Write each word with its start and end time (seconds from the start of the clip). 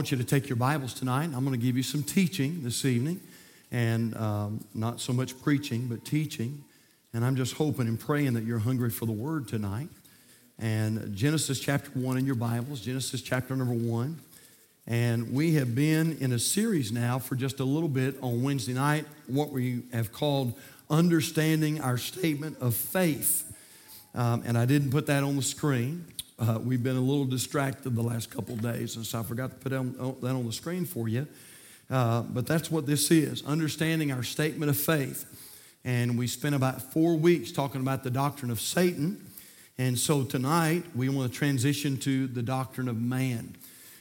want 0.00 0.10
you 0.10 0.16
to 0.16 0.24
take 0.24 0.48
your 0.48 0.56
Bibles 0.56 0.94
tonight. 0.94 1.24
I'm 1.24 1.44
going 1.44 1.52
to 1.52 1.58
give 1.58 1.76
you 1.76 1.82
some 1.82 2.02
teaching 2.02 2.62
this 2.62 2.86
evening, 2.86 3.20
and 3.70 4.16
um, 4.16 4.64
not 4.72 4.98
so 4.98 5.12
much 5.12 5.38
preaching, 5.42 5.88
but 5.88 6.06
teaching. 6.06 6.64
And 7.12 7.22
I'm 7.22 7.36
just 7.36 7.52
hoping 7.52 7.86
and 7.86 8.00
praying 8.00 8.32
that 8.32 8.44
you're 8.44 8.60
hungry 8.60 8.88
for 8.88 9.04
the 9.04 9.12
Word 9.12 9.46
tonight. 9.46 9.90
And 10.58 11.14
Genesis 11.14 11.60
chapter 11.60 11.90
1 11.90 12.16
in 12.16 12.24
your 12.24 12.34
Bibles, 12.34 12.80
Genesis 12.80 13.20
chapter 13.20 13.54
number 13.54 13.74
1. 13.74 14.18
And 14.86 15.34
we 15.34 15.56
have 15.56 15.74
been 15.74 16.16
in 16.16 16.32
a 16.32 16.38
series 16.38 16.90
now 16.90 17.18
for 17.18 17.34
just 17.34 17.60
a 17.60 17.64
little 17.64 17.86
bit 17.86 18.16
on 18.22 18.42
Wednesday 18.42 18.72
night, 18.72 19.04
what 19.26 19.50
we 19.50 19.82
have 19.92 20.12
called 20.12 20.58
Understanding 20.88 21.78
Our 21.82 21.98
Statement 21.98 22.56
of 22.62 22.74
Faith. 22.74 23.54
Um, 24.14 24.44
and 24.46 24.56
I 24.56 24.64
didn't 24.64 24.92
put 24.92 25.04
that 25.08 25.22
on 25.22 25.36
the 25.36 25.42
screen. 25.42 26.06
Uh, 26.40 26.58
we've 26.58 26.82
been 26.82 26.96
a 26.96 27.00
little 27.00 27.26
distracted 27.26 27.94
the 27.94 28.02
last 28.02 28.30
couple 28.30 28.56
days, 28.56 28.96
and 28.96 29.04
so 29.04 29.20
I 29.20 29.22
forgot 29.22 29.50
to 29.50 29.56
put 29.56 29.68
that 30.22 30.30
on 30.30 30.46
the 30.46 30.52
screen 30.52 30.86
for 30.86 31.06
you. 31.06 31.26
Uh, 31.90 32.22
but 32.22 32.46
that's 32.46 32.70
what 32.70 32.86
this 32.86 33.10
is 33.10 33.44
understanding 33.44 34.10
our 34.10 34.22
statement 34.22 34.70
of 34.70 34.76
faith. 34.78 35.26
And 35.84 36.18
we 36.18 36.26
spent 36.26 36.54
about 36.54 36.80
four 36.94 37.16
weeks 37.16 37.52
talking 37.52 37.82
about 37.82 38.04
the 38.04 38.10
doctrine 38.10 38.50
of 38.50 38.58
Satan. 38.58 39.22
And 39.76 39.98
so 39.98 40.22
tonight 40.22 40.84
we 40.94 41.10
want 41.10 41.30
to 41.30 41.38
transition 41.38 41.98
to 41.98 42.26
the 42.26 42.42
doctrine 42.42 42.88
of 42.88 42.98
man. 42.98 43.54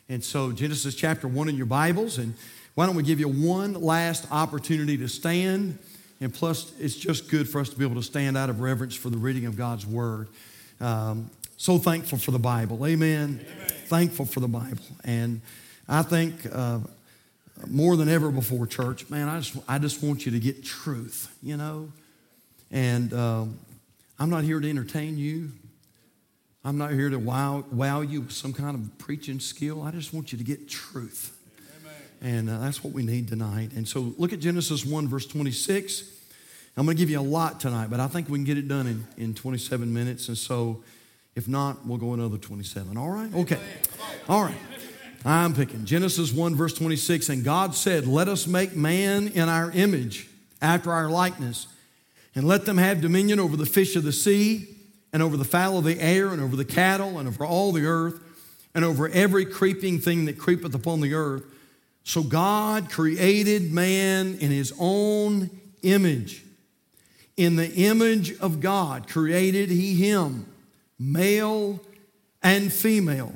And 0.07 0.23
so, 0.23 0.53
Genesis 0.53 0.95
chapter 0.95 1.27
1 1.27 1.49
in 1.49 1.57
your 1.57 1.65
Bibles. 1.65 2.17
And 2.19 2.35
why 2.73 2.85
don't 2.85 2.95
we 2.95 3.03
give 3.03 3.19
you 3.19 3.27
one 3.27 3.73
last 3.73 4.25
opportunity 4.31 4.97
to 4.97 5.09
stand? 5.09 5.77
And 6.21 6.33
plus, 6.33 6.71
it's 6.79 6.95
just 6.95 7.29
good 7.29 7.49
for 7.49 7.59
us 7.59 7.69
to 7.69 7.77
be 7.77 7.83
able 7.83 7.95
to 7.95 8.03
stand 8.03 8.37
out 8.37 8.49
of 8.49 8.61
reverence 8.61 8.95
for 8.95 9.09
the 9.09 9.17
reading 9.17 9.45
of 9.45 9.57
God's 9.57 9.85
Word. 9.85 10.29
Um, 10.79 11.29
so 11.59 11.77
thankful 11.77 12.17
for 12.17 12.31
the 12.31 12.39
Bible. 12.39 12.87
Amen. 12.87 13.45
Amen. 13.45 13.67
Thankful 13.87 14.25
for 14.25 14.39
the 14.39 14.47
Bible. 14.47 14.81
And 15.03 15.41
I 15.89 16.03
think 16.03 16.33
uh, 16.49 16.79
more 17.67 17.97
than 17.97 18.07
ever 18.07 18.31
before, 18.31 18.65
church, 18.65 19.09
man, 19.09 19.27
I 19.27 19.41
just, 19.41 19.57
I 19.67 19.77
just 19.77 20.01
want 20.01 20.25
you 20.25 20.31
to 20.31 20.39
get 20.39 20.63
truth, 20.63 21.35
you 21.43 21.57
know? 21.57 21.91
And 22.71 23.13
um, 23.13 23.59
I'm 24.17 24.29
not 24.29 24.45
here 24.45 24.61
to 24.61 24.69
entertain 24.69 25.17
you. 25.17 25.51
I'm 26.63 26.77
not 26.77 26.91
here 26.91 27.09
to 27.09 27.19
wow, 27.19 27.65
wow 27.73 28.01
you 28.01 28.21
with 28.21 28.31
some 28.31 28.53
kind 28.53 28.75
of 28.75 28.97
preaching 28.97 29.41
skill. 29.41 29.81
I 29.81 29.91
just 29.91 30.13
want 30.13 30.31
you 30.31 30.37
to 30.37 30.45
get 30.45 30.69
truth. 30.69 31.37
Amen. 32.21 32.47
And 32.47 32.49
uh, 32.49 32.59
that's 32.59 32.85
what 32.85 32.93
we 32.93 33.03
need 33.03 33.27
tonight. 33.27 33.73
And 33.75 33.85
so 33.85 34.13
look 34.17 34.31
at 34.31 34.39
Genesis 34.39 34.85
1, 34.85 35.09
verse 35.09 35.25
26. 35.25 36.09
I'm 36.77 36.85
going 36.85 36.95
to 36.95 37.01
give 37.01 37.09
you 37.09 37.19
a 37.19 37.21
lot 37.21 37.59
tonight, 37.59 37.89
but 37.89 37.99
I 37.99 38.07
think 38.07 38.29
we 38.29 38.37
can 38.37 38.45
get 38.45 38.57
it 38.57 38.69
done 38.69 38.87
in, 38.87 39.05
in 39.17 39.33
27 39.33 39.93
minutes. 39.93 40.29
And 40.29 40.37
so 40.37 40.81
if 41.35 41.47
not, 41.47 41.85
we'll 41.85 41.97
go 41.97 42.13
another 42.13 42.37
27. 42.37 42.97
All 42.97 43.09
right? 43.09 43.33
Okay. 43.33 43.59
All 44.27 44.43
right. 44.43 44.57
I'm 45.25 45.53
picking 45.53 45.85
Genesis 45.85 46.31
1, 46.31 46.55
verse 46.55 46.73
26. 46.73 47.29
And 47.29 47.43
God 47.43 47.75
said, 47.75 48.07
Let 48.07 48.27
us 48.27 48.47
make 48.47 48.75
man 48.75 49.27
in 49.27 49.49
our 49.49 49.71
image, 49.71 50.27
after 50.61 50.91
our 50.91 51.09
likeness, 51.09 51.67
and 52.35 52.47
let 52.47 52.65
them 52.65 52.77
have 52.77 53.01
dominion 53.01 53.39
over 53.39 53.57
the 53.57 53.65
fish 53.65 53.95
of 53.95 54.03
the 54.03 54.11
sea, 54.11 54.67
and 55.11 55.23
over 55.23 55.37
the 55.37 55.45
fowl 55.45 55.77
of 55.77 55.83
the 55.83 55.99
air, 55.99 56.29
and 56.29 56.41
over 56.41 56.55
the 56.55 56.65
cattle, 56.65 57.19
and 57.19 57.27
over 57.27 57.45
all 57.45 57.71
the 57.71 57.85
earth, 57.85 58.21
and 58.73 58.85
over 58.85 59.09
every 59.09 59.45
creeping 59.45 59.99
thing 59.99 60.25
that 60.25 60.37
creepeth 60.37 60.73
upon 60.75 61.01
the 61.01 61.13
earth. 61.13 61.43
So 62.03 62.23
God 62.23 62.89
created 62.89 63.71
man 63.71 64.35
in 64.39 64.51
his 64.51 64.73
own 64.79 65.49
image. 65.81 66.43
In 67.35 67.55
the 67.55 67.71
image 67.73 68.37
of 68.39 68.59
God 68.59 69.07
created 69.07 69.69
he 69.69 69.95
him. 69.95 70.45
Male 70.99 71.79
and 72.43 72.71
female 72.71 73.33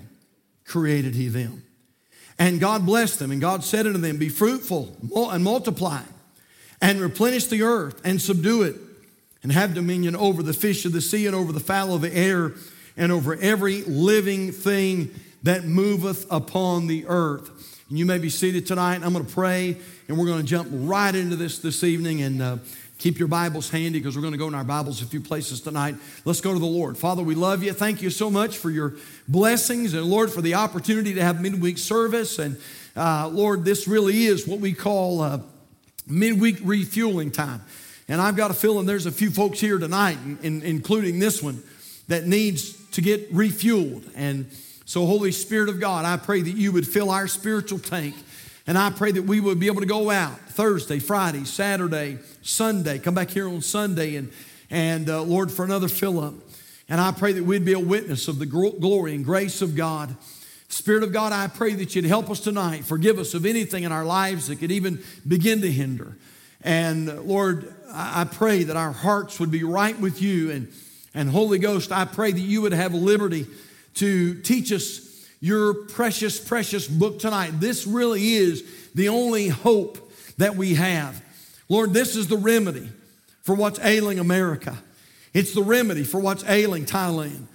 created 0.66 1.16
he 1.16 1.30
them. 1.30 1.64
And 2.40 2.60
God 2.60 2.86
blessed 2.86 3.20
them, 3.20 3.32
and 3.32 3.40
God 3.40 3.64
said 3.64 3.86
unto 3.86 4.00
them, 4.00 4.18
Be 4.18 4.30
fruitful 4.30 4.98
and 5.16 5.44
multiply, 5.44 6.02
and 6.82 7.00
replenish 7.00 7.48
the 7.48 7.62
earth, 7.62 8.02
and 8.04 8.22
subdue 8.22 8.64
it, 8.64 8.76
and 9.44 9.52
have 9.52 9.74
dominion 9.74 10.16
over 10.16 10.42
the 10.42 10.54
fish 10.54 10.86
of 10.86 10.92
the 10.92 11.02
sea, 11.02 11.28
and 11.28 11.36
over 11.36 11.52
the 11.52 11.60
fowl 11.60 11.94
of 11.94 12.02
the 12.02 12.14
air, 12.14 12.54
and 12.98 13.12
over 13.12 13.36
every 13.36 13.84
living 13.84 14.52
thing 14.52 15.14
that 15.44 15.64
moveth 15.64 16.26
upon 16.32 16.88
the 16.88 17.06
earth. 17.08 17.50
And 17.90 18.00
you 18.00 18.06
may 18.06 18.18
be 18.18 18.30
seated 18.30 18.66
tonight. 18.66 19.02
I'm 19.04 19.14
going 19.14 19.26
to 19.26 19.32
pray, 19.32 19.78
and 20.08 20.18
we're 20.18 20.26
going 20.26 20.42
to 20.42 20.48
jump 20.48 20.70
right 20.72 21.14
into 21.14 21.36
this 21.36 21.60
this 21.60 21.84
evening. 21.84 22.22
And 22.22 22.42
uh, 22.42 22.58
Keep 23.04 23.20
your 23.20 23.28
Bibles 23.28 23.70
handy 23.70 24.00
because 24.00 24.16
we're 24.16 24.22
going 24.22 24.32
to 24.32 24.38
go 24.38 24.48
in 24.48 24.56
our 24.56 24.64
Bibles 24.64 25.02
a 25.02 25.06
few 25.06 25.20
places 25.20 25.60
tonight. 25.60 25.96
Let's 26.24 26.40
go 26.40 26.54
to 26.54 26.60
the 26.60 26.66
Lord. 26.66 26.98
Father, 26.98 27.22
we 27.22 27.36
love 27.36 27.62
you. 27.62 27.74
Thank 27.74 28.02
you 28.02 28.10
so 28.10 28.30
much 28.30 28.58
for 28.58 28.70
your 28.70 28.94
blessings 29.28 29.94
and 29.94 30.06
Lord, 30.06 30.32
for 30.32 30.42
the 30.42 30.54
opportunity 30.54 31.14
to 31.16 31.22
have 31.22 31.42
midweek 31.42 31.80
service. 31.80 32.40
And 32.40 32.56
uh, 32.96 33.28
Lord, 33.28 33.66
this 33.66 33.90
really 33.90 34.24
is 34.24 34.48
what 34.48 34.62
we 34.62 34.72
call 34.72 35.20
uh, 35.20 35.40
midweek 36.08 36.60
refueling 36.64 37.30
time. 37.30 37.62
And 38.08 38.22
I've 38.22 38.38
got 38.38 38.52
a 38.52 38.54
feeling 38.54 38.86
there's 38.86 39.06
a 39.06 39.12
few 39.12 39.32
folks 39.32 39.60
here 39.60 39.80
tonight, 39.80 40.18
in, 40.24 40.40
in, 40.42 40.62
including 40.62 41.20
this 41.20 41.44
one, 41.44 41.62
that 42.08 42.26
needs 42.26 42.72
to 42.92 43.02
get 43.02 43.34
refueled. 43.34 44.10
And 44.16 44.50
so, 44.86 45.06
Holy 45.06 45.34
Spirit 45.34 45.68
of 45.68 45.82
God, 45.82 46.06
I 46.06 46.16
pray 46.16 46.42
that 46.42 46.56
you 46.56 46.72
would 46.72 46.88
fill 46.88 47.12
our 47.12 47.28
spiritual 47.28 47.80
tank. 47.80 48.16
And 48.66 48.78
I 48.78 48.92
pray 48.92 49.12
that 49.12 49.24
we 49.24 49.42
would 49.42 49.60
be 49.60 49.68
able 49.68 49.82
to 49.82 49.88
go 49.88 50.10
out 50.10 50.40
Thursday, 50.50 51.00
Friday, 51.00 51.44
Saturday, 51.44 52.20
Sunday, 52.42 52.98
come 52.98 53.14
back 53.14 53.30
here 53.30 53.50
on 53.50 53.62
Sunday, 53.62 54.16
and, 54.16 54.32
and 54.70 55.10
uh, 55.10 55.22
Lord, 55.22 55.52
for 55.52 55.66
another 55.66 55.90
fill 55.90 56.20
up. 56.20 56.34
And 56.88 57.02
I 57.02 57.12
pray 57.12 57.34
that 57.34 57.44
we'd 57.44 57.66
be 57.66 57.74
a 57.74 57.80
witness 57.80 58.28
of 58.28 58.40
the 58.40 58.46
glory 58.46 59.16
and 59.16 59.26
grace 59.26 59.62
of 59.62 59.76
God. 59.76 60.16
Spirit 60.70 61.04
of 61.04 61.12
God, 61.12 61.34
I 61.34 61.48
pray 61.48 61.74
that 61.74 61.94
you'd 61.96 62.06
help 62.06 62.30
us 62.30 62.40
tonight. 62.40 62.86
Forgive 62.86 63.20
us 63.20 63.34
of 63.34 63.46
anything 63.46 63.84
in 63.84 63.92
our 63.92 64.06
lives 64.06 64.48
that 64.48 64.58
could 64.58 64.72
even 64.72 65.04
begin 65.28 65.62
to 65.62 65.72
hinder. 65.72 66.16
And 66.62 67.28
Lord, 67.28 67.74
I 67.92 68.24
pray 68.24 68.64
that 68.64 68.78
our 68.78 68.94
hearts 68.94 69.40
would 69.40 69.52
be 69.52 69.64
right 69.64 70.00
with 70.00 70.22
you. 70.22 70.52
And, 70.52 70.72
and 71.14 71.30
Holy 71.30 71.60
Ghost, 71.60 71.92
I 71.92 72.06
pray 72.06 72.32
that 72.32 72.40
you 72.40 72.62
would 72.62 72.72
have 72.72 72.94
liberty 72.94 73.46
to 73.96 74.42
teach 74.42 74.72
us 74.72 75.03
your 75.44 75.74
precious, 75.74 76.40
precious 76.40 76.88
book 76.88 77.20
tonight. 77.20 77.60
This 77.60 77.86
really 77.86 78.36
is 78.36 78.64
the 78.96 79.10
only 79.10 79.50
hope 79.50 79.98
that 80.38 80.56
we 80.56 80.76
have. 80.76 81.22
Lord, 81.68 81.94
this 81.94 82.16
is 82.16 82.30
the 82.30 82.38
remedy 82.38 82.90
for 83.42 83.54
what's 83.54 83.78
ailing 83.80 84.20
America. 84.20 84.78
It's 85.34 85.54
the 85.54 85.62
remedy 85.62 86.06
for 86.06 86.22
what's 86.22 86.46
ailing 86.46 86.86
Thailand. 86.86 87.48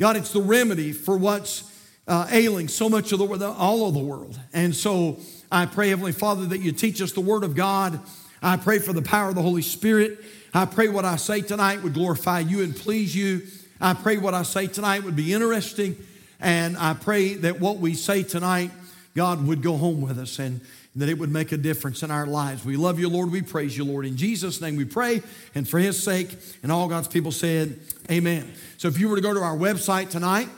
God, 0.00 0.16
it's 0.16 0.32
the 0.32 0.40
remedy 0.40 0.92
for 0.92 1.18
what's 1.18 1.70
uh, 2.08 2.26
ailing 2.30 2.66
so 2.68 2.88
much 2.88 3.12
of 3.12 3.18
the 3.18 3.26
world, 3.26 3.42
all 3.42 3.88
of 3.88 3.92
the 3.92 4.00
world. 4.00 4.40
And 4.54 4.74
so 4.74 5.18
I 5.52 5.66
pray, 5.66 5.90
Heavenly 5.90 6.12
Father, 6.12 6.46
that 6.46 6.62
you 6.62 6.72
teach 6.72 7.02
us 7.02 7.12
the 7.12 7.20
Word 7.20 7.44
of 7.44 7.54
God. 7.54 8.00
I 8.42 8.56
pray 8.56 8.78
for 8.78 8.94
the 8.94 9.02
power 9.02 9.28
of 9.28 9.34
the 9.34 9.42
Holy 9.42 9.60
Spirit. 9.60 10.18
I 10.54 10.64
pray 10.64 10.88
what 10.88 11.04
I 11.04 11.16
say 11.16 11.42
tonight 11.42 11.82
would 11.82 11.92
glorify 11.92 12.38
you 12.40 12.62
and 12.62 12.74
please 12.74 13.14
you. 13.14 13.42
I 13.82 13.92
pray 13.92 14.16
what 14.16 14.32
I 14.32 14.44
say 14.44 14.66
tonight 14.66 15.04
would 15.04 15.14
be 15.14 15.34
interesting 15.34 15.98
and 16.44 16.76
I 16.76 16.92
pray 16.92 17.34
that 17.34 17.58
what 17.58 17.78
we 17.78 17.94
say 17.94 18.22
tonight, 18.22 18.70
God 19.16 19.46
would 19.46 19.62
go 19.62 19.78
home 19.78 20.02
with 20.02 20.18
us 20.18 20.38
and 20.38 20.60
that 20.94 21.08
it 21.08 21.18
would 21.18 21.32
make 21.32 21.52
a 21.52 21.56
difference 21.56 22.02
in 22.02 22.10
our 22.10 22.26
lives. 22.26 22.66
We 22.66 22.76
love 22.76 23.00
you, 23.00 23.08
Lord. 23.08 23.32
We 23.32 23.40
praise 23.40 23.76
you, 23.76 23.84
Lord. 23.84 24.04
In 24.04 24.18
Jesus' 24.18 24.60
name 24.60 24.76
we 24.76 24.84
pray, 24.84 25.22
and 25.54 25.66
for 25.66 25.78
his 25.78 26.00
sake, 26.00 26.36
and 26.62 26.70
all 26.70 26.86
God's 26.86 27.08
people 27.08 27.32
said, 27.32 27.80
Amen. 28.10 28.52
So 28.76 28.88
if 28.88 29.00
you 29.00 29.08
were 29.08 29.16
to 29.16 29.22
go 29.22 29.32
to 29.32 29.40
our 29.40 29.56
website 29.56 30.10
tonight, 30.10 30.48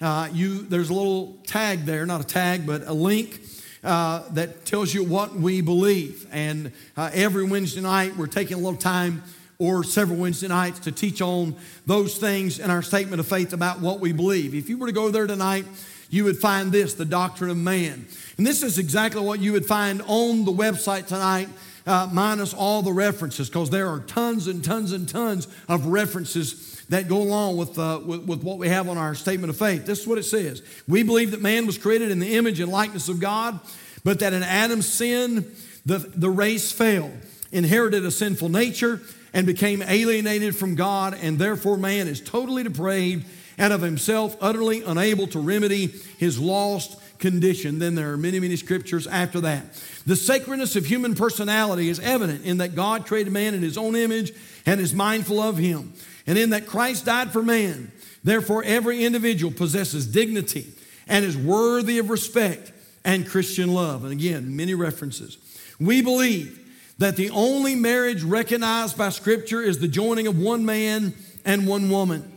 uh, 0.00 0.28
you 0.32 0.62
there's 0.62 0.90
a 0.90 0.94
little 0.94 1.38
tag 1.46 1.84
there, 1.84 2.04
not 2.04 2.20
a 2.20 2.26
tag, 2.26 2.66
but 2.66 2.82
a 2.82 2.92
link 2.92 3.40
uh, 3.84 4.28
that 4.30 4.64
tells 4.66 4.92
you 4.92 5.04
what 5.04 5.34
we 5.36 5.60
believe. 5.60 6.26
And 6.32 6.72
uh, 6.96 7.10
every 7.14 7.44
Wednesday 7.44 7.82
night, 7.82 8.16
we're 8.16 8.26
taking 8.26 8.54
a 8.54 8.60
little 8.60 8.78
time 8.78 9.22
or 9.58 9.84
several 9.84 10.18
Wednesday 10.18 10.48
nights 10.48 10.80
to 10.80 10.92
teach 10.92 11.22
on 11.22 11.56
those 11.86 12.18
things 12.18 12.58
in 12.58 12.70
our 12.70 12.82
statement 12.82 13.20
of 13.20 13.26
faith 13.26 13.52
about 13.52 13.80
what 13.80 14.00
we 14.00 14.12
believe. 14.12 14.54
If 14.54 14.68
you 14.68 14.78
were 14.78 14.86
to 14.86 14.92
go 14.92 15.10
there 15.10 15.26
tonight, 15.26 15.64
you 16.10 16.24
would 16.24 16.38
find 16.38 16.72
this 16.72 16.94
the 16.94 17.04
doctrine 17.04 17.50
of 17.50 17.56
man. 17.56 18.06
And 18.36 18.46
this 18.46 18.62
is 18.62 18.78
exactly 18.78 19.22
what 19.22 19.40
you 19.40 19.52
would 19.52 19.66
find 19.66 20.02
on 20.06 20.44
the 20.44 20.52
website 20.52 21.06
tonight, 21.06 21.48
uh, 21.86 22.08
minus 22.12 22.52
all 22.52 22.82
the 22.82 22.92
references, 22.92 23.48
because 23.48 23.70
there 23.70 23.88
are 23.88 24.00
tons 24.00 24.46
and 24.46 24.62
tons 24.62 24.92
and 24.92 25.08
tons 25.08 25.48
of 25.68 25.86
references 25.86 26.84
that 26.88 27.08
go 27.08 27.18
along 27.18 27.56
with, 27.56 27.78
uh, 27.78 28.00
with, 28.04 28.24
with 28.26 28.42
what 28.42 28.58
we 28.58 28.68
have 28.68 28.88
on 28.88 28.96
our 28.98 29.14
statement 29.14 29.50
of 29.50 29.56
faith. 29.56 29.86
This 29.86 30.00
is 30.00 30.06
what 30.06 30.18
it 30.18 30.24
says 30.24 30.62
We 30.86 31.02
believe 31.02 31.32
that 31.32 31.42
man 31.42 31.66
was 31.66 31.78
created 31.78 32.10
in 32.10 32.18
the 32.18 32.36
image 32.36 32.60
and 32.60 32.70
likeness 32.70 33.08
of 33.08 33.20
God, 33.20 33.58
but 34.04 34.20
that 34.20 34.32
in 34.32 34.42
Adam's 34.42 34.86
sin, 34.86 35.52
the, 35.84 35.98
the 35.98 36.30
race 36.30 36.70
failed, 36.70 37.12
inherited 37.50 38.04
a 38.04 38.10
sinful 38.10 38.48
nature, 38.48 39.00
and 39.32 39.46
became 39.46 39.82
alienated 39.82 40.56
from 40.56 40.74
God, 40.74 41.16
and 41.20 41.38
therefore 41.38 41.76
man 41.76 42.08
is 42.08 42.20
totally 42.20 42.62
depraved 42.62 43.26
and 43.58 43.72
of 43.72 43.80
himself 43.80 44.36
utterly 44.40 44.82
unable 44.82 45.26
to 45.28 45.40
remedy 45.40 45.86
his 46.18 46.38
lost 46.38 47.00
condition. 47.18 47.78
Then 47.78 47.94
there 47.94 48.12
are 48.12 48.16
many, 48.16 48.40
many 48.40 48.56
scriptures 48.56 49.06
after 49.06 49.40
that. 49.40 49.64
The 50.06 50.16
sacredness 50.16 50.76
of 50.76 50.86
human 50.86 51.14
personality 51.14 51.88
is 51.88 51.98
evident 52.00 52.44
in 52.44 52.58
that 52.58 52.74
God 52.74 53.06
created 53.06 53.32
man 53.32 53.54
in 53.54 53.62
his 53.62 53.78
own 53.78 53.96
image 53.96 54.32
and 54.66 54.80
is 54.80 54.94
mindful 54.94 55.40
of 55.40 55.56
him, 55.56 55.94
and 56.26 56.38
in 56.38 56.50
that 56.50 56.66
Christ 56.66 57.06
died 57.06 57.32
for 57.32 57.42
man. 57.42 57.92
Therefore, 58.22 58.62
every 58.64 59.04
individual 59.04 59.52
possesses 59.52 60.06
dignity 60.06 60.66
and 61.06 61.24
is 61.24 61.36
worthy 61.36 61.98
of 61.98 62.10
respect 62.10 62.72
and 63.04 63.26
Christian 63.26 63.72
love. 63.72 64.02
And 64.02 64.12
again, 64.12 64.56
many 64.56 64.74
references. 64.74 65.38
We 65.78 66.02
believe 66.02 66.65
that 66.98 67.16
the 67.16 67.30
only 67.30 67.74
marriage 67.74 68.22
recognized 68.22 68.96
by 68.96 69.10
Scripture 69.10 69.62
is 69.62 69.78
the 69.78 69.88
joining 69.88 70.26
of 70.26 70.38
one 70.38 70.64
man 70.64 71.14
and 71.44 71.66
one 71.66 71.90
woman. 71.90 72.32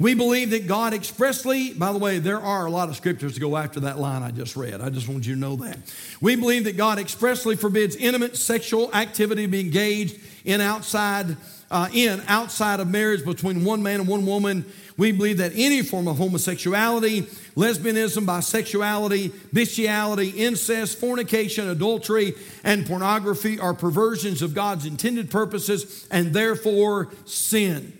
We 0.00 0.14
believe 0.14 0.50
that 0.50 0.66
God 0.66 0.92
expressly, 0.92 1.72
by 1.72 1.92
the 1.92 1.98
way, 1.98 2.18
there 2.18 2.40
are 2.40 2.66
a 2.66 2.70
lot 2.70 2.88
of 2.88 2.96
scriptures 2.96 3.34
to 3.34 3.40
go 3.40 3.56
after 3.56 3.78
that 3.80 3.96
line 3.98 4.24
I 4.24 4.32
just 4.32 4.56
read. 4.56 4.80
I 4.80 4.90
just 4.90 5.08
want 5.08 5.24
you 5.24 5.34
to 5.34 5.40
know 5.40 5.54
that. 5.56 5.78
We 6.20 6.34
believe 6.34 6.64
that 6.64 6.76
God 6.76 6.98
expressly 6.98 7.54
forbids 7.54 7.94
intimate 7.94 8.36
sexual 8.36 8.92
activity 8.92 9.42
to 9.42 9.48
be 9.48 9.60
engaged 9.60 10.18
in 10.44 10.60
outside, 10.60 11.36
uh, 11.70 11.88
in 11.92 12.20
outside 12.26 12.80
of 12.80 12.88
marriage 12.88 13.24
between 13.24 13.64
one 13.64 13.84
man 13.84 14.00
and 14.00 14.08
one 14.08 14.26
woman. 14.26 14.64
We 14.96 15.10
believe 15.10 15.38
that 15.38 15.52
any 15.56 15.82
form 15.82 16.06
of 16.06 16.18
homosexuality, 16.18 17.22
lesbianism, 17.56 18.26
bisexuality, 18.26 19.32
bestiality, 19.52 20.28
incest, 20.30 20.98
fornication, 20.98 21.68
adultery, 21.68 22.34
and 22.62 22.86
pornography 22.86 23.58
are 23.58 23.74
perversions 23.74 24.40
of 24.40 24.54
God's 24.54 24.86
intended 24.86 25.30
purposes 25.30 26.06
and 26.12 26.32
therefore 26.32 27.12
sin. 27.24 27.92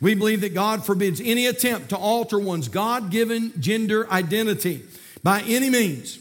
We 0.00 0.14
believe 0.14 0.40
that 0.40 0.54
God 0.54 0.84
forbids 0.84 1.20
any 1.20 1.46
attempt 1.46 1.90
to 1.90 1.96
alter 1.96 2.38
one's 2.38 2.68
God 2.68 3.10
given 3.10 3.52
gender 3.60 4.10
identity 4.10 4.82
by 5.22 5.42
any 5.42 5.70
means, 5.70 6.18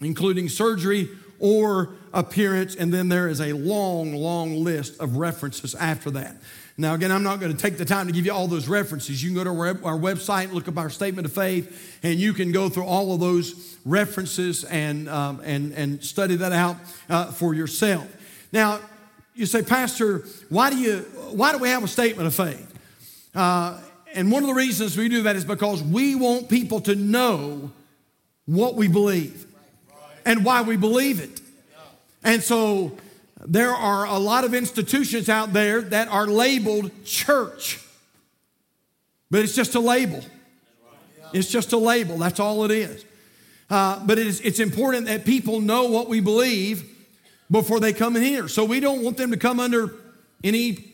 including 0.00 0.48
surgery 0.48 1.08
or 1.38 1.90
appearance. 2.14 2.76
And 2.76 2.94
then 2.94 3.08
there 3.08 3.28
is 3.28 3.40
a 3.40 3.52
long, 3.52 4.14
long 4.14 4.62
list 4.62 5.00
of 5.00 5.16
references 5.16 5.74
after 5.74 6.10
that. 6.12 6.36
Now, 6.80 6.94
again, 6.94 7.12
I'm 7.12 7.22
not 7.22 7.40
going 7.40 7.52
to 7.52 7.58
take 7.58 7.76
the 7.76 7.84
time 7.84 8.06
to 8.06 8.12
give 8.12 8.24
you 8.24 8.32
all 8.32 8.46
those 8.46 8.66
references. 8.66 9.22
You 9.22 9.28
can 9.28 9.36
go 9.36 9.44
to 9.44 9.84
our, 9.84 9.98
website, 9.98 10.50
look 10.50 10.66
up 10.66 10.78
our 10.78 10.88
statement 10.88 11.26
of 11.26 11.32
faith, 11.34 11.98
and 12.02 12.18
you 12.18 12.32
can 12.32 12.52
go 12.52 12.70
through 12.70 12.86
all 12.86 13.12
of 13.12 13.20
those 13.20 13.76
references 13.84 14.64
and, 14.64 15.06
um, 15.10 15.42
and, 15.44 15.74
and 15.74 16.02
study 16.02 16.36
that 16.36 16.52
out 16.52 16.76
uh, 17.10 17.26
for 17.32 17.52
yourself. 17.52 18.08
Now, 18.50 18.80
you 19.34 19.44
say, 19.44 19.60
Pastor, 19.60 20.24
why 20.48 20.70
do, 20.70 20.78
you, 20.78 21.00
why 21.32 21.52
do 21.52 21.58
we 21.58 21.68
have 21.68 21.84
a 21.84 21.88
statement 21.88 22.26
of 22.26 22.34
faith? 22.34 22.74
Uh, 23.34 23.78
and 24.14 24.32
one 24.32 24.42
of 24.42 24.48
the 24.48 24.54
reasons 24.54 24.96
we 24.96 25.10
do 25.10 25.24
that 25.24 25.36
is 25.36 25.44
because 25.44 25.82
we 25.82 26.14
want 26.14 26.48
people 26.48 26.80
to 26.80 26.94
know 26.94 27.70
what 28.46 28.74
we 28.74 28.88
believe 28.88 29.44
and 30.24 30.46
why 30.46 30.62
we 30.62 30.78
believe 30.78 31.20
it. 31.20 31.42
And 32.24 32.42
so 32.42 32.96
there 33.46 33.70
are 33.70 34.06
a 34.06 34.18
lot 34.18 34.44
of 34.44 34.54
institutions 34.54 35.28
out 35.28 35.52
there 35.52 35.80
that 35.80 36.08
are 36.08 36.26
labeled 36.26 36.90
church, 37.04 37.80
but 39.30 39.40
it's 39.40 39.54
just 39.54 39.74
a 39.74 39.80
label. 39.80 40.22
It's 41.32 41.50
just 41.50 41.72
a 41.72 41.76
label, 41.76 42.18
that's 42.18 42.40
all 42.40 42.64
it 42.64 42.70
is. 42.70 43.04
Uh, 43.68 44.04
but 44.04 44.18
it 44.18 44.26
is, 44.26 44.40
it's 44.40 44.58
important 44.58 45.06
that 45.06 45.24
people 45.24 45.60
know 45.60 45.84
what 45.84 46.08
we 46.08 46.20
believe 46.20 46.84
before 47.50 47.78
they 47.78 47.92
come 47.92 48.16
in 48.16 48.22
here. 48.22 48.48
So 48.48 48.64
we 48.64 48.80
don't 48.80 49.02
want 49.02 49.16
them 49.16 49.30
to 49.30 49.36
come 49.36 49.60
under 49.60 49.94
any 50.42 50.90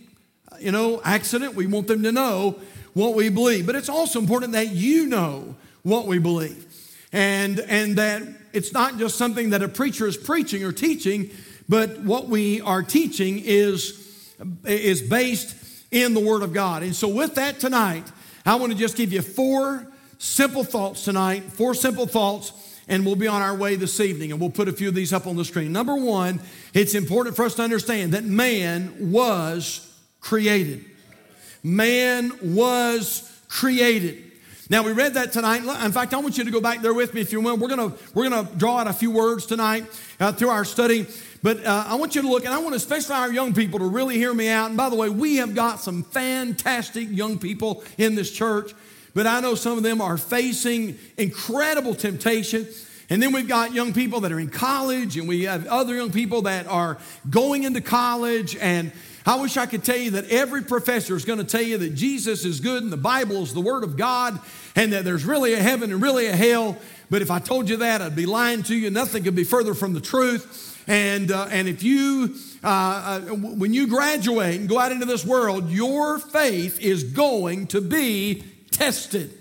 you 0.58 0.72
know, 0.72 1.00
accident. 1.04 1.54
We 1.54 1.66
want 1.66 1.86
them 1.86 2.02
to 2.02 2.12
know 2.12 2.60
what 2.92 3.14
we 3.14 3.28
believe. 3.28 3.66
But 3.66 3.76
it's 3.76 3.88
also 3.88 4.18
important 4.20 4.52
that 4.52 4.70
you 4.70 5.06
know 5.06 5.56
what 5.82 6.06
we 6.06 6.18
believe. 6.18 6.64
And, 7.12 7.60
and 7.60 7.96
that 7.96 8.22
it's 8.52 8.72
not 8.72 8.98
just 8.98 9.16
something 9.16 9.50
that 9.50 9.62
a 9.62 9.68
preacher 9.68 10.06
is 10.06 10.16
preaching 10.16 10.64
or 10.64 10.72
teaching, 10.72 11.30
but 11.68 12.00
what 12.00 12.28
we 12.28 12.60
are 12.60 12.82
teaching 12.82 13.40
is, 13.44 14.34
is 14.64 15.02
based 15.02 15.56
in 15.90 16.14
the 16.14 16.20
Word 16.20 16.42
of 16.42 16.52
God. 16.52 16.82
And 16.82 16.94
so, 16.94 17.08
with 17.08 17.34
that 17.36 17.58
tonight, 17.58 18.04
I 18.44 18.54
want 18.56 18.72
to 18.72 18.78
just 18.78 18.96
give 18.96 19.12
you 19.12 19.22
four 19.22 19.86
simple 20.18 20.64
thoughts 20.64 21.04
tonight, 21.04 21.42
four 21.44 21.74
simple 21.74 22.06
thoughts, 22.06 22.52
and 22.88 23.04
we'll 23.04 23.16
be 23.16 23.26
on 23.26 23.42
our 23.42 23.54
way 23.54 23.74
this 23.74 23.98
evening. 24.00 24.30
And 24.30 24.40
we'll 24.40 24.50
put 24.50 24.68
a 24.68 24.72
few 24.72 24.88
of 24.88 24.94
these 24.94 25.12
up 25.12 25.26
on 25.26 25.36
the 25.36 25.44
screen. 25.44 25.72
Number 25.72 25.96
one, 25.96 26.40
it's 26.72 26.94
important 26.94 27.34
for 27.34 27.44
us 27.44 27.54
to 27.56 27.62
understand 27.62 28.12
that 28.12 28.24
man 28.24 29.10
was 29.12 29.92
created. 30.20 30.84
Man 31.62 32.32
was 32.42 33.40
created. 33.48 34.22
Now 34.68 34.82
we 34.82 34.92
read 34.92 35.14
that 35.14 35.32
tonight. 35.32 35.62
In 35.84 35.92
fact, 35.92 36.12
I 36.12 36.18
want 36.18 36.38
you 36.38 36.44
to 36.44 36.50
go 36.50 36.60
back 36.60 36.82
there 36.82 36.94
with 36.94 37.14
me 37.14 37.20
if 37.20 37.30
you 37.30 37.40
will. 37.40 37.56
We're 37.56 37.68
gonna 37.68 37.92
we're 38.14 38.28
gonna 38.28 38.48
draw 38.56 38.78
out 38.78 38.88
a 38.88 38.92
few 38.92 39.12
words 39.12 39.46
tonight 39.46 39.84
uh, 40.18 40.32
through 40.32 40.48
our 40.48 40.64
study. 40.64 41.06
But 41.46 41.64
uh, 41.64 41.84
I 41.86 41.94
want 41.94 42.16
you 42.16 42.22
to 42.22 42.28
look, 42.28 42.44
and 42.44 42.52
I 42.52 42.58
want 42.58 42.74
especially 42.74 43.14
our 43.14 43.32
young 43.32 43.54
people 43.54 43.78
to 43.78 43.84
really 43.84 44.16
hear 44.16 44.34
me 44.34 44.48
out. 44.48 44.70
And 44.70 44.76
by 44.76 44.88
the 44.88 44.96
way, 44.96 45.08
we 45.08 45.36
have 45.36 45.54
got 45.54 45.78
some 45.78 46.02
fantastic 46.02 47.06
young 47.08 47.38
people 47.38 47.84
in 47.98 48.16
this 48.16 48.32
church, 48.32 48.72
but 49.14 49.28
I 49.28 49.38
know 49.38 49.54
some 49.54 49.76
of 49.76 49.84
them 49.84 50.00
are 50.00 50.18
facing 50.18 50.98
incredible 51.16 51.94
temptation. 51.94 52.66
And 53.10 53.22
then 53.22 53.30
we've 53.30 53.46
got 53.46 53.72
young 53.72 53.92
people 53.92 54.22
that 54.22 54.32
are 54.32 54.40
in 54.40 54.50
college, 54.50 55.16
and 55.16 55.28
we 55.28 55.44
have 55.44 55.68
other 55.68 55.94
young 55.94 56.10
people 56.10 56.42
that 56.42 56.66
are 56.66 56.98
going 57.30 57.62
into 57.62 57.80
college, 57.80 58.56
and 58.56 58.90
I 59.24 59.36
wish 59.36 59.56
I 59.56 59.66
could 59.66 59.84
tell 59.84 59.98
you 59.98 60.10
that 60.10 60.28
every 60.28 60.62
professor 60.62 61.14
is 61.14 61.24
going 61.24 61.38
to 61.38 61.44
tell 61.44 61.62
you 61.62 61.78
that 61.78 61.94
Jesus 61.94 62.44
is 62.44 62.58
good 62.58 62.82
and 62.82 62.92
the 62.92 62.96
Bible 62.96 63.44
is 63.44 63.54
the 63.54 63.60
Word 63.60 63.84
of 63.84 63.96
God 63.96 64.40
and 64.74 64.92
that 64.92 65.04
there's 65.04 65.24
really 65.24 65.54
a 65.54 65.62
heaven 65.62 65.92
and 65.92 66.02
really 66.02 66.26
a 66.26 66.34
hell. 66.34 66.76
But 67.08 67.22
if 67.22 67.30
I 67.30 67.38
told 67.38 67.68
you 67.70 67.76
that, 67.76 68.02
I'd 68.02 68.16
be 68.16 68.26
lying 68.26 68.64
to 68.64 68.74
you. 68.74 68.90
Nothing 68.90 69.22
could 69.22 69.36
be 69.36 69.44
further 69.44 69.74
from 69.74 69.94
the 69.94 70.00
truth. 70.00 70.75
And, 70.86 71.32
uh, 71.32 71.48
and 71.50 71.68
if 71.68 71.82
you, 71.82 72.36
uh, 72.62 72.68
uh, 72.68 73.20
when 73.34 73.74
you 73.74 73.88
graduate 73.88 74.60
and 74.60 74.68
go 74.68 74.78
out 74.78 74.92
into 74.92 75.06
this 75.06 75.24
world, 75.24 75.70
your 75.70 76.18
faith 76.18 76.80
is 76.80 77.02
going 77.04 77.66
to 77.68 77.80
be 77.80 78.44
tested. 78.70 79.36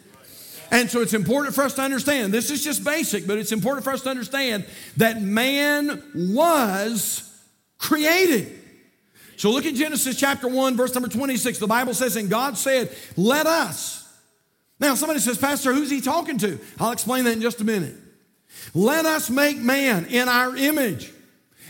And 0.71 0.89
so 0.89 1.01
it's 1.01 1.13
important 1.13 1.53
for 1.53 1.63
us 1.63 1.75
to 1.75 1.81
understand 1.81 2.33
this 2.33 2.49
is 2.49 2.63
just 2.63 2.83
basic, 2.83 3.27
but 3.27 3.37
it's 3.37 3.51
important 3.51 3.83
for 3.83 3.93
us 3.93 4.01
to 4.01 4.09
understand 4.09 4.65
that 4.97 5.21
man 5.21 6.03
was 6.13 7.31
created. 7.77 8.59
So 9.37 9.51
look 9.51 9.65
at 9.65 9.75
Genesis 9.75 10.17
chapter 10.17 10.47
1, 10.47 10.75
verse 10.75 10.93
number 10.93 11.09
26. 11.09 11.59
The 11.59 11.67
Bible 11.67 11.93
says, 11.93 12.15
And 12.15 12.29
God 12.29 12.57
said, 12.57 12.95
Let 13.15 13.45
us. 13.45 14.01
Now, 14.79 14.95
somebody 14.95 15.19
says, 15.19 15.37
Pastor, 15.37 15.73
who's 15.73 15.89
he 15.89 16.01
talking 16.01 16.37
to? 16.39 16.59
I'll 16.79 16.91
explain 16.91 17.23
that 17.25 17.33
in 17.33 17.41
just 17.41 17.61
a 17.61 17.63
minute. 17.63 17.95
Let 18.73 19.05
us 19.05 19.29
make 19.29 19.57
man 19.57 20.05
in 20.05 20.27
our 20.27 20.55
image, 20.55 21.13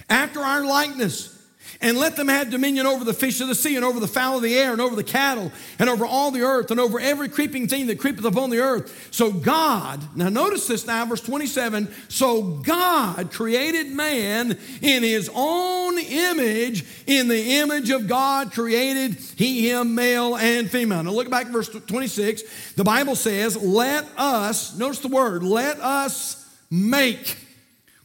after 0.10 0.40
our 0.40 0.66
likeness 0.66 1.36
and 1.82 1.98
let 1.98 2.16
them 2.16 2.28
have 2.28 2.50
dominion 2.50 2.86
over 2.86 3.04
the 3.04 3.14
fish 3.14 3.42
of 3.42 3.48
the 3.48 3.56
sea 3.56 3.76
and 3.76 3.84
over 3.84 4.00
the 4.00 4.08
fowl 4.08 4.38
of 4.38 4.44
the 4.44 4.56
air 4.56 4.72
and 4.72 4.82
over 4.82 4.96
the 4.96 5.04
cattle 5.04 5.52
and 5.80 5.90
over 5.90 6.06
all 6.06 6.32
the 6.32 6.42
earth 6.42 6.72
and 6.72 6.80
over 6.80 7.00
every 7.00 7.30
creeping 7.30 7.68
thing 7.68 7.88
that 7.88 8.00
creepeth 8.00 8.26
upon 8.26 8.50
the 8.50 8.60
earth. 8.60 9.10
So 9.12 9.32
God, 9.32 10.02
now 10.16 10.30
notice 10.30 10.68
this 10.68 10.86
now, 10.88 11.06
verse 11.06 11.22
27. 11.22 11.94
So 12.08 12.42
God 12.42 13.32
created 13.32 13.88
man 13.88 14.58
in 14.82 15.04
his 15.04 15.30
own 15.34 15.98
image. 16.00 16.86
In 17.08 17.28
the 17.28 17.60
image 17.60 17.90
of 17.90 18.08
God 18.08 18.52
created 18.52 19.16
he 19.36 19.70
him 19.70 19.96
male 19.96 20.36
and 20.38 20.70
female. 20.70 21.04
Now 21.04 21.12
look 21.12 21.30
back 21.30 21.48
verse 21.48 21.70
26. 21.70 22.74
The 22.74 22.84
Bible 22.84 23.16
says, 23.16 23.58
let 23.62 24.06
us, 24.18 24.78
notice 24.78 25.00
the 25.00 25.08
word, 25.08 25.44
let 25.44 25.80
us 25.80 26.48
make. 26.70 27.38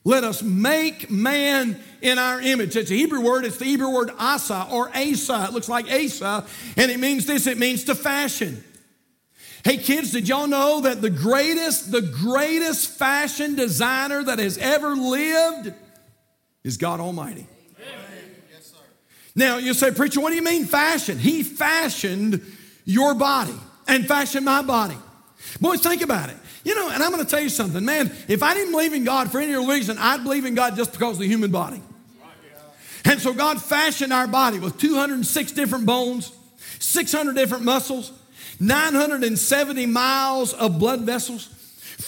Let 0.05 0.25
us 0.25 0.43
make 0.43 1.11
man 1.11 1.79
in 2.01 2.19
our 2.19 2.41
image. 2.41 2.75
It's 2.75 2.91
a 2.91 2.95
Hebrew 2.95 3.21
word, 3.21 3.45
it's 3.45 3.59
the 3.59 3.67
Hebrew 3.67 3.91
word 3.91 4.11
asa 4.19 4.67
or 4.71 4.89
asa. 4.97 5.47
It 5.49 5.53
looks 5.53 5.69
like 5.69 5.91
asa, 5.91 6.47
and 6.77 6.91
it 6.91 6.99
means 6.99 7.27
this 7.27 7.47
it 7.47 7.59
means 7.59 7.85
to 7.85 7.95
fashion. 7.95 8.65
Hey 9.63 9.77
kids, 9.77 10.13
did 10.13 10.27
y'all 10.27 10.47
know 10.47 10.81
that 10.81 11.03
the 11.03 11.11
greatest, 11.11 11.93
the 11.93 12.01
greatest 12.01 12.99
fashion 12.99 13.57
designer 13.57 14.25
that 14.25 14.39
has 14.39 14.57
ever 14.57 14.97
lived 14.97 15.75
is 16.65 16.79
God 16.79 17.01
Almighty? 17.01 17.47
Yes, 18.51 18.75
now 19.35 19.59
you 19.59 19.75
say, 19.75 19.91
preacher, 19.91 20.21
what 20.21 20.31
do 20.31 20.37
you 20.37 20.43
mean 20.43 20.65
fashion? 20.65 21.19
He 21.19 21.43
fashioned 21.43 22.41
your 22.87 23.15
body 23.15 23.55
and 23.87 24.09
fashioned 24.09 24.47
my 24.47 24.63
body. 24.63 24.97
Boys, 25.61 25.83
think 25.83 26.01
about 26.01 26.31
it. 26.31 26.37
You 26.65 26.75
know, 26.75 26.91
and 26.91 27.03
I'm 27.03 27.11
going 27.11 27.25
to 27.25 27.31
tell 27.31 27.41
you 27.41 27.49
something, 27.49 27.85
man. 27.85 28.13
If 28.29 28.43
I 28.43 28.55
didn't 28.55 28.73
believe 28.73 28.93
in 28.93 29.05
God 29.05 29.33
for 29.33 29.41
any 29.41 29.55
reason, 29.55 29.97
I'd 29.99 30.23
believe 30.23 30.45
in 30.45 30.55
God 30.55 30.77
just 30.77 30.93
because 30.93 31.15
of 31.15 31.21
the 31.21 31.29
human 31.29 31.51
body. 31.51 31.81
And 33.05 33.21
so 33.21 33.33
God 33.33 33.63
fashioned 33.63 34.13
our 34.13 34.27
body 34.27 34.59
with 34.59 34.79
206 34.79 35.53
different 35.53 35.87
bones, 35.87 36.33
600 36.81 37.35
different 37.35 37.65
muscles, 37.65 38.13
970 38.61 39.87
miles 39.87 40.53
of 40.53 40.79
blood 40.79 41.01
vessels, 41.01 41.49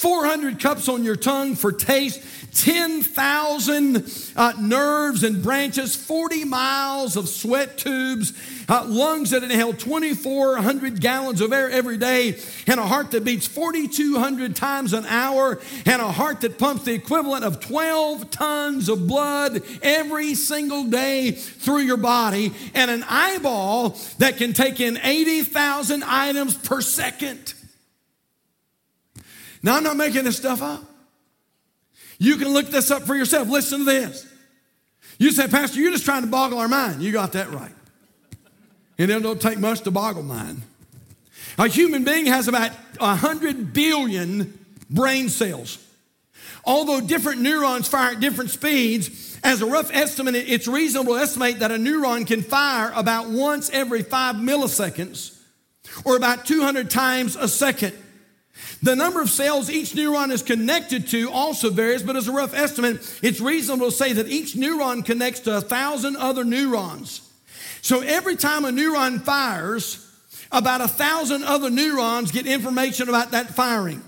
400 0.03 0.59
cups 0.59 0.89
on 0.89 1.05
your 1.05 1.15
tongue 1.15 1.55
for 1.55 1.71
taste, 1.71 2.21
10,000 2.55 4.33
uh, 4.35 4.53
nerves 4.59 5.23
and 5.23 5.41
branches, 5.41 5.95
40 5.95 6.45
miles 6.45 7.17
of 7.17 7.29
sweat 7.29 7.79
tubes, 7.79 8.33
uh, 8.69 8.85
lungs 8.85 9.31
that 9.31 9.45
inhale 9.45 9.73
2,400 9.73 11.01
gallons 11.01 11.41
of 11.41 11.53
air 11.53 11.71
every 11.71 11.99
day, 11.99 12.37
and 12.67 12.81
a 12.81 12.83
heart 12.85 13.13
that 13.13 13.23
beats 13.23 13.47
4,200 13.47 14.57
times 14.57 14.93
an 14.93 15.07
hour, 15.07 15.61
and 15.87 16.03
a 16.03 16.11
heart 16.11 16.41
that 16.41 16.59
pumps 16.59 16.83
the 16.83 16.95
equivalent 16.95 17.45
of 17.45 17.61
12 17.61 18.29
tons 18.33 18.89
of 18.89 19.07
blood 19.07 19.63
every 19.83 20.35
single 20.35 20.83
day 20.83 21.31
through 21.31 21.83
your 21.83 21.97
body, 21.97 22.53
and 22.75 22.91
an 22.91 23.05
eyeball 23.09 23.97
that 24.19 24.37
can 24.37 24.53
take 24.53 24.81
in 24.81 24.99
80,000 25.01 26.03
items 26.03 26.57
per 26.57 26.81
second. 26.81 27.55
Now, 29.63 29.77
I'm 29.77 29.85
not 29.85 29.97
making 29.97 30.25
this 30.25 30.37
stuff 30.37 30.63
up. 30.63 30.83
You 32.19 32.37
can 32.37 32.49
look 32.49 32.69
this 32.69 32.91
up 32.91 33.03
for 33.03 33.15
yourself. 33.15 33.49
Listen 33.49 33.81
to 33.81 33.85
this. 33.85 34.27
You 35.19 35.31
say, 35.31 35.47
Pastor, 35.49 35.81
you're 35.81 35.93
just 35.93 36.05
trying 36.05 36.23
to 36.23 36.29
boggle 36.29 36.59
our 36.59 36.69
mind. 36.69 37.03
You 37.03 37.13
got 37.13 37.33
that 37.33 37.51
right. 37.51 37.73
And 38.99 39.11
it 39.11 39.23
don't 39.23 39.41
take 39.41 39.59
much 39.59 39.83
to 39.83 39.91
boggle 39.91 40.23
mine. 40.23 40.63
A 41.59 41.69
human 41.69 42.05
being 42.05 42.27
has 42.27 42.49
about 42.49 42.71
100 42.99 43.73
billion 43.73 44.59
brain 44.89 45.29
cells. 45.29 45.79
Although 46.65 47.01
different 47.01 47.41
neurons 47.41 47.89
fire 47.89 48.13
at 48.13 48.21
different 48.21 48.51
speeds, 48.51 49.39
as 49.43 49.61
a 49.61 49.67
rough 49.67 49.93
estimate, 49.93 50.37
it's 50.37 50.69
reasonable 50.69 51.15
to 51.15 51.21
estimate 51.21 51.59
that 51.59 51.73
a 51.73 51.77
neuron 51.77 52.27
can 52.27 52.43
fire 52.43 52.93
about 52.95 53.29
once 53.29 53.69
every 53.71 54.03
five 54.03 54.37
milliseconds 54.37 55.39
or 56.05 56.17
about 56.17 56.47
200 56.47 56.89
times 56.89 57.35
a 57.35 57.49
second. 57.49 57.97
The 58.83 58.97
number 58.97 59.21
of 59.21 59.31
cells 59.31 59.71
each 59.71 59.93
neuron 59.93 60.31
is 60.31 60.43
connected 60.43 61.09
to 61.09 61.31
also 61.31 61.71
varies, 61.71 62.03
but 62.03 62.17
as 62.17 62.29
a 62.29 62.33
rough 62.33 62.55
estimate, 62.55 63.19
it's 63.23 63.41
reasonable 63.41 63.91
to 63.91 63.97
say 63.97 64.13
that 64.13 64.29
each 64.29 64.55
neuron 64.55 65.05
connects 65.05 65.41
to 65.41 65.57
a 65.57 65.61
thousand 65.61 66.17
other 66.17 66.45
neurons. 66.45 67.29
So 67.81 68.01
every 68.01 68.37
time 68.37 68.65
a 68.65 68.71
neuron 68.71 69.23
fires, 69.23 70.09
about 70.51 70.81
a 70.81 70.89
thousand 70.89 71.45
other 71.45 71.71
neurons 71.71 72.31
get 72.31 72.47
information 72.47 73.09
about 73.09 73.31
that 73.31 73.55
firing. 73.55 74.03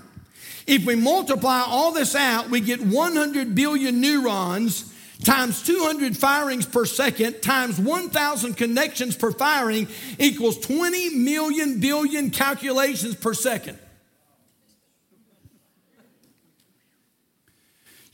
If 0.67 0.85
we 0.85 0.95
multiply 0.95 1.63
all 1.65 1.91
this 1.91 2.15
out, 2.15 2.49
we 2.49 2.59
get 2.59 2.81
100 2.81 3.55
billion 3.55 4.01
neurons 4.01 4.93
times 5.23 5.63
200 5.63 6.17
firings 6.17 6.65
per 6.65 6.85
second 6.85 7.41
times 7.41 7.79
1,000 7.79 8.55
connections 8.55 9.15
per 9.15 9.31
firing 9.31 9.87
equals 10.19 10.59
20 10.59 11.15
million 11.15 11.79
billion 11.79 12.29
calculations 12.29 13.15
per 13.15 13.33
second. 13.33 13.79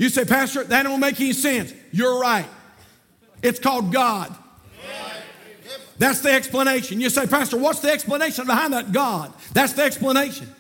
You 0.02 0.10
say, 0.10 0.26
Pastor, 0.26 0.64
that 0.64 0.82
don't 0.82 1.00
make 1.00 1.22
any 1.22 1.32
sense. 1.32 1.76
You're 1.92 2.20
right. 2.20 2.48
It's 3.44 3.60
called 3.60 3.94
God. 3.94 4.36
That's 6.00 6.22
the 6.22 6.32
explanation. 6.32 7.00
You 7.00 7.12
say, 7.12 7.28
Pastor, 7.28 7.58
what's 7.58 7.82
the 7.82 7.92
explanation 7.92 8.48
behind 8.48 8.74
that? 8.74 8.92
God. 8.92 9.32
That's 9.54 9.74
the 9.74 9.84
explanation. 9.84 10.52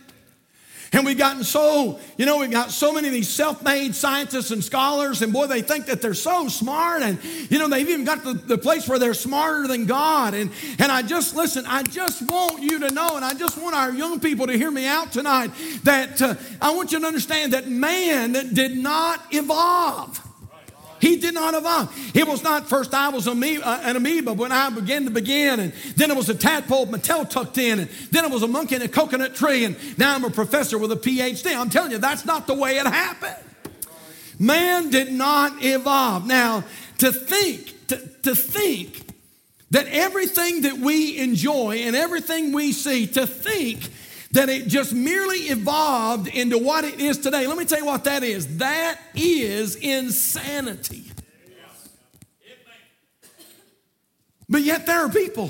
And 0.94 1.06
we've 1.06 1.18
gotten 1.18 1.46
so, 1.46 2.00
you 2.18 2.26
know, 2.26 2.40
we've 2.40 2.52
got 2.52 2.70
so 2.70 2.92
many 2.92 3.08
of 3.08 3.14
these 3.14 3.30
self 3.30 3.64
made 3.64 3.96
scientists 3.96 4.52
and 4.52 4.62
scholars, 4.62 5.22
and 5.22 5.32
boy, 5.32 5.48
they 5.48 5.62
think 5.62 5.86
that 5.86 6.02
they're 6.02 6.14
so 6.14 6.50
smart. 6.50 7.02
And, 7.02 7.18
you 7.50 7.60
know, 7.60 7.70
they've 7.70 7.88
even 7.88 8.04
got 8.04 8.26
the, 8.26 8.34
the 8.34 8.58
place 8.58 8.90
where 8.90 9.00
they're 9.00 9.14
smarter 9.14 9.68
than 9.68 9.86
God. 9.86 10.34
And, 10.34 10.52
and 10.80 10.92
I 10.92 11.02
just, 11.02 11.34
listen, 11.34 11.66
I 11.66 11.84
just 11.84 12.30
want 12.30 12.62
you 12.62 12.80
to 12.80 12.92
know, 12.94 13.16
and 13.16 13.24
I 13.24 13.34
just 13.34 13.58
want 13.58 13.74
our 13.74 13.92
young 13.92 14.20
people 14.20 14.48
to 14.48 14.58
hear 14.58 14.72
me 14.72 14.86
out 14.86 15.14
tonight, 15.14 15.52
that 15.84 16.22
uh, 16.22 16.36
I 16.62 16.76
want 16.76 16.92
you 16.92 17.00
to 17.00 17.08
understand 17.08 17.54
that 17.54 17.70
man 17.70 18.34
did 18.54 18.78
not 18.78 19.22
evolve. 19.32 20.31
He 21.02 21.18
did 21.18 21.34
not 21.34 21.56
evolve. 21.56 22.16
It 22.16 22.28
was 22.28 22.44
not 22.44 22.70
first 22.70 22.94
I 22.94 23.10
was 23.10 23.28
uh, 23.28 23.32
an 23.32 23.96
amoeba 23.96 24.34
when 24.34 24.52
I 24.52 24.70
began 24.70 25.06
to 25.06 25.10
begin, 25.10 25.60
and 25.60 25.74
then 25.96 26.12
it 26.12 26.16
was 26.16 26.30
a 26.30 26.36
tadpole 26.36 26.82
with 26.82 26.92
my 26.92 27.00
tail 27.00 27.26
tucked 27.26 27.58
in, 27.58 27.80
and 27.80 27.90
then 28.12 28.24
it 28.24 28.32
was 28.32 28.44
a 28.44 28.48
monkey 28.48 28.76
in 28.76 28.84
a 28.84 28.88
coconut 28.88 29.34
tree, 29.34 29.66
and 29.66 29.76
now 29.98 30.14
I'm 30.14 30.24
a 30.24 30.30
professor 30.30 30.78
with 30.78 30.92
a 30.92 30.96
PhD. 30.96 31.56
I'm 31.58 31.72
telling 31.72 31.92
you, 31.92 31.98
that's 31.98 32.24
not 32.24 32.46
the 32.46 32.54
way 32.54 32.78
it 32.78 32.86
happened. 32.86 33.36
Man 34.38 34.92
did 34.92 35.12
not 35.12 35.64
evolve. 35.64 36.28
Now, 36.28 36.64
to 37.00 37.12
think, 37.12 37.88
to, 37.88 37.98
to 38.24 38.36
think 38.36 39.04
that 39.72 39.88
everything 39.88 40.62
that 40.62 40.78
we 40.78 41.18
enjoy 41.18 41.78
and 41.78 41.96
everything 41.96 42.52
we 42.52 42.74
see, 42.74 43.08
to 43.08 43.26
think 43.26 43.90
that 44.34 44.50
it 44.50 44.68
just 44.68 44.94
merely 44.94 45.38
evolved 45.38 46.28
into 46.28 46.58
what 46.58 46.86
it 46.86 47.00
is 47.00 47.18
today. 47.18 47.48
Let 47.48 47.58
me 47.58 47.66
tell 47.66 47.80
you 47.80 47.86
what 47.86 48.06
that 48.06 48.24
is. 48.24 48.58
That 48.58 49.00
is 49.14 49.76
insanity. 49.76 51.12
But 54.48 54.62
yet 54.64 54.86
there 54.86 55.00
are 55.00 55.10
people 55.10 55.50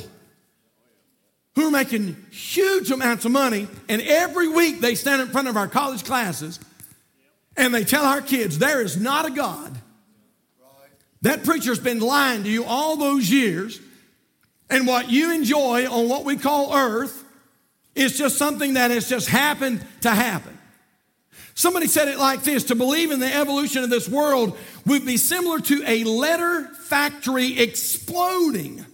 who 1.56 1.68
are 1.68 1.72
making 1.72 2.16
huge 2.32 2.92
amounts 2.92 3.26
of 3.26 3.32
money, 3.32 3.68
and 3.90 4.02
every 4.02 4.48
week 4.48 4.80
they 4.80 4.96
stand 4.96 5.22
in 5.22 5.28
front 5.30 5.48
of 5.48 5.58
our 5.58 5.68
college 5.68 6.04
classes 6.04 6.60
and 7.58 7.74
they 7.74 7.84
tell 7.84 8.06
our 8.06 8.22
kids 8.22 8.58
there 8.58 8.82
is 8.82 8.98
not 8.98 9.26
a 9.26 9.32
God. 9.32 9.76
That 11.22 11.44
preacher's 11.44 11.80
been 11.80 12.00
lying 12.00 12.44
to 12.44 12.50
you 12.50 12.64
all 12.64 12.98
those 12.98 13.30
years, 13.30 13.80
and 14.70 14.88
what 14.88 15.12
you 15.12 15.34
enjoy 15.34 15.88
on 15.88 16.10
what 16.10 16.24
we 16.24 16.38
call 16.38 16.74
earth 16.74 17.21
it's 17.96 18.18
just 18.18 18.38
something 18.38 18.76
that 18.76 18.92
has 18.92 19.10
just 19.10 19.28
happened 19.28 19.86
to 20.02 20.10
happen. 20.10 20.58
Somebody 21.54 21.88
said 21.88 22.08
it 22.08 22.18
like 22.18 22.44
this 22.44 22.66
to 22.66 22.76
believe 22.76 23.12
in 23.12 23.20
the 23.20 23.34
evolution 23.34 23.84
of 23.84 23.90
this 23.90 24.08
world 24.08 24.58
would 24.86 25.06
be 25.06 25.18
similar 25.18 25.60
to 25.60 25.84
a 25.86 26.04
letter 26.04 26.66
factory 26.66 27.60
exploding. 27.60 28.86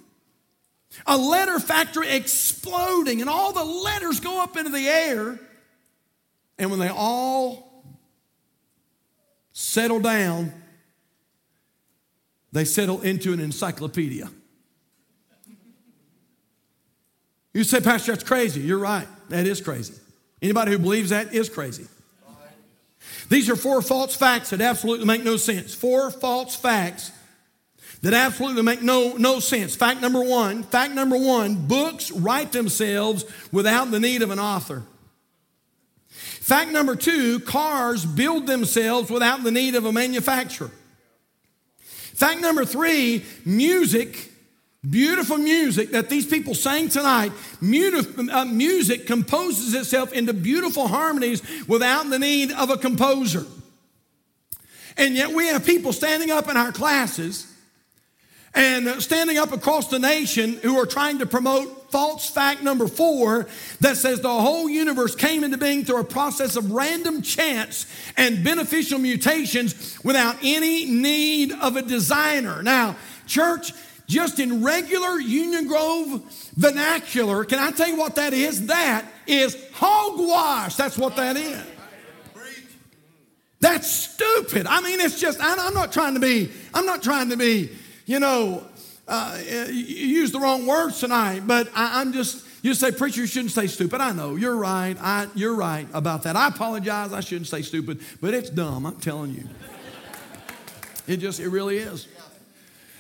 A 1.06 1.18
letter 1.18 1.60
factory 1.60 2.10
exploding, 2.10 3.22
and 3.22 3.30
all 3.30 3.54
the 3.54 3.64
letters 3.64 4.20
go 4.20 4.42
up 4.42 4.58
into 4.58 4.72
the 4.72 4.88
air. 4.88 5.40
And 6.58 6.72
when 6.72 6.80
they 6.80 6.90
all 6.90 7.86
settle 9.54 10.00
down, 10.00 10.52
they 12.52 12.66
settle 12.66 13.02
into 13.02 13.32
an 13.34 13.40
encyclopedia. 13.40 14.30
You 17.58 17.64
say, 17.64 17.82
Pastor, 17.82 18.12
that's 18.12 18.24
crazy. 18.24 18.60
You're 18.60 18.78
right. 18.78 19.08
That 19.30 19.48
is 19.48 19.62
crazy. 19.62 19.96
Anybody 20.44 20.74
who 20.74 20.78
believes 20.78 21.10
that 21.10 21.34
is 21.34 21.50
crazy. 21.50 21.88
These 23.30 23.50
are 23.50 23.56
four 23.56 23.82
false 23.82 24.16
facts 24.16 24.52
that 24.52 24.62
absolutely 24.62 25.08
make 25.08 25.24
no 25.24 25.38
sense. 25.38 25.74
Four 25.74 26.12
false 26.12 26.56
facts 26.56 27.12
that 28.04 28.14
absolutely 28.14 28.62
make 28.62 28.84
no, 28.84 29.14
no 29.18 29.40
sense. 29.40 29.76
Fact 29.76 30.02
number 30.02 30.24
one, 30.24 30.62
fact 30.62 30.94
number 30.94 31.18
one, 31.18 31.56
books 31.68 32.12
write 32.12 32.52
themselves 32.52 33.26
without 33.52 33.90
the 33.90 34.00
need 34.00 34.22
of 34.22 34.30
an 34.30 34.38
author. 34.38 34.84
Fact 36.10 36.70
number 36.70 36.96
two, 36.96 37.40
cars 37.40 38.06
build 38.06 38.46
themselves 38.46 39.10
without 39.10 39.44
the 39.44 39.52
need 39.52 39.74
of 39.74 39.84
a 39.84 39.92
manufacturer. 39.92 40.70
Fact 41.80 42.40
number 42.40 42.66
three, 42.66 43.26
music 43.46 44.32
Beautiful 44.90 45.38
music 45.38 45.92
that 45.92 46.10
these 46.10 46.26
people 46.26 46.54
sang 46.54 46.90
tonight, 46.90 47.32
uh, 47.32 48.46
music 48.46 49.08
composes 49.08 49.74
itself 49.74 50.14
into 50.14 50.34
beautiful 50.34 50.88
harmonies 50.88 51.42
without 51.68 52.10
the 52.10 52.20
need 52.20 52.52
of 52.52 52.70
a 52.70 52.78
composer. 52.78 53.46
And 54.96 55.16
yet 55.16 55.32
we 55.32 55.48
have 55.48 55.66
people 55.66 55.94
standing 55.94 56.32
up 56.32 56.50
in 56.50 56.58
our 56.58 56.72
classes 56.72 57.52
and 58.54 59.02
standing 59.02 59.38
up 59.38 59.52
across 59.52 59.90
the 59.90 60.00
nation 60.00 60.54
who 60.64 60.78
are 60.80 60.86
trying 60.86 61.20
to 61.20 61.26
promote 61.26 61.92
false 61.92 62.30
fact 62.30 62.64
number 62.64 62.88
four 62.88 63.48
that 63.80 63.98
says 63.98 64.22
the 64.22 64.30
whole 64.30 64.68
universe 64.68 65.16
came 65.16 65.44
into 65.44 65.58
being 65.58 65.86
through 65.86 66.00
a 66.00 66.04
process 66.04 66.56
of 66.56 66.72
random 66.72 67.22
chance 67.22 67.86
and 68.18 68.44
beneficial 68.44 69.00
mutations 69.00 69.98
without 70.04 70.38
any 70.42 70.86
need 70.86 71.52
of 71.52 71.76
a 71.76 71.82
designer. 71.82 72.64
Now, 72.64 72.96
church, 73.28 73.74
just 74.08 74.40
in 74.40 74.64
regular 74.64 75.20
Union 75.20 75.68
Grove 75.68 76.22
vernacular, 76.56 77.44
can 77.44 77.60
I 77.60 77.72
tell 77.72 77.88
you 77.88 77.98
what 77.98 78.16
that 78.16 78.34
is? 78.34 78.68
That 78.68 79.06
is 79.28 79.58
hogwash. 79.74 80.76
That's 80.76 80.98
what 80.98 81.16
that 81.18 81.36
is. 81.36 81.64
That's 83.60 83.90
stupid. 83.90 84.68
I 84.68 84.82
mean, 84.82 85.00
it's 85.00 85.20
just, 85.20 85.40
I'm 85.42 85.74
not 85.74 85.92
trying 85.92 86.14
to 86.14 86.20
be, 86.20 86.52
I'm 86.74 86.86
not 86.86 87.02
trying 87.02 87.30
to 87.30 87.38
be, 87.38 87.72
you 88.06 88.20
know, 88.20 88.64
uh, 89.08 89.40
use 89.72 90.32
the 90.32 90.40
wrong 90.40 90.66
words 90.66 91.00
tonight, 91.00 91.42
but 91.48 91.70
I, 91.74 92.02
am 92.02 92.14
just, 92.14 92.46
you 92.62 92.74
say, 92.76 92.92
preacher, 92.92 93.22
you 93.22 93.28
shouldn't 93.28 93.52
say 93.52 93.68
stupid. 93.68 94.00
I 94.00 94.12
know, 94.12 94.36
you're 94.36 94.56
right. 94.56 94.96
I, 95.00 95.28
you're 95.34 95.56
right 95.56 95.88
about 95.94 96.24
that. 96.24 96.36
I 96.36 96.48
apologize. 96.50 97.14
I 97.14 97.22
shouldn't 97.22 97.48
say 97.48 97.62
stupid, 97.62 98.02
but 98.22 98.34
it's 98.34 98.50
dumb. 98.50 98.86
I'm 98.86 98.98
telling 98.98 99.34
you. 99.34 99.50
It 101.08 101.18
just, 101.18 101.40
it 101.40 101.50
really 101.50 101.78
is. 101.78 102.08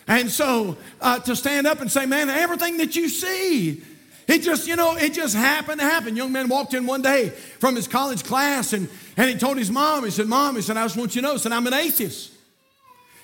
And 0.07 0.31
so 0.31 0.77
uh, 1.01 1.19
to 1.19 1.35
stand 1.35 1.67
up 1.67 1.81
and 1.81 1.91
say, 1.91 2.05
man, 2.05 2.29
everything 2.29 2.77
that 2.77 2.95
you 2.95 3.09
see, 3.09 3.83
it 4.27 4.41
just, 4.41 4.67
you 4.67 4.75
know, 4.75 4.95
it 4.95 5.13
just 5.13 5.35
happened 5.35 5.79
to 5.79 5.85
happen. 5.85 6.15
Young 6.15 6.31
man 6.31 6.47
walked 6.47 6.73
in 6.73 6.85
one 6.85 7.01
day 7.01 7.29
from 7.29 7.75
his 7.75 7.87
college 7.87 8.23
class 8.23 8.73
and, 8.73 8.89
and 9.17 9.29
he 9.29 9.35
told 9.35 9.57
his 9.57 9.71
mom, 9.71 10.05
he 10.05 10.11
said, 10.11 10.27
Mom, 10.27 10.55
he 10.55 10.61
said, 10.61 10.77
I 10.77 10.85
just 10.85 10.97
want 10.97 11.15
you 11.15 11.21
to 11.21 11.27
know, 11.27 11.33
he 11.33 11.39
said, 11.39 11.51
I'm 11.51 11.67
an 11.67 11.73
atheist. 11.73 12.31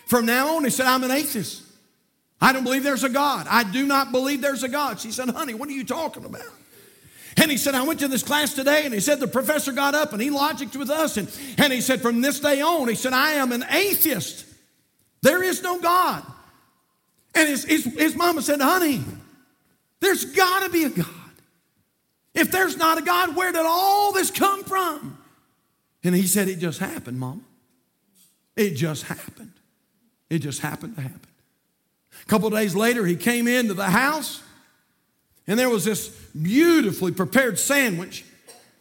From 0.07 0.25
now 0.25 0.55
on, 0.55 0.63
he 0.63 0.69
said, 0.69 0.85
I'm 0.85 1.03
an 1.03 1.11
atheist. 1.11 1.63
I 2.41 2.51
don't 2.51 2.63
believe 2.65 2.83
there's 2.83 3.05
a 3.05 3.09
God. 3.09 3.47
I 3.49 3.63
do 3.63 3.85
not 3.85 4.11
believe 4.11 4.41
there's 4.41 4.63
a 4.63 4.69
God. 4.69 4.99
She 4.99 5.11
said, 5.11 5.29
Honey, 5.29 5.53
what 5.53 5.69
are 5.69 5.73
you 5.73 5.85
talking 5.85 6.25
about? 6.25 6.41
And 7.37 7.49
he 7.49 7.57
said, 7.57 7.73
I 7.73 7.83
went 7.83 7.99
to 8.01 8.07
this 8.07 8.23
class 8.23 8.53
today, 8.53 8.85
and 8.85 8.93
he 8.93 8.99
said, 8.99 9.19
the 9.19 9.27
professor 9.27 9.71
got 9.71 9.95
up 9.95 10.13
and 10.13 10.21
he 10.21 10.29
logicked 10.29 10.75
with 10.75 10.89
us. 10.89 11.17
And, 11.17 11.27
and 11.57 11.73
he 11.73 11.81
said, 11.81 12.01
from 12.01 12.21
this 12.21 12.39
day 12.39 12.61
on, 12.61 12.87
he 12.87 12.95
said, 12.95 13.13
I 13.13 13.33
am 13.33 13.51
an 13.51 13.65
atheist. 13.69 14.45
There 15.21 15.41
is 15.41 15.63
no 15.63 15.79
God. 15.79 16.23
And 17.35 17.49
his, 17.49 17.63
his, 17.63 17.83
his 17.85 18.15
mama 18.15 18.41
said, 18.41 18.61
Honey, 18.61 19.01
there's 19.99 20.25
got 20.25 20.63
to 20.63 20.69
be 20.69 20.83
a 20.83 20.89
God. 20.89 21.07
If 22.33 22.51
there's 22.51 22.77
not 22.77 22.97
a 22.97 23.01
God, 23.01 23.35
where 23.35 23.51
did 23.51 23.65
all 23.65 24.11
this 24.11 24.31
come 24.31 24.63
from? 24.63 25.17
And 26.03 26.15
he 26.15 26.27
said, 26.27 26.47
It 26.47 26.59
just 26.59 26.79
happened, 26.79 27.19
Mama. 27.19 27.41
It 28.55 28.71
just 28.71 29.03
happened. 29.03 29.53
It 30.29 30.39
just 30.39 30.61
happened 30.61 30.95
to 30.95 31.01
happen. 31.01 31.19
A 32.21 32.25
couple 32.25 32.49
days 32.49 32.75
later, 32.75 33.05
he 33.05 33.15
came 33.15 33.47
into 33.47 33.73
the 33.73 33.85
house, 33.85 34.41
and 35.47 35.57
there 35.57 35.69
was 35.69 35.85
this 35.85 36.09
beautifully 36.39 37.11
prepared 37.11 37.57
sandwich 37.57 38.23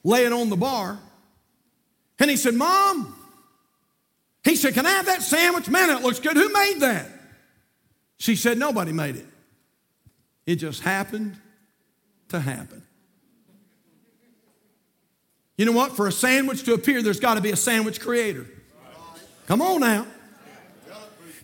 laying 0.04 0.32
on 0.32 0.50
the 0.50 0.56
bar. 0.56 0.98
And 2.18 2.30
he 2.30 2.36
said, 2.36 2.54
Mom, 2.54 3.16
he 4.44 4.56
said, 4.56 4.74
Can 4.74 4.86
I 4.86 4.90
have 4.90 5.06
that 5.06 5.22
sandwich? 5.22 5.68
Man, 5.68 5.90
it 5.90 6.02
looks 6.02 6.20
good. 6.20 6.36
Who 6.36 6.52
made 6.52 6.80
that? 6.80 7.06
She 8.22 8.36
said, 8.36 8.56
Nobody 8.56 8.92
made 8.92 9.16
it. 9.16 9.26
It 10.46 10.56
just 10.56 10.80
happened 10.82 11.36
to 12.28 12.38
happen. 12.38 12.84
You 15.56 15.64
know 15.64 15.72
what? 15.72 15.96
For 15.96 16.06
a 16.06 16.12
sandwich 16.12 16.62
to 16.66 16.74
appear, 16.74 17.02
there's 17.02 17.18
got 17.18 17.34
to 17.34 17.40
be 17.40 17.50
a 17.50 17.56
sandwich 17.56 18.00
creator. 18.00 18.46
Come 19.48 19.60
on 19.60 19.80
now. 19.80 20.06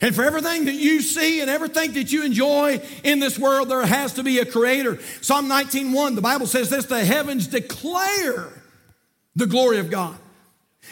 And 0.01 0.15
for 0.15 0.23
everything 0.23 0.67
that 0.67 0.77
you 0.77 1.01
see 1.01 1.41
and 1.41 1.51
everything 1.51 1.95
that 1.95 2.13
you 2.13 2.25
enjoy 2.25 2.81
in 3.03 3.19
this 3.19 3.41
world, 3.41 3.71
there 3.71 3.85
has 3.85 4.15
to 4.15 4.23
be 4.23 4.39
a 4.39 4.47
creator. 4.47 5.01
Psalm 5.21 5.49
19:1, 5.49 6.15
the 6.15 6.21
Bible 6.21 6.47
says 6.47 6.71
this: 6.71 6.85
the 6.85 7.05
heavens 7.05 7.49
declare 7.49 8.53
the 9.35 9.49
glory 9.49 9.79
of 9.79 9.91
God. 9.91 10.17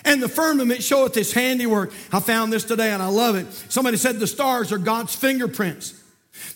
And 0.05 0.23
the 0.23 0.29
firmament 0.29 0.83
showeth 0.83 1.15
his 1.15 1.33
handiwork. 1.33 1.93
I 2.13 2.21
found 2.21 2.53
this 2.53 2.65
today 2.65 2.91
and 2.91 3.03
I 3.03 3.09
love 3.09 3.37
it. 3.37 3.53
Somebody 3.69 3.97
said 3.97 4.19
the 4.19 4.27
stars 4.27 4.73
are 4.73 4.79
God's 4.79 5.15
fingerprints. 5.15 6.03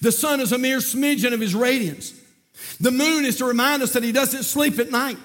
The 0.01 0.13
sun 0.13 0.41
is 0.41 0.53
a 0.53 0.59
mere 0.59 0.79
smidgen 0.79 1.33
of 1.33 1.41
his 1.41 1.55
radiance. 1.55 2.15
The 2.81 2.91
moon 2.91 3.25
is 3.25 3.37
to 3.39 3.45
remind 3.45 3.83
us 3.83 3.93
that 3.95 4.03
he 4.03 4.13
doesn't 4.13 4.43
sleep 4.43 4.79
at 4.79 4.91
night. 4.91 5.19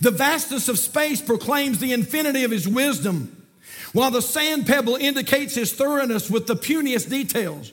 The 0.00 0.10
vastness 0.10 0.68
of 0.68 0.78
space 0.78 1.20
proclaims 1.20 1.78
the 1.80 1.92
infinity 1.92 2.44
of 2.44 2.50
his 2.50 2.68
wisdom, 2.68 3.44
while 3.92 4.10
the 4.10 4.22
sand 4.22 4.66
pebble 4.66 4.96
indicates 4.96 5.54
his 5.54 5.72
thoroughness 5.72 6.30
with 6.30 6.46
the 6.46 6.56
puniest 6.56 7.10
details. 7.10 7.72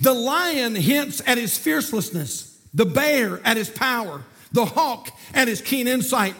The 0.00 0.14
lion 0.14 0.74
hints 0.74 1.22
at 1.26 1.38
his 1.38 1.56
fiercelessness, 1.56 2.56
the 2.74 2.86
bear 2.86 3.40
at 3.44 3.56
his 3.56 3.70
power, 3.70 4.22
the 4.52 4.64
hawk 4.64 5.10
at 5.34 5.48
his 5.48 5.60
keen 5.60 5.86
insight. 5.86 6.34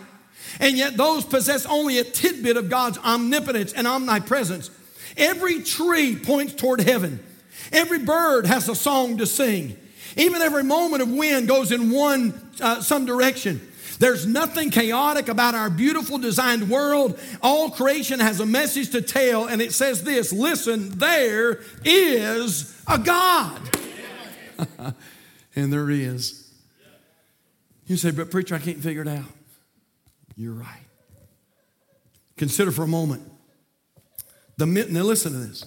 And 0.60 0.76
yet, 0.76 0.96
those 0.96 1.24
possess 1.24 1.66
only 1.66 1.98
a 1.98 2.04
tidbit 2.04 2.56
of 2.56 2.70
God's 2.70 2.98
omnipotence 2.98 3.72
and 3.72 3.86
omnipresence. 3.86 4.70
Every 5.16 5.62
tree 5.62 6.16
points 6.16 6.54
toward 6.54 6.80
heaven, 6.80 7.24
every 7.72 7.98
bird 7.98 8.46
has 8.46 8.68
a 8.68 8.74
song 8.74 9.18
to 9.18 9.26
sing. 9.26 9.76
Even 10.16 10.40
every 10.40 10.64
moment 10.64 11.02
of 11.02 11.10
wind 11.10 11.46
goes 11.46 11.72
in 11.72 11.90
one, 11.90 12.50
uh, 12.60 12.80
some 12.80 13.04
direction. 13.04 13.60
There's 13.98 14.26
nothing 14.26 14.70
chaotic 14.70 15.28
about 15.28 15.54
our 15.54 15.70
beautiful 15.70 16.18
designed 16.18 16.68
world. 16.68 17.18
All 17.42 17.70
creation 17.70 18.20
has 18.20 18.40
a 18.40 18.46
message 18.46 18.90
to 18.90 19.00
tell, 19.00 19.46
and 19.46 19.62
it 19.62 19.72
says 19.72 20.02
this 20.02 20.32
listen, 20.32 20.98
there 20.98 21.60
is 21.84 22.82
a 22.86 22.98
God. 22.98 23.58
and 25.56 25.72
there 25.72 25.90
is. 25.90 26.42
You 27.86 27.96
say, 27.96 28.10
but 28.10 28.30
preacher, 28.30 28.54
I 28.54 28.58
can't 28.58 28.78
figure 28.78 29.02
it 29.02 29.08
out. 29.08 29.24
You're 30.36 30.54
right. 30.54 30.86
Consider 32.36 32.70
for 32.70 32.82
a 32.82 32.88
moment. 32.88 33.22
The, 34.58 34.66
now, 34.66 35.02
listen 35.02 35.32
to 35.32 35.38
this. 35.38 35.64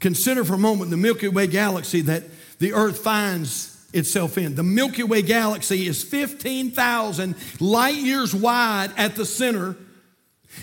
Consider 0.00 0.44
for 0.44 0.54
a 0.54 0.58
moment 0.58 0.90
the 0.90 0.96
Milky 0.96 1.28
Way 1.28 1.46
galaxy 1.46 2.00
that 2.02 2.24
the 2.58 2.72
earth 2.72 2.98
finds 2.98 3.86
itself 3.92 4.36
in. 4.38 4.54
The 4.54 4.62
Milky 4.62 5.02
Way 5.02 5.22
galaxy 5.22 5.86
is 5.86 6.02
15,000 6.02 7.34
light 7.60 7.96
years 7.96 8.34
wide 8.34 8.90
at 8.96 9.16
the 9.16 9.24
center 9.24 9.76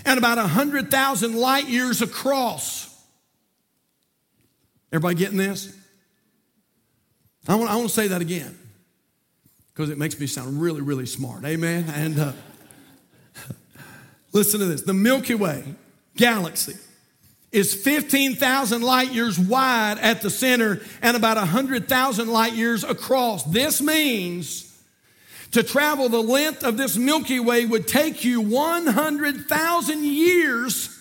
and 0.04 0.18
about 0.18 0.38
100,000 0.38 1.34
light 1.34 1.68
years 1.68 2.02
across. 2.02 2.88
Everybody 4.92 5.16
getting 5.16 5.38
this? 5.38 5.74
I 7.48 7.54
want, 7.56 7.70
I 7.70 7.76
want 7.76 7.88
to 7.88 7.94
say 7.94 8.08
that 8.08 8.20
again 8.20 8.56
because 9.74 9.90
it 9.90 9.98
makes 9.98 10.18
me 10.20 10.26
sound 10.26 10.60
really, 10.60 10.82
really 10.82 11.06
smart. 11.06 11.44
Amen? 11.44 11.86
And 11.94 12.18
uh, 12.18 12.32
listen 14.32 14.60
to 14.60 14.66
this 14.66 14.82
the 14.82 14.94
Milky 14.94 15.34
Way 15.34 15.64
galaxy 16.16 16.76
is 17.52 17.74
15,000 17.74 18.82
light 18.82 19.12
years 19.12 19.38
wide 19.38 19.98
at 19.98 20.22
the 20.22 20.30
center 20.30 20.80
and 21.02 21.16
about 21.16 21.36
100,000 21.36 22.28
light 22.28 22.54
years 22.54 22.82
across. 22.82 23.44
This 23.44 23.82
means 23.82 24.68
to 25.50 25.62
travel 25.62 26.08
the 26.08 26.22
length 26.22 26.64
of 26.64 26.78
this 26.78 26.96
Milky 26.96 27.38
Way 27.38 27.66
would 27.66 27.86
take 27.86 28.24
you 28.24 28.40
100,000 28.40 30.04
years, 30.04 30.98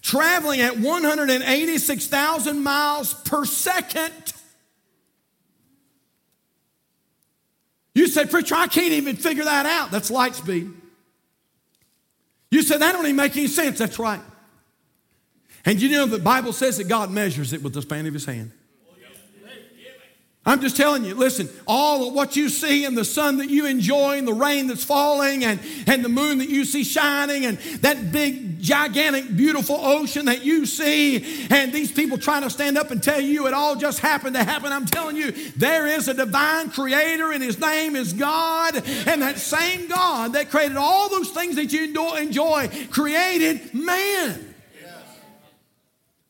traveling 0.00 0.62
at 0.62 0.78
186,000 0.78 2.62
miles 2.62 3.12
per 3.12 3.44
second. 3.44 4.32
You 7.94 8.06
said, 8.06 8.30
Preacher, 8.30 8.54
I 8.54 8.68
can't 8.68 8.92
even 8.92 9.16
figure 9.16 9.44
that 9.44 9.66
out. 9.66 9.90
That's 9.90 10.10
light 10.10 10.34
speed. 10.34 10.70
You 12.50 12.62
said, 12.62 12.80
that 12.80 12.92
don't 12.92 13.04
even 13.04 13.16
make 13.16 13.36
any 13.36 13.46
sense. 13.46 13.78
That's 13.78 13.98
right. 13.98 14.20
And 15.64 15.80
you 15.80 15.90
know 15.90 16.06
the 16.06 16.18
Bible 16.18 16.52
says 16.52 16.78
that 16.78 16.88
God 16.88 17.10
measures 17.10 17.52
it 17.52 17.62
with 17.62 17.74
the 17.74 17.82
span 17.82 18.06
of 18.06 18.14
his 18.14 18.24
hand. 18.24 18.52
I'm 20.44 20.62
just 20.62 20.74
telling 20.76 21.04
you, 21.04 21.14
listen, 21.14 21.50
all 21.66 22.08
of 22.08 22.14
what 22.14 22.34
you 22.34 22.48
see 22.48 22.86
and 22.86 22.96
the 22.96 23.04
sun 23.04 23.36
that 23.36 23.50
you 23.50 23.66
enjoy 23.66 24.16
and 24.16 24.26
the 24.26 24.32
rain 24.32 24.68
that's 24.68 24.82
falling 24.82 25.44
and, 25.44 25.60
and 25.86 26.02
the 26.02 26.08
moon 26.08 26.38
that 26.38 26.48
you 26.48 26.64
see 26.64 26.82
shining 26.82 27.44
and 27.44 27.58
that 27.82 28.10
big, 28.10 28.49
gigantic, 28.60 29.36
beautiful 29.36 29.76
ocean 29.76 30.26
that 30.26 30.44
you 30.44 30.66
see 30.66 31.46
and 31.50 31.72
these 31.72 31.90
people 31.90 32.18
trying 32.18 32.42
to 32.42 32.50
stand 32.50 32.78
up 32.78 32.90
and 32.90 33.02
tell 33.02 33.20
you 33.20 33.46
it 33.46 33.54
all 33.54 33.76
just 33.76 34.00
happened 34.00 34.36
to 34.36 34.44
happen. 34.44 34.72
I'm 34.72 34.86
telling 34.86 35.16
you, 35.16 35.32
there 35.56 35.86
is 35.86 36.08
a 36.08 36.14
divine 36.14 36.70
creator 36.70 37.32
and 37.32 37.42
his 37.42 37.58
name 37.58 37.96
is 37.96 38.12
God. 38.12 38.76
And 39.06 39.22
that 39.22 39.38
same 39.38 39.88
God 39.88 40.34
that 40.34 40.50
created 40.50 40.76
all 40.76 41.08
those 41.08 41.30
things 41.30 41.56
that 41.56 41.72
you 41.72 41.90
enjoy 42.16 42.68
created 42.90 43.74
man. 43.74 44.49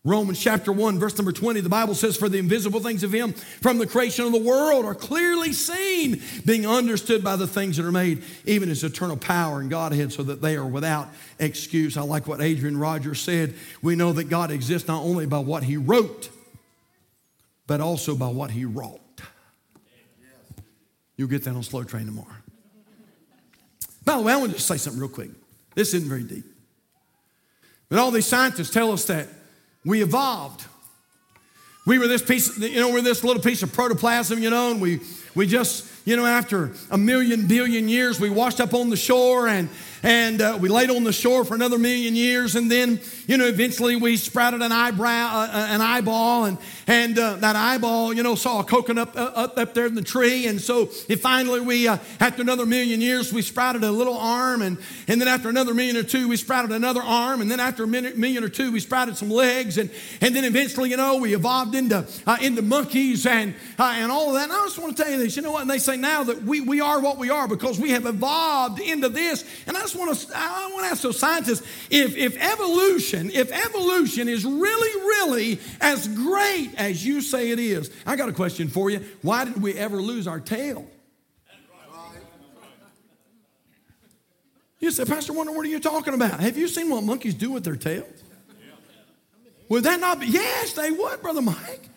Romans 0.03 0.41
chapter 0.41 0.73
1, 0.73 0.99
verse 0.99 1.19
number 1.19 1.31
20, 1.31 1.61
the 1.61 1.69
Bible 1.69 1.95
says, 1.95 2.17
For 2.17 2.31
the 2.31 2.39
invisible 2.39 2.81
things 2.81 3.03
of 3.03 3.13
Him 3.13 3.35
from 3.35 3.77
the 3.77 3.87
creation 3.87 4.25
of 4.25 4.33
the 4.33 4.41
world 4.41 4.87
are 4.87 4.95
clearly 4.95 5.53
seen, 5.53 6.23
being 6.47 6.67
understood 6.67 7.23
by 7.23 7.37
the 7.37 7.47
things 7.47 7.77
that 7.77 7.85
are 7.85 7.93
made, 7.93 8.23
even 8.47 8.71
His 8.71 8.83
eternal 8.83 9.19
power 9.19 9.61
and 9.61 9.69
Godhead, 9.69 10.11
so 10.11 10.23
that 10.23 10.41
they 10.41 10.57
are 10.57 10.67
without 10.67 11.11
excuse. 11.39 11.99
I 11.99 12.03
like 12.03 12.27
what 12.27 12.41
Adrian 12.41 12.79
Rogers 12.79 13.21
said. 13.21 13.55
We 13.83 13.95
know 13.95 14.15
that 14.15 14.25
God 14.31 14.51
exists 14.51 14.89
not 14.89 15.03
only 15.03 15.27
by 15.27 15.41
what 15.41 15.65
He 15.65 15.77
wrote, 15.77 16.31
but 17.67 17.83
also 17.83 18.17
by 18.17 18.29
what 18.29 18.51
He 18.51 18.65
wrought. 18.65 19.01
You'll 21.19 21.29
get 21.29 21.45
that 21.45 21.55
on 21.55 21.63
Slow 21.63 21.85
Train 21.85 22.07
tomorrow. 22.07 22.29
By 24.07 24.17
the 24.17 24.23
way, 24.23 24.33
I 24.33 24.37
want 24.37 24.53
to 24.53 24.57
just 24.57 24.67
say 24.67 24.79
something 24.79 24.99
real 24.99 25.11
quick. 25.11 25.31
This 25.75 25.93
isn't 25.93 26.09
very 26.09 26.23
deep. 26.23 26.47
But 27.91 27.99
all 27.99 28.11
these 28.11 28.27
scientists 28.27 28.71
tell 28.71 28.93
us 28.93 29.05
that 29.05 29.29
we 29.85 30.03
evolved. 30.03 30.65
We 31.87 31.99
were 31.99 32.07
this 32.07 32.23
piece, 32.23 32.59
you 32.59 32.81
know, 32.81 32.93
we're 32.93 33.01
this 33.01 33.25
little 33.25 33.43
piece 33.43 33.63
of 33.63 33.73
protoplasm, 33.73 34.43
you 34.43 34.51
know, 34.51 34.71
and 34.71 34.81
we, 34.81 35.01
we 35.35 35.47
just, 35.47 35.87
you 36.05 36.17
know, 36.17 36.27
after 36.27 36.73
a 36.91 36.99
million 36.99 37.47
billion 37.47 37.89
years, 37.89 38.21
we 38.21 38.31
washed 38.31 38.61
up 38.61 38.75
on 38.75 38.91
the 38.91 38.97
shore 38.97 39.49
and 39.49 39.69
and 40.03 40.41
uh, 40.41 40.59
we 40.61 40.69
laid 40.69 40.91
on 40.91 41.05
the 41.05 41.13
shore 41.13 41.45
for 41.45 41.55
another 41.55 41.79
million 41.79 42.17
years, 42.17 42.57
and 42.57 42.71
then 42.71 43.01
you 43.31 43.37
know 43.37 43.47
eventually 43.47 43.95
we 43.95 44.17
sprouted 44.17 44.61
an 44.61 44.73
eyebrow, 44.73 45.09
uh, 45.09 45.49
uh 45.53 45.67
an 45.71 45.81
eyeball, 45.81 46.47
and 46.47 46.59
and 46.89 47.17
uh, 47.17 47.37
that 47.37 47.55
eyeball 47.55 48.13
you 48.13 48.25
know 48.25 48.35
saw 48.35 48.59
a 48.59 48.65
coconut 48.65 49.17
uh, 49.17 49.31
up 49.37 49.57
up 49.57 49.73
there 49.73 49.87
in 49.87 49.95
the 49.95 50.03
tree, 50.03 50.49
and 50.49 50.61
so 50.61 50.87
finally 50.87 51.61
we 51.61 51.87
uh, 51.87 51.97
after 52.19 52.43
another 52.43 52.67
million 52.67 53.01
years 53.01 53.33
we 53.33 53.41
sprouted 53.41 53.85
a 53.85 53.91
little 53.91 54.19
arm, 54.19 54.63
and 54.63 54.79
and 55.07 55.21
then 55.21 55.29
after 55.29 55.49
another 55.49 55.73
million 55.75 55.97
or 55.97 56.03
two 56.03 56.27
we 56.27 56.37
sprouted 56.37 56.73
another 56.73 57.03
arm, 57.03 57.41
and 57.41 57.49
then 57.49 57.61
after 57.61 57.85
a 57.85 57.87
million 57.87 58.43
or 58.43 58.49
two 58.49 58.73
we 58.73 58.81
sprouted 58.81 59.17
some 59.17 59.31
legs, 59.31 59.79
and 59.79 59.91
and 60.21 60.35
then 60.35 60.45
eventually 60.45 60.91
you 60.91 60.97
know 60.97 61.19
we 61.19 61.33
evolved 61.33 61.77
into 61.77 62.05
into 62.43 62.63
monkeys 62.63 63.27
and 63.27 63.55
and 63.79 64.11
all 64.11 64.31
of 64.31 64.35
that. 64.35 64.51
And 64.51 64.53
I 64.53 64.65
just 64.65 64.77
want 64.77 64.97
to 64.97 65.05
tell 65.05 65.13
you 65.13 65.19
this, 65.19 65.37
you 65.37 65.43
know 65.43 65.53
what? 65.53 65.63
And 65.63 65.71
they 65.71 65.79
say 65.79 65.97
now 65.97 66.25
that 66.25 66.43
we 66.43 66.63
we 66.63 66.81
are 66.81 66.99
what 67.01 67.17
we 67.17 67.31
are 67.31 67.47
because 67.47 67.79
we 67.79 67.91
have 67.91 68.07
evolved 68.07 68.81
into 68.81 69.09
this, 69.09 69.45
and 69.69 69.77
I 69.77 69.83
just 69.83 69.95
want 69.95 70.19
to, 70.19 70.27
I 70.35 70.69
want 70.73 70.85
to 70.85 70.91
ask 70.91 71.03
those 71.03 71.21
scientists 71.21 71.65
if, 71.91 72.17
if 72.17 72.37
evolution, 72.43 73.20
if 73.29 73.51
evolution 73.51 74.29
is 74.29 74.45
really, 74.45 75.01
really 75.01 75.61
as 75.81 76.07
great 76.07 76.71
as 76.77 77.05
you 77.05 77.21
say 77.21 77.51
it 77.51 77.59
is, 77.59 77.91
I 78.07 78.15
got 78.15 78.29
a 78.29 78.33
question 78.33 78.69
for 78.69 78.89
you. 78.89 79.05
Why 79.23 79.45
did 79.45 79.61
we 79.61 79.75
ever 79.75 79.97
lose 79.97 80.29
our 80.29 80.39
tail? 80.39 80.87
You 84.79 84.91
say, 84.91 85.05
Pastor 85.05 85.35
Wonder, 85.35 85.53
what 85.53 85.67
are 85.67 85.69
you 85.69 85.81
talking 85.81 86.15
about? 86.15 86.41
Have 86.41 86.57
you 86.57 86.67
seen 86.67 86.89
what 86.89 87.03
monkeys 87.03 87.35
do 87.35 87.51
with 87.51 87.65
their 87.65 87.77
tails? 87.77 88.07
Would 89.69 89.85
that 89.85 90.01
not 90.01 90.21
be? 90.21 90.27
Yes, 90.27 90.73
they 90.73 90.91
would, 90.91 91.21
Brother 91.21 91.43
Mike. 91.43 91.91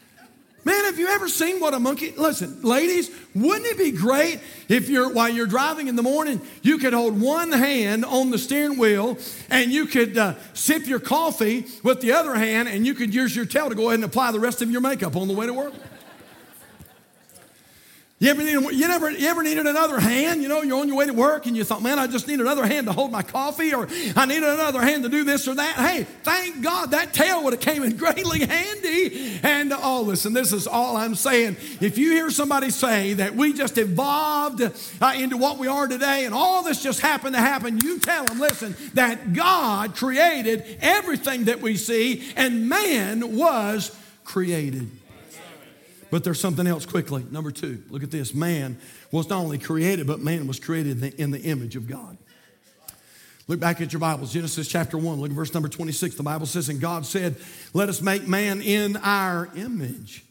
Man, 0.65 0.86
have 0.86 0.97
you 0.97 1.08
ever 1.08 1.28
seen 1.28 1.60
what 1.60 1.73
a 1.73 1.80
monkey? 1.80 2.13
Listen, 2.15 2.62
ladies, 2.62 3.12
wouldn't 3.36 3.65
it 3.65 3.78
be 3.78 3.91
great 3.91 4.39
if 4.69 4.88
you're 4.88 5.12
while 5.12 5.28
you're 5.28 5.45
driving 5.45 5.88
in 5.88 5.97
the 5.97 6.04
morning, 6.04 6.41
you 6.62 6.78
could 6.78 6.93
hold 6.93 7.19
one 7.19 7.52
hand 7.52 8.06
on 8.06 8.30
the 8.30 8.38
steering 8.38 8.78
wheel 8.78 9.17
and 9.49 9.71
you 9.71 9.86
could 9.86 10.17
uh, 10.17 10.36
sip 10.54 10.88
your 10.88 10.99
coffee 10.99 11.65
with 11.84 11.99
the 11.99 12.13
other 12.13 12.36
hand, 12.36 12.69
and 12.69 12.86
you 12.86 12.93
could 12.93 13.13
use 13.13 13.36
your 13.36 13.45
tail 13.45 13.69
to 13.69 13.76
go 13.76 13.89
ahead 13.89 13.95
and 13.95 14.06
apply 14.06 14.32
the 14.32 14.39
rest 14.39 14.62
of 14.62 14.71
your 14.71 14.82
makeup 14.82 15.15
on 15.15 15.28
the 15.28 15.34
way 15.34 15.45
to 15.45 15.54
work. 15.54 15.73
You 18.24 18.30
ever, 18.30 18.42
need, 18.42 18.54
you, 18.80 18.88
never, 18.88 19.12
you 19.12 19.28
ever 19.28 19.44
needed 19.44 19.68
another 19.68 20.00
hand? 20.00 20.42
You 20.42 20.48
know, 20.48 20.62
you're 20.62 20.80
on 20.80 20.88
your 20.88 20.96
way 20.96 21.08
to 21.08 21.12
work 21.12 21.46
and 21.46 21.58
you 21.58 21.66
thought, 21.66 21.82
man, 21.82 22.00
I 22.00 22.08
just 22.08 22.26
need 22.26 22.40
another 22.40 22.66
hand 22.66 22.88
to 22.88 22.94
hold 22.94 23.12
my 23.12 23.22
coffee 23.22 23.74
or 23.74 23.86
I 24.16 24.26
need 24.26 24.38
another 24.38 24.82
hand 24.82 25.04
to 25.04 25.10
do 25.10 25.26
this 25.26 25.46
or 25.46 25.56
that. 25.56 25.76
Hey, 25.76 26.04
thank 26.24 26.62
God 26.62 26.92
that 26.92 27.12
tail 27.14 27.44
would 27.44 27.52
have 27.52 27.62
came 27.62 27.84
in 27.84 27.98
greatly 27.98 28.46
handy. 28.46 29.42
And 29.44 29.74
all 29.74 30.00
oh, 30.00 30.04
listen, 30.04 30.32
this 30.32 30.54
is 30.54 30.68
all 30.68 30.96
I'm 30.96 31.16
saying. 31.16 31.58
If 31.82 31.98
you 31.98 32.14
hear 32.14 32.30
somebody 32.30 32.70
say 32.70 33.12
that 33.16 33.36
we 33.36 33.52
just 33.52 33.78
evolved 33.78 34.62
uh, 34.62 35.14
into 35.18 35.36
what 35.36 35.58
we 35.58 35.68
are 35.68 35.90
today 35.90 36.24
and 36.24 36.34
all 36.34 36.64
this 36.64 36.82
just 36.82 37.02
happened 37.02 37.36
to 37.36 37.42
happen, 37.42 37.82
you 37.82 38.00
tell 38.00 38.24
them, 38.24 38.40
listen, 38.40 38.74
that 38.94 39.34
God 39.34 39.98
created 39.98 40.78
everything 40.80 41.44
that 41.46 41.60
we 41.60 41.76
see 41.76 42.32
and 42.38 42.70
man 42.70 43.36
was 43.36 43.94
created. 44.24 44.90
But 46.13 46.23
there's 46.23 46.39
something 46.39 46.67
else 46.67 46.86
quickly. 46.86 47.26
Number 47.32 47.49
two, 47.49 47.82
look 47.89 48.04
at 48.04 48.12
this. 48.12 48.36
Man 48.36 48.78
was 49.12 49.28
not 49.30 49.39
only 49.39 49.58
created, 49.58 50.06
but 50.06 50.19
man 50.19 50.45
was 50.45 50.60
created 50.60 51.02
in 51.15 51.32
the, 51.32 51.41
image 51.41 51.76
of 51.76 51.88
God. 51.88 52.19
Look 53.47 53.60
back 53.60 53.82
at 53.82 53.91
your 53.91 53.99
Bibles, 53.99 54.32
Genesis 54.32 54.67
chapter 54.67 54.95
1, 54.95 55.19
look 55.19 55.32
at 55.32 55.36
verse 55.36 55.52
number 55.56 55.69
26. 55.69 56.13
The 56.13 56.21
Bible 56.21 56.45
says, 56.45 56.69
And 56.69 56.80
God 56.80 57.08
said, 57.08 57.38
Let 57.73 57.89
us 57.89 57.99
make 57.99 58.28
man 58.28 58.62
in 58.62 58.95
our 58.97 59.49
image, 59.56 60.23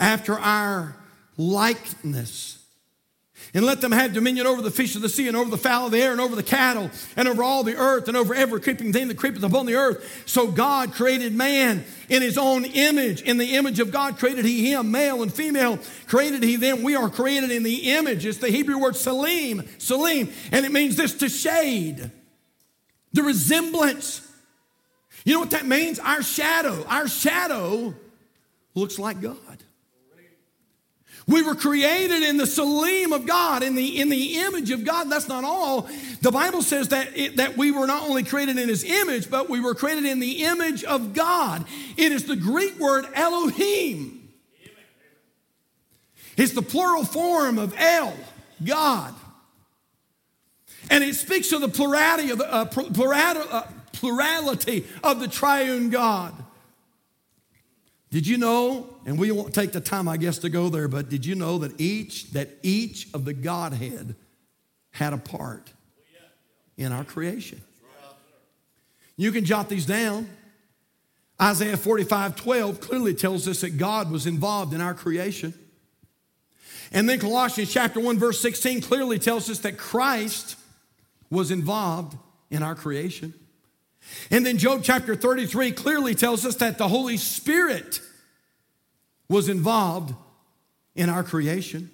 after 0.00 0.36
our 0.36 0.96
likeness 1.36 2.65
and 3.54 3.64
let 3.64 3.80
them 3.80 3.92
have 3.92 4.12
dominion 4.12 4.46
over 4.46 4.60
the 4.60 4.70
fish 4.70 4.96
of 4.96 5.02
the 5.02 5.08
sea 5.08 5.28
and 5.28 5.36
over 5.36 5.50
the 5.50 5.58
fowl 5.58 5.86
of 5.86 5.92
the 5.92 6.00
air 6.00 6.12
and 6.12 6.20
over 6.20 6.36
the 6.36 6.42
cattle 6.42 6.90
and 7.16 7.28
over 7.28 7.42
all 7.42 7.62
the 7.62 7.76
earth 7.76 8.08
and 8.08 8.16
over 8.16 8.34
every 8.34 8.60
creeping 8.60 8.92
thing 8.92 9.08
that 9.08 9.16
creepeth 9.16 9.42
upon 9.42 9.66
the 9.66 9.74
earth. 9.74 10.24
So 10.26 10.50
God 10.50 10.92
created 10.92 11.34
man 11.34 11.84
in 12.08 12.22
his 12.22 12.36
own 12.36 12.64
image. 12.64 13.22
In 13.22 13.38
the 13.38 13.56
image 13.56 13.80
of 13.80 13.90
God 13.90 14.18
created 14.18 14.44
he 14.44 14.72
him, 14.72 14.90
male 14.90 15.22
and 15.22 15.32
female 15.32 15.78
created 16.06 16.42
he 16.42 16.56
them. 16.56 16.82
We 16.82 16.96
are 16.96 17.08
created 17.08 17.50
in 17.50 17.62
the 17.62 17.92
image. 17.92 18.26
It's 18.26 18.38
the 18.38 18.50
Hebrew 18.50 18.78
word 18.78 18.96
salim, 18.96 19.66
salim, 19.78 20.30
and 20.52 20.66
it 20.66 20.72
means 20.72 20.96
this 20.96 21.14
to 21.14 21.28
shade, 21.28 22.10
the 23.12 23.22
resemblance. 23.22 24.22
You 25.24 25.34
know 25.34 25.40
what 25.40 25.50
that 25.50 25.66
means? 25.66 25.98
Our 25.98 26.22
shadow, 26.22 26.84
our 26.88 27.08
shadow 27.08 27.94
looks 28.74 28.98
like 28.98 29.20
God. 29.20 29.36
We 31.28 31.42
were 31.42 31.56
created 31.56 32.22
in 32.22 32.36
the 32.36 32.46
salim 32.46 33.12
of 33.12 33.26
God, 33.26 33.64
in 33.64 33.74
the, 33.74 34.00
in 34.00 34.10
the 34.10 34.38
image 34.38 34.70
of 34.70 34.84
God. 34.84 35.10
That's 35.10 35.26
not 35.26 35.42
all. 35.42 35.88
The 36.22 36.30
Bible 36.30 36.62
says 36.62 36.88
that, 36.88 37.16
it, 37.16 37.38
that 37.38 37.56
we 37.56 37.72
were 37.72 37.88
not 37.88 38.04
only 38.04 38.22
created 38.22 38.58
in 38.58 38.68
his 38.68 38.84
image, 38.84 39.28
but 39.28 39.50
we 39.50 39.58
were 39.58 39.74
created 39.74 40.04
in 40.04 40.20
the 40.20 40.44
image 40.44 40.84
of 40.84 41.14
God. 41.14 41.64
It 41.96 42.12
is 42.12 42.26
the 42.26 42.36
Greek 42.36 42.78
word 42.78 43.06
Elohim. 43.12 44.28
It's 46.36 46.52
the 46.52 46.62
plural 46.62 47.04
form 47.04 47.58
of 47.58 47.74
El, 47.76 48.14
God. 48.64 49.12
And 50.90 51.02
it 51.02 51.16
speaks 51.16 51.50
of 51.50 51.60
the 51.60 51.68
plurality 51.68 52.30
of 52.30 52.40
uh, 52.40 52.44
uh, 52.44 53.66
plurality 53.92 54.86
of 55.02 55.18
the 55.18 55.26
triune 55.26 55.90
God. 55.90 56.34
Did 58.10 58.26
you 58.26 58.38
know, 58.38 58.88
and 59.04 59.18
we 59.18 59.30
won't 59.32 59.52
take 59.52 59.72
the 59.72 59.80
time, 59.80 60.08
I 60.08 60.16
guess, 60.16 60.38
to 60.38 60.48
go 60.48 60.68
there, 60.68 60.88
but 60.88 61.08
did 61.08 61.26
you 61.26 61.34
know 61.34 61.58
that 61.58 61.80
each, 61.80 62.30
that 62.32 62.50
each 62.62 63.08
of 63.12 63.24
the 63.24 63.32
Godhead 63.32 64.14
had 64.92 65.12
a 65.12 65.18
part 65.18 65.72
in 66.76 66.92
our 66.92 67.04
creation? 67.04 67.60
You 69.16 69.32
can 69.32 69.44
jot 69.44 69.68
these 69.68 69.86
down. 69.86 70.28
Isaiah 71.40 71.76
45 71.76 72.36
12 72.36 72.80
clearly 72.80 73.14
tells 73.14 73.48
us 73.48 73.60
that 73.62 73.76
God 73.76 74.10
was 74.10 74.26
involved 74.26 74.72
in 74.72 74.80
our 74.80 74.94
creation. 74.94 75.52
And 76.92 77.08
then 77.08 77.18
Colossians 77.18 77.72
chapter 77.72 77.98
1, 77.98 78.18
verse 78.18 78.40
16 78.40 78.80
clearly 78.82 79.18
tells 79.18 79.50
us 79.50 79.58
that 79.60 79.76
Christ 79.76 80.56
was 81.30 81.50
involved 81.50 82.16
in 82.50 82.62
our 82.62 82.74
creation. 82.74 83.34
And 84.30 84.44
then 84.44 84.58
Job 84.58 84.80
chapter 84.82 85.14
33 85.14 85.72
clearly 85.72 86.14
tells 86.14 86.44
us 86.44 86.56
that 86.56 86.78
the 86.78 86.88
Holy 86.88 87.16
Spirit 87.16 88.00
was 89.28 89.48
involved 89.48 90.14
in 90.94 91.08
our 91.08 91.22
creation. 91.22 91.90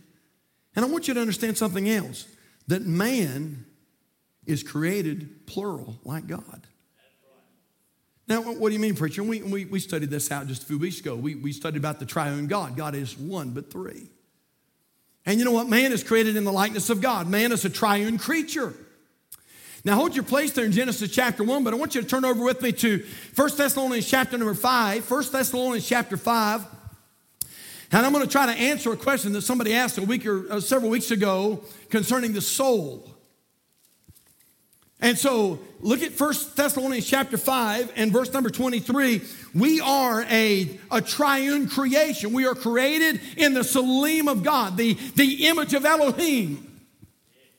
And 0.75 0.85
I 0.85 0.89
want 0.89 1.09
you 1.09 1.15
to 1.15 1.21
understand 1.21 1.59
something 1.59 1.89
else 1.89 2.27
that 2.69 2.83
man 2.83 3.67
is 4.47 4.63
created 4.63 5.47
plural 5.47 5.99
like 6.05 6.27
God. 6.27 6.67
Now, 8.29 8.41
what 8.41 8.69
do 8.69 8.75
you 8.75 8.81
mean, 8.81 8.95
preacher? 8.95 9.23
We, 9.23 9.43
we, 9.43 9.65
we 9.65 9.81
studied 9.81 10.11
this 10.11 10.31
out 10.31 10.47
just 10.47 10.63
a 10.63 10.67
few 10.67 10.79
weeks 10.79 11.01
ago. 11.01 11.17
We, 11.17 11.35
we 11.35 11.53
studied 11.53 11.79
about 11.79 11.99
the 11.99 12.07
triune 12.07 12.47
God. 12.47 12.77
God 12.77 12.95
is 12.95 13.19
one, 13.19 13.51
but 13.51 13.71
three. 13.71 14.09
And 15.27 15.39
you 15.39 15.45
know 15.45 15.53
what? 15.53 15.69
Man 15.69 15.93
is 15.93 16.03
created 16.03 16.37
in 16.37 16.45
the 16.45 16.53
likeness 16.53 16.89
of 16.89 17.01
God. 17.01 17.29
Man 17.29 17.53
is 17.53 17.65
a 17.65 17.71
triune 17.71 18.19
creature. 18.19 18.75
Now 19.85 19.97
hold 19.97 20.15
your 20.15 20.25
place 20.25 20.53
there 20.53 20.65
in 20.65 20.71
Genesis 20.71 21.11
chapter 21.11 21.43
1, 21.43 21.65
but 21.65 21.75
I 21.75 21.77
want 21.77 21.97
you 21.97 22.03
to 22.03 22.07
turn 22.07 22.25
over 22.25 22.45
with 22.45 22.63
me 22.63 22.71
to 22.73 23.05
1 23.35 23.57
Thessalonians 23.57 24.09
chapter 24.09 24.39
number 24.39 24.55
5. 24.55 25.11
1 25.11 25.25
Thessalonians 25.33 25.89
chapter 25.89 26.17
5. 26.17 26.67
And 27.91 28.07
I'm 28.07 28.13
going 28.13 28.25
to 28.25 28.31
try 28.31 28.47
to 28.47 28.53
answer 28.53 28.93
a 28.93 28.97
question 28.97 29.33
that 29.33 29.43
somebody 29.43 29.75
asked 29.75 29.99
a 29.99 30.03
week 30.03 30.25
or 30.25 30.51
uh, 30.51 30.61
several 30.61 30.91
weeks 30.91 31.11
ago 31.11 31.65
concerning 31.91 32.33
the 32.33 32.41
soul. 32.41 33.13
And 35.01 35.19
so 35.19 35.59
look 35.81 36.01
at 36.01 36.19
1 36.19 36.35
Thessalonians 36.55 37.07
chapter 37.07 37.37
5 37.37 37.93
and 37.97 38.13
verse 38.13 38.33
number 38.33 38.51
23. 38.51 39.21
We 39.53 39.81
are 39.81 40.23
a, 40.31 40.79
a 40.93 41.01
triune 41.03 41.69
creation. 41.69 42.33
We 42.33 42.47
are 42.47 42.55
created 42.55 43.21
in 43.37 43.53
the 43.53 43.65
Salim 43.65 44.29
of 44.29 44.45
God, 44.45 44.77
the, 44.77 44.95
the 45.17 45.49
image 45.49 45.75
of 45.75 45.85
Elohim, 45.85 46.81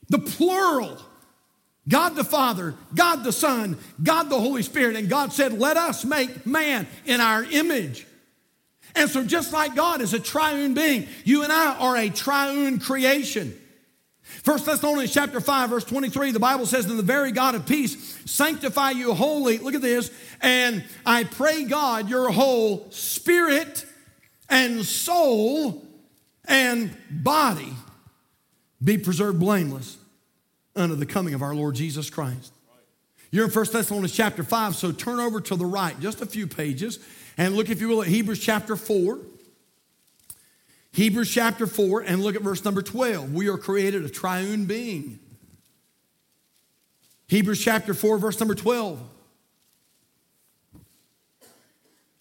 the 0.08 0.20
plural. 0.20 0.98
God 1.88 2.16
the 2.16 2.24
Father, 2.24 2.76
God 2.96 3.24
the 3.24 3.34
Son, 3.34 3.78
God 4.02 4.30
the 4.30 4.40
Holy 4.40 4.64
Spirit. 4.64 4.96
And 4.96 5.10
God 5.10 5.34
said, 5.34 5.54
Let 5.54 5.76
us 5.76 6.06
make 6.06 6.46
man 6.46 6.88
in 7.06 7.20
our 7.20 7.44
image. 7.44 8.08
And 8.96 9.10
so, 9.10 9.24
just 9.24 9.52
like 9.52 9.76
God 9.76 10.02
is 10.02 10.14
a 10.14 10.20
triune 10.20 10.74
being, 10.74 11.08
you 11.26 11.44
and 11.44 11.52
I 11.52 11.76
are 11.78 11.98
a 11.98 12.10
triune 12.10 12.80
creation. 12.80 13.60
First 14.22 14.66
Thessalonians 14.66 15.14
chapter 15.14 15.42
5, 15.42 15.70
verse 15.70 15.84
23, 15.84 16.32
the 16.32 16.40
Bible 16.40 16.66
says, 16.66 16.86
"In 16.86 16.98
the 16.98 17.04
very 17.04 17.32
God 17.32 17.56
of 17.56 17.66
peace 17.66 18.18
sanctify 18.26 18.92
you 18.92 19.14
wholly. 19.14 19.58
Look 19.58 19.76
at 19.76 19.82
this. 19.82 20.10
And 20.42 20.84
I 21.06 21.24
pray 21.24 21.66
God, 21.66 22.10
your 22.10 22.32
whole 22.32 22.88
spirit 22.92 23.86
and 24.50 24.86
soul 24.86 25.86
and 26.46 26.96
body 27.10 27.74
be 28.84 28.98
preserved 28.98 29.40
blameless 29.40 29.98
unto 30.76 30.96
the 30.96 31.06
coming 31.06 31.34
of 31.34 31.42
our 31.42 31.56
Lord 31.56 31.76
Jesus 31.76 32.10
Christ. 32.10 32.54
You're 33.32 33.46
in 33.46 33.52
1 33.52 33.66
Thessalonians 33.72 34.14
chapter 34.14 34.44
5, 34.44 34.76
so 34.76 34.92
turn 34.92 35.20
over 35.20 35.42
to 35.42 35.56
the 35.56 35.66
right 35.66 36.00
just 36.00 36.22
a 36.22 36.26
few 36.26 36.48
pages 36.48 37.00
and 37.38 37.56
look, 37.56 37.70
if 37.70 37.82
you 37.82 37.90
will, 37.90 38.02
at 38.02 38.08
Hebrews 38.08 38.40
chapter 38.40 38.76
4. 38.76 39.20
Hebrews 40.92 41.32
chapter 41.32 41.66
4, 41.66 42.02
and 42.02 42.22
look 42.22 42.36
at 42.36 42.44
verse 42.44 42.64
number 42.64 42.84
12. 42.84 43.34
We 43.34 43.50
are 43.50 43.58
created 43.58 44.06
a 44.06 44.10
triune 44.10 44.66
being. 44.66 45.20
Hebrews 47.28 47.64
chapter 47.64 47.96
4, 47.96 48.20
verse 48.20 48.40
number 48.40 48.54
12. 48.54 49.02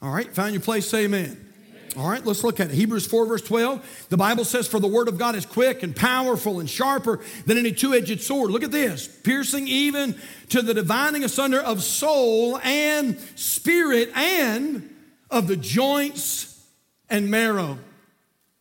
All 0.00 0.10
right, 0.10 0.32
find 0.32 0.54
your 0.54 0.62
place, 0.62 0.88
say 0.88 1.04
amen. 1.04 1.51
All 1.96 2.08
right, 2.08 2.24
let's 2.24 2.42
look 2.42 2.58
at 2.58 2.70
it. 2.70 2.74
Hebrews 2.74 3.06
4, 3.06 3.26
verse 3.26 3.42
12. 3.42 4.06
The 4.08 4.16
Bible 4.16 4.44
says, 4.44 4.66
For 4.66 4.80
the 4.80 4.88
word 4.88 5.08
of 5.08 5.18
God 5.18 5.34
is 5.34 5.44
quick 5.44 5.82
and 5.82 5.94
powerful 5.94 6.58
and 6.58 6.68
sharper 6.68 7.20
than 7.44 7.58
any 7.58 7.72
two 7.72 7.92
edged 7.92 8.22
sword. 8.22 8.50
Look 8.50 8.62
at 8.62 8.70
this 8.70 9.06
piercing 9.06 9.68
even 9.68 10.14
to 10.48 10.62
the 10.62 10.72
dividing 10.72 11.22
asunder 11.22 11.60
of 11.60 11.82
soul 11.82 12.58
and 12.62 13.18
spirit 13.34 14.10
and 14.16 14.88
of 15.30 15.48
the 15.48 15.56
joints 15.56 16.64
and 17.10 17.30
marrow. 17.30 17.78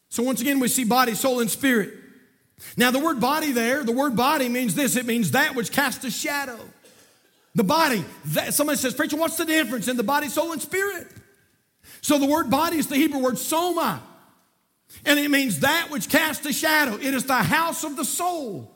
So 0.10 0.24
once 0.24 0.42
again, 0.42 0.60
we 0.60 0.68
see 0.68 0.84
body, 0.84 1.16
soul, 1.16 1.40
and 1.40 1.50
spirit. 1.50 1.94
Now, 2.76 2.92
the 2.92 3.00
word 3.00 3.22
body 3.22 3.54
there, 3.54 3.84
the 3.84 3.94
word 3.94 4.18
body 4.18 4.50
means 4.50 4.76
this 4.76 4.98
it 4.98 5.06
means 5.06 5.32
that 5.32 5.56
which 5.56 5.72
casts 5.72 6.04
a 6.04 6.12
shadow. 6.12 6.60
The 7.56 7.64
body, 7.64 8.04
that, 8.28 8.54
somebody 8.54 8.78
says, 8.78 8.94
Preacher, 8.94 9.16
what's 9.16 9.38
the 9.38 9.46
difference 9.46 9.88
in 9.88 9.96
the 9.96 10.04
body, 10.04 10.28
soul, 10.28 10.52
and 10.52 10.62
spirit? 10.62 11.08
So 12.02 12.18
the 12.18 12.26
word 12.26 12.50
body 12.50 12.78
is 12.78 12.88
the 12.88 12.96
Hebrew 12.96 13.20
word 13.20 13.38
soma. 13.38 14.02
And 15.06 15.20
it 15.20 15.32
means 15.32 15.60
that 15.60 15.90
which 15.90 16.10
casts 16.10 16.46
a 16.46 16.54
shadow. 16.54 16.96
It 16.96 17.14
is 17.14 17.26
the 17.26 17.36
house 17.36 17.84
of 17.84 17.96
the 17.96 18.04
soul. 18.04 18.72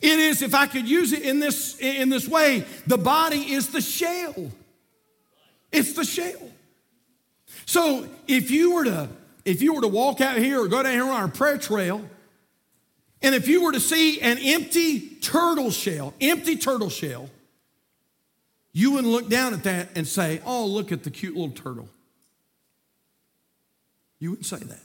It 0.00 0.18
is, 0.18 0.40
if 0.40 0.54
I 0.54 0.66
could 0.66 0.88
use 0.88 1.12
it 1.12 1.22
in 1.22 1.40
this, 1.40 1.78
in 1.78 2.08
this 2.08 2.26
way, 2.28 2.64
the 2.86 2.96
body 2.96 3.52
is 3.52 3.68
the 3.68 3.80
shell. 3.80 4.50
It's 5.72 5.92
the 5.92 6.04
shell. 6.04 6.50
So 7.66 8.08
if 8.26 8.50
you 8.50 8.74
were 8.74 8.84
to 8.84 9.08
if 9.44 9.62
you 9.62 9.74
were 9.74 9.80
to 9.80 9.88
walk 9.88 10.20
out 10.20 10.36
here 10.36 10.60
or 10.60 10.68
go 10.68 10.82
down 10.82 10.92
here 10.92 11.04
on 11.04 11.10
our 11.10 11.28
prayer 11.28 11.56
trail, 11.56 12.04
and 13.22 13.34
if 13.34 13.48
you 13.48 13.62
were 13.62 13.72
to 13.72 13.80
see 13.80 14.20
an 14.20 14.38
empty 14.38 15.00
turtle 15.00 15.70
shell, 15.70 16.14
empty 16.20 16.56
turtle 16.56 16.90
shell, 16.90 17.30
you 18.72 18.92
wouldn't 18.92 19.12
look 19.12 19.28
down 19.28 19.54
at 19.54 19.64
that 19.64 19.88
and 19.94 20.06
say, 20.06 20.40
Oh, 20.44 20.66
look 20.66 20.92
at 20.92 21.04
the 21.04 21.10
cute 21.10 21.34
little 21.34 21.50
turtle. 21.50 21.88
You 24.20 24.30
wouldn't 24.30 24.46
say 24.46 24.58
that. 24.58 24.80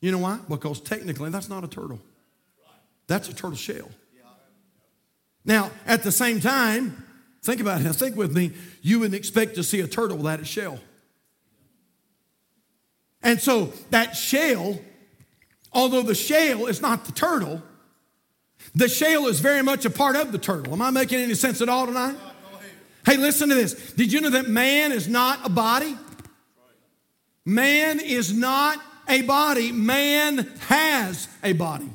You 0.00 0.10
know 0.10 0.18
why? 0.18 0.38
Because 0.48 0.80
technically 0.80 1.30
that's 1.30 1.48
not 1.48 1.62
a 1.62 1.68
turtle. 1.68 2.00
That's 3.06 3.28
a 3.28 3.34
turtle 3.34 3.56
shell. 3.56 3.90
Now, 5.44 5.70
at 5.86 6.02
the 6.02 6.12
same 6.12 6.40
time, 6.40 7.04
think 7.42 7.60
about 7.60 7.80
it. 7.80 7.92
Think 7.92 8.16
with 8.16 8.34
me. 8.34 8.52
You 8.82 9.00
wouldn't 9.00 9.14
expect 9.14 9.54
to 9.56 9.62
see 9.62 9.80
a 9.80 9.86
turtle 9.86 10.16
without 10.16 10.40
a 10.40 10.44
shell. 10.44 10.80
And 13.22 13.40
so 13.40 13.72
that 13.90 14.16
shell, 14.16 14.80
although 15.72 16.02
the 16.02 16.14
shell 16.14 16.66
is 16.66 16.80
not 16.80 17.04
the 17.04 17.12
turtle, 17.12 17.62
the 18.74 18.88
shell 18.88 19.26
is 19.26 19.40
very 19.40 19.62
much 19.62 19.84
a 19.84 19.90
part 19.90 20.16
of 20.16 20.32
the 20.32 20.38
turtle. 20.38 20.72
Am 20.72 20.82
I 20.82 20.90
making 20.90 21.20
any 21.20 21.34
sense 21.34 21.60
at 21.60 21.68
all 21.68 21.86
tonight? 21.86 22.16
Hey, 23.04 23.16
listen 23.16 23.48
to 23.48 23.54
this. 23.54 23.92
Did 23.92 24.12
you 24.12 24.20
know 24.20 24.30
that 24.30 24.48
man 24.48 24.92
is 24.92 25.08
not 25.08 25.40
a 25.44 25.48
body? 25.48 25.96
Man 27.44 28.00
is 28.00 28.32
not 28.32 28.78
a 29.08 29.22
body. 29.22 29.72
Man 29.72 30.50
has 30.68 31.28
a 31.42 31.52
body. 31.52 31.90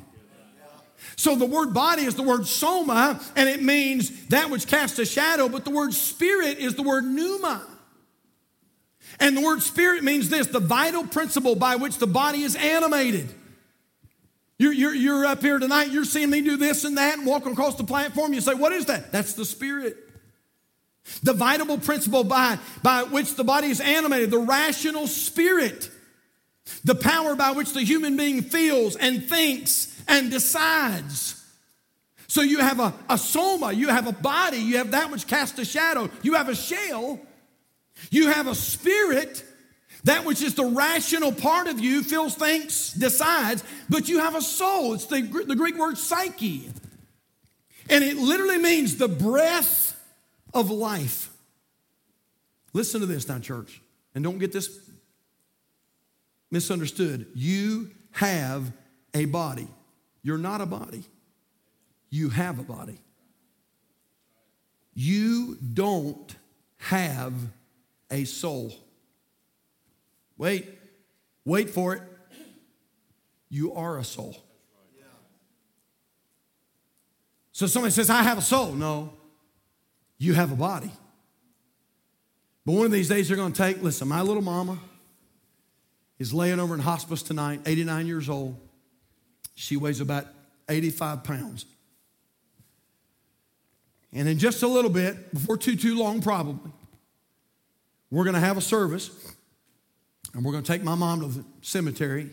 So 1.16 1.34
the 1.34 1.46
word 1.46 1.72
body 1.72 2.02
is 2.02 2.14
the 2.14 2.22
word 2.22 2.46
soma, 2.46 3.20
and 3.34 3.48
it 3.48 3.62
means 3.62 4.26
that 4.26 4.50
which 4.50 4.66
casts 4.66 4.98
a 4.98 5.06
shadow, 5.06 5.48
but 5.48 5.64
the 5.64 5.70
word 5.70 5.94
spirit 5.94 6.58
is 6.58 6.74
the 6.74 6.82
word 6.82 7.04
pneuma. 7.04 7.66
And 9.18 9.34
the 9.34 9.40
word 9.40 9.62
spirit 9.62 10.04
means 10.04 10.28
this 10.28 10.46
the 10.48 10.60
vital 10.60 11.04
principle 11.06 11.54
by 11.54 11.76
which 11.76 11.96
the 11.96 12.06
body 12.06 12.42
is 12.42 12.54
animated. 12.54 13.32
You're, 14.58 14.72
you're, 14.72 14.94
you're 14.94 15.26
up 15.26 15.42
here 15.42 15.58
tonight, 15.58 15.90
you're 15.90 16.04
seeing 16.04 16.30
me 16.30 16.40
do 16.40 16.56
this 16.56 16.84
and 16.84 16.96
that 16.96 17.18
and 17.18 17.26
walking 17.26 17.52
across 17.52 17.76
the 17.76 17.84
platform. 17.84 18.32
You 18.34 18.40
say, 18.40 18.54
What 18.54 18.72
is 18.72 18.86
that? 18.86 19.10
That's 19.10 19.32
the 19.32 19.44
spirit. 19.44 19.96
The 21.22 21.32
vital 21.32 21.78
principle 21.78 22.24
by, 22.24 22.58
by 22.82 23.04
which 23.04 23.34
the 23.34 23.44
body 23.44 23.68
is 23.68 23.80
animated, 23.80 24.30
the 24.30 24.38
rational 24.38 25.06
spirit, 25.06 25.90
the 26.84 26.94
power 26.94 27.34
by 27.34 27.52
which 27.52 27.72
the 27.72 27.82
human 27.82 28.16
being 28.16 28.42
feels 28.42 28.96
and 28.96 29.24
thinks 29.24 29.94
and 30.08 30.30
decides. 30.30 31.42
So 32.28 32.42
you 32.42 32.58
have 32.58 32.80
a, 32.80 32.92
a 33.08 33.18
soma, 33.18 33.72
you 33.72 33.88
have 33.88 34.06
a 34.06 34.12
body, 34.12 34.58
you 34.58 34.78
have 34.78 34.90
that 34.90 35.10
which 35.10 35.26
casts 35.26 35.58
a 35.58 35.64
shadow, 35.64 36.10
you 36.22 36.34
have 36.34 36.48
a 36.48 36.54
shell, 36.54 37.20
you 38.10 38.28
have 38.28 38.46
a 38.46 38.54
spirit, 38.54 39.44
that 40.04 40.24
which 40.24 40.42
is 40.42 40.54
the 40.54 40.64
rational 40.64 41.32
part 41.32 41.66
of 41.66 41.80
you, 41.80 42.02
feels, 42.02 42.34
thinks, 42.34 42.92
decides, 42.92 43.64
but 43.88 44.08
you 44.08 44.18
have 44.18 44.34
a 44.34 44.42
soul. 44.42 44.94
It's 44.94 45.06
the, 45.06 45.22
the 45.22 45.56
Greek 45.56 45.76
word 45.76 45.98
psyche. 45.98 46.70
And 47.88 48.04
it 48.04 48.16
literally 48.16 48.58
means 48.58 48.96
the 48.96 49.08
breath 49.08 49.95
of 50.56 50.70
life. 50.70 51.30
Listen 52.72 53.00
to 53.00 53.06
this 53.06 53.28
now, 53.28 53.38
church, 53.38 53.80
and 54.14 54.24
don't 54.24 54.38
get 54.38 54.52
this 54.52 54.90
misunderstood. 56.50 57.26
You 57.34 57.90
have 58.12 58.72
a 59.14 59.26
body. 59.26 59.68
You're 60.22 60.38
not 60.38 60.60
a 60.60 60.66
body, 60.66 61.04
you 62.10 62.30
have 62.30 62.58
a 62.58 62.62
body. 62.62 62.98
You 64.94 65.58
don't 65.74 66.34
have 66.78 67.34
a 68.10 68.24
soul. 68.24 68.72
Wait, 70.38 70.66
wait 71.44 71.68
for 71.68 71.94
it. 71.94 72.02
You 73.50 73.74
are 73.74 73.98
a 73.98 74.04
soul. 74.04 74.42
So 77.52 77.66
somebody 77.66 77.92
says, 77.92 78.10
I 78.10 78.22
have 78.22 78.38
a 78.38 78.42
soul. 78.42 78.72
No, 78.72 79.12
you 80.18 80.34
have 80.34 80.52
a 80.52 80.56
body. 80.56 80.90
But 82.64 82.72
one 82.72 82.86
of 82.86 82.92
these 82.92 83.08
days 83.08 83.28
they're 83.28 83.36
going 83.36 83.52
to 83.52 83.58
take, 83.58 83.82
listen, 83.82 84.08
my 84.08 84.22
little 84.22 84.42
mama 84.42 84.78
is 86.18 86.32
laying 86.32 86.58
over 86.58 86.74
in 86.74 86.80
hospice 86.80 87.22
tonight, 87.22 87.60
89 87.66 88.06
years 88.06 88.28
old. 88.28 88.56
She 89.54 89.76
weighs 89.76 90.00
about 90.00 90.26
85 90.68 91.24
pounds. 91.24 91.66
And 94.12 94.28
in 94.28 94.38
just 94.38 94.62
a 94.62 94.66
little 94.66 94.90
bit, 94.90 95.32
before 95.32 95.56
too, 95.56 95.76
too 95.76 95.98
long, 95.98 96.22
probably, 96.22 96.70
we're 98.10 98.24
going 98.24 98.34
to 98.34 98.40
have 98.40 98.56
a 98.56 98.62
service 98.62 99.10
and 100.32 100.44
we're 100.44 100.52
going 100.52 100.64
to 100.64 100.72
take 100.72 100.82
my 100.82 100.94
mom 100.94 101.20
to 101.20 101.26
the 101.26 101.44
cemetery 101.60 102.30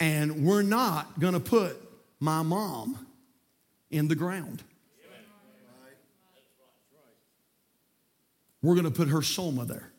and 0.00 0.44
we're 0.44 0.62
not 0.62 1.18
going 1.18 1.34
to 1.34 1.40
put 1.40 1.76
my 2.20 2.42
mom 2.42 3.06
in 3.90 4.08
the 4.08 4.14
ground. 4.14 4.62
We're 8.64 8.74
going 8.74 8.86
to 8.86 8.90
put 8.90 9.08
her 9.08 9.20
soma 9.20 9.66
there. 9.66 9.92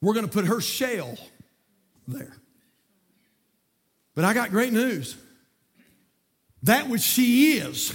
We're 0.00 0.14
going 0.14 0.26
to 0.26 0.32
put 0.32 0.46
her 0.46 0.60
shell 0.60 1.16
there. 2.08 2.34
But 4.16 4.24
I 4.24 4.34
got 4.34 4.50
great 4.50 4.72
news. 4.72 5.16
That 6.64 6.88
which 6.88 7.02
she 7.02 7.52
is, 7.52 7.94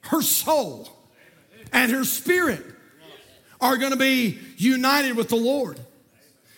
her 0.00 0.22
soul 0.22 0.88
and 1.74 1.92
her 1.92 2.04
spirit 2.04 2.64
are 3.60 3.76
going 3.76 3.92
to 3.92 3.98
be 3.98 4.38
united 4.56 5.14
with 5.14 5.28
the 5.28 5.36
Lord. 5.36 5.78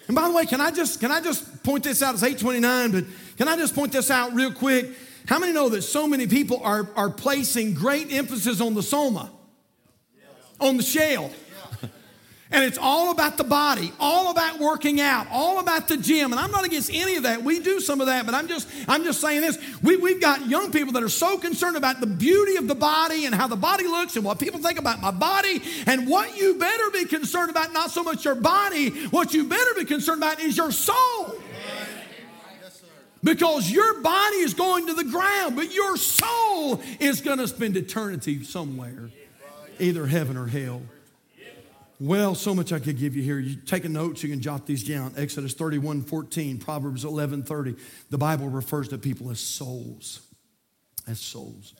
And 0.06 0.14
by 0.14 0.28
the 0.28 0.34
way, 0.34 0.46
can 0.46 0.60
I 0.60 0.70
just 0.70 1.00
can 1.00 1.10
I 1.10 1.20
just 1.20 1.64
point 1.64 1.82
this 1.82 2.02
out? 2.02 2.14
It's 2.14 2.22
829, 2.22 2.92
but 2.92 3.04
can 3.36 3.48
I 3.48 3.56
just 3.56 3.74
point 3.74 3.90
this 3.90 4.12
out 4.12 4.32
real 4.32 4.52
quick? 4.52 4.90
How 5.26 5.40
many 5.40 5.52
know 5.52 5.68
that 5.70 5.82
so 5.82 6.06
many 6.06 6.28
people 6.28 6.60
are, 6.62 6.88
are 6.94 7.10
placing 7.10 7.74
great 7.74 8.12
emphasis 8.12 8.60
on 8.60 8.74
the 8.74 8.82
soma, 8.82 9.28
on 10.60 10.76
the 10.76 10.84
shell? 10.84 11.32
And 12.52 12.64
it's 12.64 12.78
all 12.78 13.12
about 13.12 13.36
the 13.36 13.44
body, 13.44 13.92
all 14.00 14.32
about 14.32 14.58
working 14.58 15.00
out, 15.00 15.28
all 15.30 15.60
about 15.60 15.86
the 15.86 15.96
gym. 15.96 16.32
And 16.32 16.40
I'm 16.40 16.50
not 16.50 16.64
against 16.64 16.90
any 16.92 17.14
of 17.14 17.22
that. 17.22 17.44
We 17.44 17.60
do 17.60 17.78
some 17.78 18.00
of 18.00 18.08
that, 18.08 18.26
but 18.26 18.34
I'm 18.34 18.48
just, 18.48 18.68
I'm 18.88 19.04
just 19.04 19.20
saying 19.20 19.40
this. 19.40 19.56
We, 19.82 19.96
we've 19.96 20.20
got 20.20 20.48
young 20.48 20.72
people 20.72 20.92
that 20.94 21.02
are 21.04 21.08
so 21.08 21.38
concerned 21.38 21.76
about 21.76 22.00
the 22.00 22.08
beauty 22.08 22.56
of 22.56 22.66
the 22.66 22.74
body 22.74 23.26
and 23.26 23.34
how 23.34 23.46
the 23.46 23.54
body 23.54 23.84
looks 23.84 24.16
and 24.16 24.24
what 24.24 24.40
people 24.40 24.58
think 24.58 24.80
about 24.80 25.00
my 25.00 25.12
body. 25.12 25.62
And 25.86 26.08
what 26.08 26.36
you 26.36 26.58
better 26.58 26.90
be 26.90 27.04
concerned 27.04 27.50
about, 27.50 27.72
not 27.72 27.92
so 27.92 28.02
much 28.02 28.24
your 28.24 28.34
body, 28.34 28.90
what 29.06 29.32
you 29.32 29.48
better 29.48 29.74
be 29.74 29.84
concerned 29.84 30.20
about 30.20 30.40
is 30.40 30.56
your 30.56 30.72
soul. 30.72 31.36
Because 33.22 33.70
your 33.70 34.00
body 34.00 34.36
is 34.36 34.54
going 34.54 34.88
to 34.88 34.94
the 34.94 35.04
ground, 35.04 35.54
but 35.54 35.72
your 35.72 35.96
soul 35.96 36.82
is 36.98 37.20
going 37.20 37.38
to 37.38 37.46
spend 37.46 37.76
eternity 37.76 38.42
somewhere, 38.42 39.10
either 39.78 40.06
heaven 40.06 40.36
or 40.36 40.46
hell. 40.46 40.82
Well, 42.00 42.34
so 42.34 42.54
much 42.54 42.72
I 42.72 42.78
could 42.78 42.96
give 42.96 43.14
you 43.14 43.22
here. 43.22 43.38
You 43.38 43.56
take 43.56 43.84
a 43.84 43.88
note, 43.88 44.22
you 44.22 44.30
can 44.30 44.40
jot 44.40 44.66
these 44.66 44.82
down. 44.82 45.12
Exodus 45.18 45.52
31, 45.52 46.00
14, 46.00 46.56
Proverbs 46.56 47.04
11, 47.04 47.42
30. 47.42 47.76
The 48.08 48.16
Bible 48.16 48.48
refers 48.48 48.88
to 48.88 48.98
people 48.98 49.30
as 49.30 49.38
souls. 49.38 50.22
As 51.06 51.20
souls. 51.20 51.74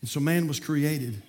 And 0.00 0.08
so 0.08 0.20
man 0.20 0.46
was 0.46 0.60
created. 0.60 1.20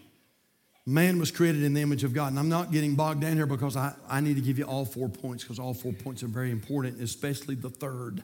Man 0.86 1.18
was 1.18 1.32
created 1.32 1.64
in 1.64 1.74
the 1.74 1.82
image 1.82 2.04
of 2.04 2.14
God. 2.14 2.28
And 2.28 2.38
I'm 2.38 2.50
not 2.50 2.72
getting 2.72 2.94
bogged 2.94 3.22
down 3.22 3.36
here 3.36 3.48
because 3.48 3.76
I, 3.76 3.96
I 4.08 4.22
need 4.22 4.36
to 4.36 4.42
give 4.42 4.60
you 4.60 4.66
all 4.66 4.86
four 4.86 5.10
points 5.10 5.44
because 5.44 5.58
all 5.58 5.74
four 5.74 5.94
points 5.94 6.22
are 6.22 6.28
very 6.28 6.52
important, 6.52 7.02
especially 7.02 7.56
the 7.56 7.72
third. 7.72 8.24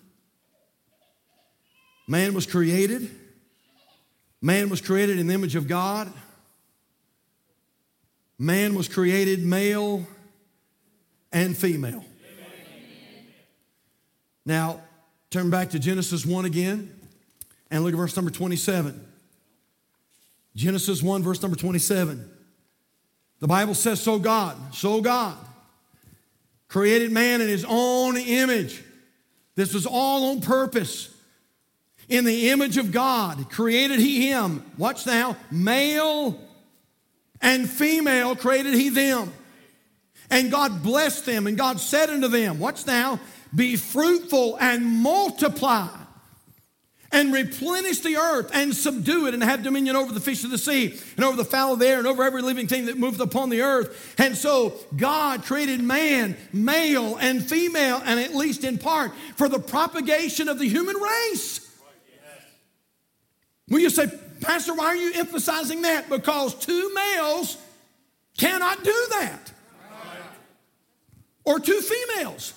Man 2.07 2.35
was 2.35 2.45
created. 2.45 3.09
Man 4.39 4.69
was 4.69 4.81
created 4.81 5.17
in 5.17 5.25
the 5.25 5.33
image 5.33 5.55
of 5.55 5.67
God. 5.67 6.13
Man 8.37 8.75
was 8.75 8.87
created 8.87 9.45
male 9.45 10.05
and 11.31 11.55
female. 11.55 12.03
Now, 14.45 14.81
turn 15.29 15.49
back 15.49 15.71
to 15.71 15.79
Genesis 15.79 16.25
1 16.25 16.45
again 16.45 16.91
and 17.71 17.83
look 17.83 17.93
at 17.93 17.97
verse 17.97 18.15
number 18.15 18.31
27. 18.31 19.05
Genesis 20.55 21.01
1, 21.01 21.23
verse 21.23 21.41
number 21.41 21.57
27. 21.57 22.31
The 23.39 23.47
Bible 23.47 23.73
says, 23.73 24.01
So 24.01 24.19
God, 24.19 24.55
so 24.73 25.01
God 25.01 25.37
created 26.67 27.11
man 27.11 27.41
in 27.41 27.47
his 27.47 27.65
own 27.67 28.17
image. 28.17 28.83
This 29.55 29.73
was 29.73 29.85
all 29.85 30.31
on 30.31 30.41
purpose. 30.41 31.09
In 32.07 32.23
the 32.23 32.49
image 32.49 32.77
of 32.77 32.91
God 32.91 33.49
created 33.49 33.99
he 33.99 34.27
him. 34.29 34.63
Watch 34.77 35.05
now, 35.05 35.37
male 35.49 36.39
and 37.41 37.69
female 37.69 38.35
created 38.35 38.73
he 38.73 38.89
them. 38.89 39.31
And 40.29 40.51
God 40.51 40.81
blessed 40.81 41.25
them, 41.25 41.47
and 41.47 41.57
God 41.57 41.79
said 41.79 42.09
unto 42.09 42.27
them, 42.27 42.59
Watch 42.59 42.87
now, 42.87 43.19
be 43.53 43.75
fruitful 43.75 44.57
and 44.59 44.85
multiply, 44.85 45.87
and 47.11 47.31
replenish 47.31 47.99
the 47.99 48.17
earth 48.17 48.49
and 48.53 48.75
subdue 48.75 49.27
it 49.27 49.33
and 49.33 49.43
have 49.43 49.63
dominion 49.63 49.95
over 49.95 50.11
the 50.11 50.19
fish 50.19 50.43
of 50.43 50.49
the 50.49 50.57
sea 50.57 50.99
and 51.15 51.23
over 51.23 51.37
the 51.37 51.45
fowl 51.45 51.73
of 51.73 51.79
the 51.79 51.87
air 51.87 51.99
and 51.99 52.07
over 52.07 52.23
every 52.23 52.41
living 52.41 52.67
thing 52.67 52.87
that 52.87 52.97
moveth 52.97 53.21
upon 53.21 53.49
the 53.49 53.61
earth. 53.61 54.15
And 54.17 54.35
so 54.35 54.73
God 54.97 55.43
created 55.43 55.81
man, 55.81 56.35
male 56.51 57.15
and 57.17 57.47
female, 57.47 58.01
and 58.03 58.19
at 58.19 58.35
least 58.35 58.63
in 58.63 58.77
part 58.77 59.13
for 59.37 59.47
the 59.47 59.59
propagation 59.59 60.49
of 60.49 60.59
the 60.59 60.67
human 60.67 60.97
race. 60.97 61.61
Will 63.69 63.79
you 63.79 63.89
say, 63.89 64.07
Pastor, 64.45 64.75
why 64.75 64.85
are 64.85 64.95
you 64.95 65.11
emphasizing 65.15 65.81
that? 65.81 66.09
Because 66.09 66.53
two 66.53 66.93
males 66.93 67.57
cannot 68.37 68.83
do 68.83 69.07
that. 69.11 69.51
Or 71.43 71.59
two 71.59 71.81
females. 71.81 72.53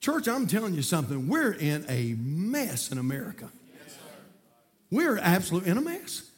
Church, 0.00 0.28
I'm 0.28 0.46
telling 0.46 0.74
you 0.74 0.82
something. 0.82 1.28
We're 1.28 1.52
in 1.52 1.84
a 1.88 2.14
mess 2.18 2.90
in 2.92 2.98
America. 2.98 3.50
We're 4.90 5.18
absolutely 5.18 5.70
in 5.70 5.78
a 5.78 5.80
mess. 5.80 6.30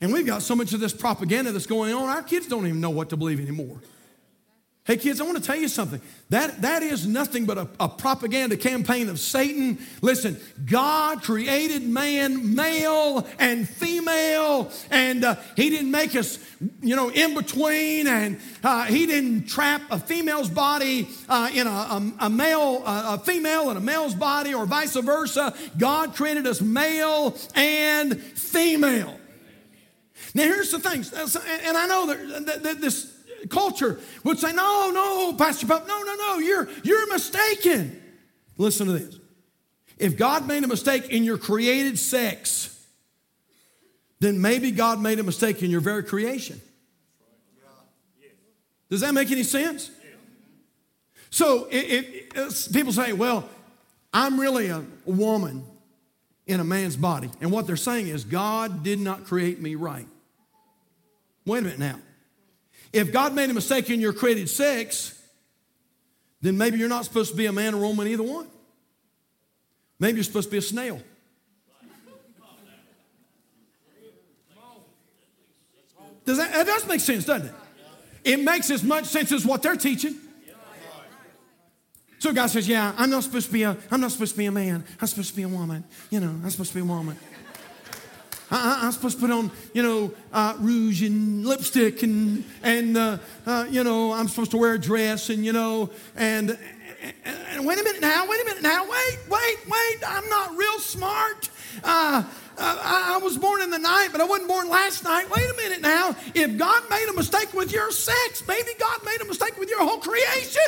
And 0.00 0.12
we've 0.12 0.26
got 0.26 0.42
so 0.42 0.56
much 0.56 0.72
of 0.72 0.80
this 0.80 0.92
propaganda 0.92 1.52
that's 1.52 1.66
going 1.66 1.92
on, 1.92 2.08
our 2.08 2.22
kids 2.22 2.46
don't 2.46 2.66
even 2.66 2.80
know 2.80 2.90
what 2.90 3.10
to 3.10 3.16
believe 3.16 3.40
anymore. 3.40 3.80
Hey, 4.90 4.96
kids, 4.96 5.20
I 5.20 5.24
want 5.24 5.36
to 5.36 5.42
tell 5.44 5.54
you 5.54 5.68
something. 5.68 6.00
That, 6.30 6.62
that 6.62 6.82
is 6.82 7.06
nothing 7.06 7.46
but 7.46 7.58
a, 7.58 7.68
a, 7.78 7.88
propaganda 7.88 8.56
campaign 8.56 9.08
of 9.08 9.20
Satan. 9.20 9.78
Listen, 10.02 10.36
God 10.66 11.22
created 11.22 11.84
man 11.84 12.56
male 12.56 13.24
and 13.38 13.68
female, 13.68 14.68
and 14.90 15.24
uh, 15.24 15.36
He 15.54 15.70
didn't 15.70 15.92
make 15.92 16.16
us, 16.16 16.44
you 16.82 16.96
know, 16.96 17.08
in 17.08 17.34
between, 17.36 18.08
and 18.08 18.40
uh, 18.64 18.86
He 18.86 19.06
didn't 19.06 19.46
trap 19.46 19.80
a 19.92 19.98
female's 20.00 20.50
body 20.50 21.08
uh, 21.28 21.50
in 21.54 21.68
a, 21.68 21.70
a, 21.70 22.12
a 22.22 22.28
male, 22.28 22.82
a 22.84 23.16
female 23.18 23.70
in 23.70 23.76
a 23.76 23.80
male's 23.80 24.16
body, 24.16 24.54
or 24.54 24.66
vice 24.66 24.96
versa. 24.96 25.54
God 25.78 26.16
created 26.16 26.48
us 26.48 26.60
male 26.60 27.36
and 27.54 28.20
female. 28.20 29.20
Now, 30.34 30.42
here's 30.42 30.72
the 30.72 30.80
thing, 30.80 31.04
and 31.64 31.76
I 31.76 31.86
know 31.86 32.06
that, 32.06 32.62
that 32.64 32.80
this 32.80 33.19
culture 33.48 33.98
would 34.24 34.38
say, 34.38 34.52
no, 34.52 34.90
no, 34.92 35.34
Pastor 35.34 35.66
Pope, 35.66 35.86
no, 35.86 36.02
no, 36.02 36.14
no, 36.14 36.38
you're, 36.38 36.68
you're 36.82 37.08
mistaken. 37.12 38.00
Listen 38.58 38.86
to 38.86 38.92
this. 38.92 39.18
If 39.98 40.16
God 40.16 40.46
made 40.46 40.64
a 40.64 40.68
mistake 40.68 41.08
in 41.10 41.24
your 41.24 41.38
created 41.38 41.98
sex, 41.98 42.76
then 44.18 44.40
maybe 44.40 44.70
God 44.70 45.00
made 45.00 45.18
a 45.18 45.22
mistake 45.22 45.62
in 45.62 45.70
your 45.70 45.80
very 45.80 46.02
creation. 46.02 46.60
Does 48.88 49.00
that 49.00 49.14
make 49.14 49.30
any 49.30 49.44
sense? 49.44 49.90
So 51.30 51.68
if, 51.70 52.72
people 52.72 52.92
say, 52.92 53.12
well, 53.12 53.48
I'm 54.12 54.40
really 54.40 54.68
a 54.68 54.84
woman 55.04 55.64
in 56.46 56.58
a 56.58 56.64
man's 56.64 56.96
body. 56.96 57.30
And 57.40 57.52
what 57.52 57.66
they're 57.66 57.76
saying 57.76 58.08
is, 58.08 58.24
God 58.24 58.82
did 58.82 58.98
not 58.98 59.24
create 59.24 59.60
me 59.60 59.76
right. 59.76 60.06
Wait 61.46 61.60
a 61.60 61.62
minute 61.62 61.78
now. 61.78 61.96
If 62.92 63.12
God 63.12 63.34
made 63.34 63.50
a 63.50 63.54
mistake 63.54 63.90
in 63.90 64.00
your 64.00 64.12
created 64.12 64.48
sex, 64.48 65.20
then 66.40 66.56
maybe 66.58 66.78
you're 66.78 66.88
not 66.88 67.04
supposed 67.04 67.30
to 67.30 67.36
be 67.36 67.46
a 67.46 67.52
man 67.52 67.74
or 67.74 67.80
woman, 67.80 68.08
either 68.08 68.22
one. 68.22 68.46
Maybe 69.98 70.16
you're 70.16 70.24
supposed 70.24 70.48
to 70.48 70.52
be 70.52 70.58
a 70.58 70.62
snail. 70.62 71.00
Does 76.24 76.38
that, 76.38 76.52
that 76.52 76.66
does 76.66 76.86
make 76.86 77.00
sense, 77.00 77.24
doesn't 77.24 77.48
it? 77.48 77.54
It 78.22 78.40
makes 78.40 78.70
as 78.70 78.82
much 78.82 79.06
sense 79.06 79.32
as 79.32 79.44
what 79.44 79.62
they're 79.62 79.76
teaching. 79.76 80.16
So 82.18 82.34
God 82.34 82.48
says, 82.48 82.68
"Yeah, 82.68 82.92
I'm 82.98 83.08
not 83.08 83.24
supposed 83.24 83.46
to 83.46 83.52
be 83.52 83.62
a 83.62 83.76
I'm 83.90 84.00
not 84.00 84.12
supposed 84.12 84.32
to 84.32 84.38
be 84.38 84.44
a 84.44 84.52
man. 84.52 84.84
I'm 85.00 85.06
supposed 85.06 85.30
to 85.30 85.36
be 85.36 85.42
a 85.42 85.48
woman. 85.48 85.84
You 86.10 86.20
know, 86.20 86.28
I'm 86.28 86.50
supposed 86.50 86.70
to 86.72 86.74
be 86.74 86.82
a 86.82 86.84
woman." 86.84 87.16
I, 88.50 88.86
am 88.86 88.92
supposed 88.92 89.16
to 89.16 89.20
put 89.20 89.30
on, 89.30 89.50
you 89.72 89.82
know, 89.82 90.12
uh, 90.32 90.54
rouge 90.58 91.02
and 91.02 91.46
lipstick 91.46 92.02
and, 92.02 92.44
and 92.62 92.96
uh, 92.96 93.18
uh, 93.46 93.66
you 93.70 93.84
know, 93.84 94.12
I'm 94.12 94.28
supposed 94.28 94.50
to 94.52 94.56
wear 94.56 94.74
a 94.74 94.78
dress 94.78 95.30
and, 95.30 95.44
you 95.44 95.52
know, 95.52 95.90
and, 96.16 96.58
and, 97.00 97.38
and, 97.52 97.66
wait 97.66 97.78
a 97.78 97.84
minute 97.84 98.00
now, 98.00 98.26
wait 98.28 98.40
a 98.42 98.44
minute 98.44 98.62
now, 98.62 98.82
wait, 98.82 99.18
wait, 99.28 99.56
wait, 99.66 99.98
I'm 100.06 100.28
not 100.28 100.56
real 100.56 100.78
smart. 100.80 101.48
Uh, 101.84 102.24
uh, 102.58 102.78
I, 102.82 103.14
I 103.14 103.18
was 103.24 103.38
born 103.38 103.62
in 103.62 103.70
the 103.70 103.78
night, 103.78 104.08
but 104.12 104.20
I 104.20 104.24
wasn't 104.24 104.48
born 104.48 104.68
last 104.68 105.04
night. 105.04 105.30
Wait 105.30 105.48
a 105.48 105.54
minute 105.56 105.80
now. 105.80 106.16
If 106.34 106.58
God 106.58 106.82
made 106.90 107.08
a 107.08 107.14
mistake 107.14 107.54
with 107.54 107.72
your 107.72 107.90
sex, 107.92 108.42
maybe 108.46 108.70
God 108.78 108.98
made 109.04 109.20
a 109.22 109.24
mistake 109.24 109.58
with 109.58 109.70
your 109.70 109.80
whole 109.80 109.98
creation. 109.98 110.62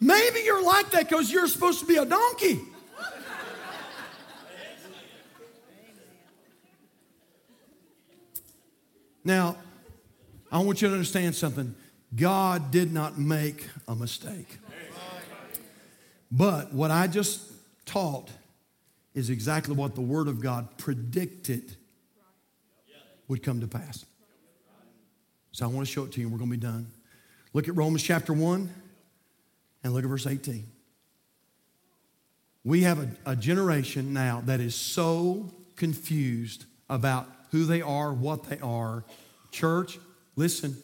Maybe 0.00 0.40
you're 0.40 0.64
like 0.64 0.90
that 0.92 1.08
because 1.08 1.30
you're 1.30 1.46
supposed 1.46 1.80
to 1.80 1.86
be 1.86 1.96
a 1.96 2.06
donkey. 2.06 2.60
Now, 9.24 9.56
I 10.50 10.58
want 10.60 10.82
you 10.82 10.88
to 10.88 10.94
understand 10.94 11.34
something. 11.34 11.74
God 12.14 12.70
did 12.70 12.92
not 12.92 13.18
make 13.18 13.68
a 13.86 13.94
mistake. 13.94 14.58
But 16.32 16.72
what 16.72 16.90
I 16.90 17.06
just 17.06 17.40
taught 17.84 18.30
is 19.14 19.30
exactly 19.30 19.74
what 19.74 19.94
the 19.94 20.00
Word 20.00 20.28
of 20.28 20.40
God 20.40 20.76
predicted 20.78 21.76
would 23.28 23.42
come 23.42 23.60
to 23.60 23.66
pass. 23.66 24.04
So 25.52 25.64
I 25.64 25.68
want 25.68 25.86
to 25.86 25.92
show 25.92 26.04
it 26.04 26.12
to 26.12 26.20
you, 26.20 26.28
we're 26.28 26.38
going 26.38 26.50
to 26.50 26.56
be 26.56 26.62
done. 26.62 26.86
Look 27.52 27.68
at 27.68 27.76
Romans 27.76 28.02
chapter 28.02 28.32
1 28.32 28.70
and 29.82 29.92
look 29.92 30.04
at 30.04 30.08
verse 30.08 30.26
18. 30.26 30.66
We 32.62 32.82
have 32.82 33.00
a, 33.00 33.32
a 33.32 33.36
generation 33.36 34.12
now 34.12 34.42
that 34.46 34.60
is 34.60 34.74
so 34.74 35.52
confused 35.76 36.66
about 36.88 37.26
who 37.50 37.64
they 37.64 37.82
are, 37.82 38.12
what 38.12 38.44
they 38.44 38.58
are. 38.60 39.04
Church, 39.50 39.98
listen, 40.36 40.76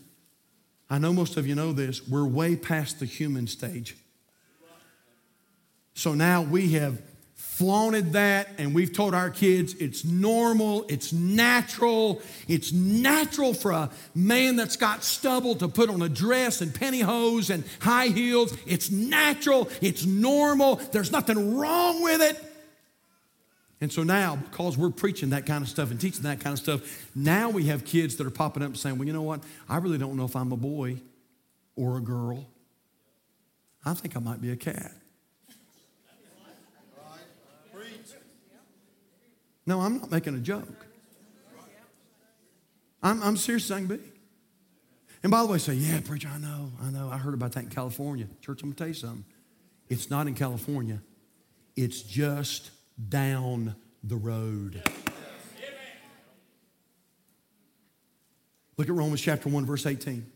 I 0.89 0.99
know 0.99 1.13
most 1.13 1.37
of 1.37 1.47
you 1.47 1.55
know 1.55 1.73
this. 1.73 2.07
We're 2.07 2.27
way 2.27 2.57
past 2.57 3.01
the 3.01 3.07
human 3.07 3.47
stage. 3.47 3.97
So 5.95 6.15
now 6.15 6.43
we 6.43 6.73
have 6.73 7.01
flaunted 7.35 8.13
that 8.13 8.49
and 8.59 8.75
we've 8.75 8.93
told 8.93 9.15
our 9.15 9.31
kids 9.31 9.73
it's 9.75 10.05
normal, 10.05 10.85
it's 10.91 11.11
natural, 11.11 12.21
it's 12.49 12.71
natural 12.71 13.55
for 13.55 13.71
a 13.71 13.91
man 14.15 14.57
that's 14.57 14.77
got 14.77 15.03
stubble 15.03 15.55
to 15.55 15.67
put 15.67 15.89
on 15.89 16.03
a 16.03 16.09
dress 16.09 16.61
and 16.61 16.71
pantyhose 16.71 17.49
and 17.49 17.65
high 17.81 18.09
heels. 18.09 18.55
It's 18.67 18.91
natural, 18.91 19.71
it's 19.81 20.05
normal, 20.05 20.77
there's 20.93 21.11
nothing 21.11 21.57
wrong 21.57 22.03
with 22.03 22.21
it. 22.21 22.46
And 23.81 23.93
so 23.93 24.03
now, 24.03 24.37
because 24.37 24.79
we're 24.79 24.91
preaching 24.91 25.31
that 25.31 25.45
kind 25.45 25.62
of 25.62 25.69
stuff 25.69 25.91
and 25.91 26.01
teaching 26.01 26.23
that 26.23 26.41
kind 26.41 26.55
of 26.55 26.59
stuff, 26.59 27.11
now 27.15 27.51
we 27.51 27.65
have 27.65 27.85
kids 27.85 28.17
that 28.17 28.27
are 28.27 28.31
popping 28.31 28.62
up 28.62 28.77
saying, 28.77 28.97
well, 28.97 29.07
you 29.07 29.12
know 29.12 29.23
what? 29.23 29.43
I 29.69 29.77
really 29.79 29.99
don't 29.99 30.17
know 30.17 30.25
if 30.25 30.35
I'm 30.35 30.51
a 30.53 30.57
boy 30.57 30.97
or 31.77 31.99
a 31.99 32.01
girl. 32.01 32.47
I 33.85 33.93
think 33.95 34.17
I 34.17 34.21
might 34.21 34.41
be 34.41 34.51
a 34.51 34.57
cat. 34.57 34.93
No, 39.67 39.81
I'm 39.81 39.99
not 39.99 40.11
making 40.11 40.35
a 40.37 40.39
joke. 40.39 40.87
I'm, 43.03 43.23
I'm 43.23 43.37
serious 43.37 43.71
I 43.71 43.79
can 43.79 43.87
be. 43.89 43.99
And 45.23 45.31
by 45.31 45.43
the 45.43 45.49
way, 45.49 45.59
say, 45.59 45.75
yeah, 45.75 46.01
preacher, 46.05 46.31
I 46.33 46.39
know, 46.39 46.71
I 46.83 46.91
know. 46.91 47.11
I 47.11 47.19
heard 47.19 47.35
about 47.35 47.53
that 47.53 47.65
in 47.65 47.71
California. 47.71 48.27
Church, 48.41 48.62
I'm 48.62 48.71
going 48.71 48.75
to 48.75 48.79
tell 48.79 48.89
you 48.89 48.95
something. 48.95 49.25
It's 49.89 50.09
not 50.09 50.29
in 50.29 50.35
California, 50.35 51.01
it's 51.75 52.01
just 52.01 52.71
down 53.09 53.77
the 54.03 54.17
road. 54.17 54.83
Look 58.77 58.89
at 58.89 58.95
Romans 58.95 59.21
chapter 59.21 59.49
1, 59.49 59.65
verse 59.65 59.87
18. 59.87 60.31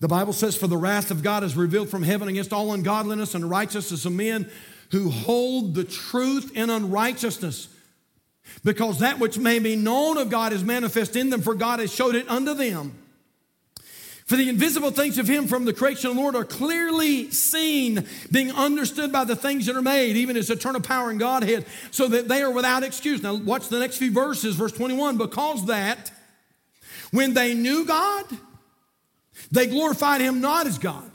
The 0.00 0.08
Bible 0.08 0.32
says, 0.32 0.56
For 0.56 0.66
the 0.66 0.76
wrath 0.76 1.10
of 1.10 1.22
God 1.22 1.42
is 1.42 1.56
revealed 1.56 1.88
from 1.88 2.02
heaven 2.02 2.28
against 2.28 2.52
all 2.52 2.72
ungodliness 2.72 3.34
and 3.34 3.48
righteousness 3.48 4.04
of 4.04 4.12
men 4.12 4.50
who 4.90 5.08
hold 5.08 5.74
the 5.74 5.84
truth 5.84 6.52
in 6.54 6.68
unrighteousness. 6.68 7.68
Because 8.62 8.98
that 8.98 9.18
which 9.18 9.38
may 9.38 9.58
be 9.58 9.76
known 9.76 10.18
of 10.18 10.28
God 10.28 10.52
is 10.52 10.62
manifest 10.62 11.16
in 11.16 11.30
them, 11.30 11.40
for 11.40 11.54
God 11.54 11.80
has 11.80 11.94
showed 11.94 12.14
it 12.14 12.28
unto 12.28 12.52
them. 12.52 12.94
For 14.24 14.36
the 14.36 14.48
invisible 14.48 14.90
things 14.90 15.18
of 15.18 15.28
him 15.28 15.46
from 15.46 15.66
the 15.66 15.74
creation 15.74 16.08
of 16.08 16.16
the 16.16 16.22
Lord 16.22 16.34
are 16.34 16.44
clearly 16.44 17.30
seen, 17.30 18.06
being 18.32 18.50
understood 18.52 19.12
by 19.12 19.24
the 19.24 19.36
things 19.36 19.66
that 19.66 19.76
are 19.76 19.82
made, 19.82 20.16
even 20.16 20.36
his 20.36 20.48
eternal 20.48 20.80
power 20.80 21.10
and 21.10 21.20
Godhead, 21.20 21.66
so 21.90 22.08
that 22.08 22.26
they 22.26 22.40
are 22.40 22.50
without 22.50 22.82
excuse. 22.82 23.22
Now, 23.22 23.34
watch 23.34 23.68
the 23.68 23.78
next 23.78 23.98
few 23.98 24.10
verses, 24.10 24.56
verse 24.56 24.72
21. 24.72 25.18
Because 25.18 25.66
that 25.66 26.10
when 27.10 27.34
they 27.34 27.52
knew 27.52 27.84
God, 27.84 28.24
they 29.52 29.66
glorified 29.66 30.22
him 30.22 30.40
not 30.40 30.66
as 30.66 30.78
God. 30.78 31.10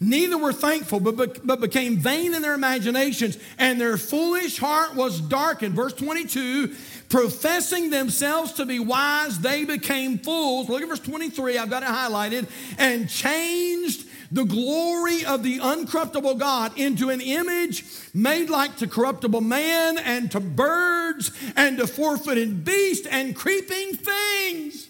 Neither 0.00 0.36
were 0.36 0.52
thankful, 0.52 1.00
but, 1.00 1.46
but 1.46 1.60
became 1.60 1.96
vain 1.96 2.34
in 2.34 2.42
their 2.42 2.54
imaginations, 2.54 3.38
and 3.58 3.80
their 3.80 3.96
foolish 3.96 4.58
heart 4.58 4.94
was 4.94 5.20
darkened. 5.20 5.74
Verse 5.74 5.92
22 5.92 6.74
professing 7.08 7.90
themselves 7.90 8.54
to 8.54 8.66
be 8.66 8.80
wise, 8.80 9.38
they 9.38 9.64
became 9.64 10.18
fools. 10.18 10.68
Look 10.68 10.82
at 10.82 10.88
verse 10.88 10.98
23, 10.98 11.58
I've 11.58 11.70
got 11.70 11.82
it 11.84 11.88
highlighted, 11.88 12.48
and 12.76 13.08
changed 13.08 14.08
the 14.32 14.44
glory 14.44 15.24
of 15.24 15.44
the 15.44 15.60
uncorruptible 15.60 16.38
God 16.38 16.76
into 16.76 17.10
an 17.10 17.20
image 17.20 17.84
made 18.12 18.50
like 18.50 18.76
to 18.78 18.88
corruptible 18.88 19.42
man 19.42 19.96
and 19.98 20.28
to 20.32 20.40
birds 20.40 21.30
and 21.54 21.78
to 21.78 21.86
four 21.86 22.18
footed 22.18 22.64
beasts 22.64 23.06
and 23.06 23.36
creeping 23.36 23.94
things. 23.94 24.88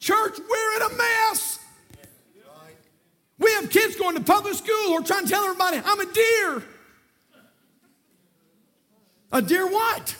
Church, 0.00 0.36
we're 0.38 0.76
in 0.76 0.82
a 0.82 0.96
mess. 0.96 1.59
We 3.40 3.50
have 3.54 3.70
kids 3.70 3.96
going 3.96 4.14
to 4.16 4.22
public 4.22 4.54
school 4.54 4.92
or 4.92 5.00
trying 5.00 5.24
to 5.24 5.30
tell 5.30 5.42
everybody, 5.42 5.80
I'm 5.82 5.98
a 5.98 6.12
deer. 6.12 6.62
A 9.32 9.42
deer 9.42 9.66
what? 9.66 10.14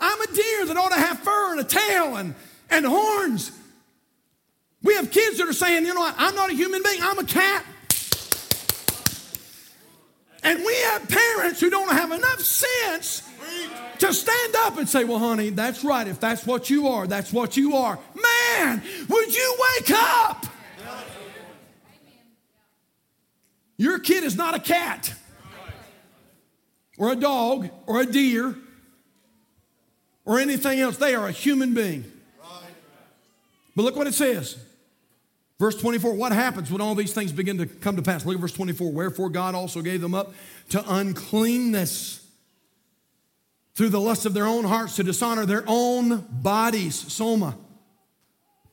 I'm 0.00 0.20
a 0.20 0.26
deer 0.26 0.66
that 0.66 0.76
ought 0.76 0.92
to 0.92 1.00
have 1.00 1.20
fur 1.20 1.52
and 1.52 1.60
a 1.60 1.64
tail 1.64 2.16
and, 2.16 2.34
and 2.70 2.84
horns. 2.84 3.52
We 4.82 4.94
have 4.96 5.10
kids 5.12 5.38
that 5.38 5.48
are 5.48 5.52
saying, 5.52 5.86
you 5.86 5.94
know 5.94 6.00
what, 6.00 6.14
I'm 6.18 6.34
not 6.34 6.50
a 6.50 6.54
human 6.54 6.82
being, 6.82 7.00
I'm 7.00 7.18
a 7.18 7.24
cat. 7.24 7.64
And 10.42 10.58
we 10.58 10.74
have 10.74 11.08
parents 11.08 11.60
who 11.60 11.70
don't 11.70 11.90
have 11.90 12.10
enough 12.10 12.40
sense 12.40 13.22
to 14.00 14.12
stand 14.12 14.56
up 14.56 14.76
and 14.76 14.86
say, 14.86 15.04
well, 15.04 15.18
honey, 15.18 15.50
that's 15.50 15.84
right. 15.84 16.06
If 16.06 16.20
that's 16.20 16.44
what 16.44 16.68
you 16.68 16.88
are, 16.88 17.06
that's 17.06 17.32
what 17.32 17.56
you 17.56 17.76
are. 17.76 17.98
Man, 18.14 18.82
would 19.08 19.34
you 19.34 19.56
wake 19.78 19.90
up? 19.92 20.44
Your 23.76 23.98
kid 23.98 24.24
is 24.24 24.36
not 24.36 24.54
a 24.54 24.60
cat 24.60 25.14
or 26.96 27.12
a 27.12 27.16
dog 27.16 27.70
or 27.86 28.00
a 28.00 28.06
deer 28.06 28.54
or 30.24 30.38
anything 30.38 30.80
else. 30.80 30.96
They 30.96 31.14
are 31.14 31.26
a 31.26 31.32
human 31.32 31.74
being. 31.74 32.04
But 33.76 33.82
look 33.82 33.96
what 33.96 34.06
it 34.06 34.14
says. 34.14 34.56
Verse 35.58 35.76
24, 35.76 36.14
what 36.14 36.32
happens 36.32 36.70
when 36.70 36.80
all 36.80 36.94
these 36.94 37.12
things 37.12 37.32
begin 37.32 37.58
to 37.58 37.66
come 37.66 37.96
to 37.96 38.02
pass? 38.02 38.26
Look 38.26 38.34
at 38.34 38.40
verse 38.40 38.52
24. 38.52 38.92
Wherefore 38.92 39.30
God 39.30 39.54
also 39.54 39.82
gave 39.82 40.00
them 40.00 40.14
up 40.14 40.32
to 40.70 40.84
uncleanness 40.92 42.24
through 43.74 43.88
the 43.88 44.00
lust 44.00 44.26
of 44.26 44.34
their 44.34 44.46
own 44.46 44.64
hearts 44.64 44.96
to 44.96 45.02
dishonor 45.02 45.46
their 45.46 45.64
own 45.66 46.26
bodies. 46.30 46.94
Soma. 47.12 47.56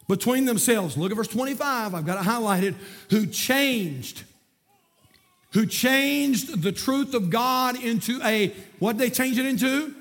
Between 0.08 0.46
themselves. 0.46 0.98
Look 0.98 1.12
at 1.12 1.18
verse 1.18 1.28
25. 1.28 1.96
I've 1.96 2.06
got 2.06 2.24
it 2.24 2.28
highlighted. 2.28 2.76
Who 3.10 3.26
changed 3.26 4.24
who 5.54 5.66
changed 5.66 6.62
the 6.62 6.72
truth 6.72 7.14
of 7.14 7.30
God 7.30 7.82
into 7.82 8.22
a, 8.24 8.54
what 8.80 8.98
did 8.98 9.02
they 9.02 9.10
change 9.10 9.38
it 9.38 9.46
into? 9.46 9.94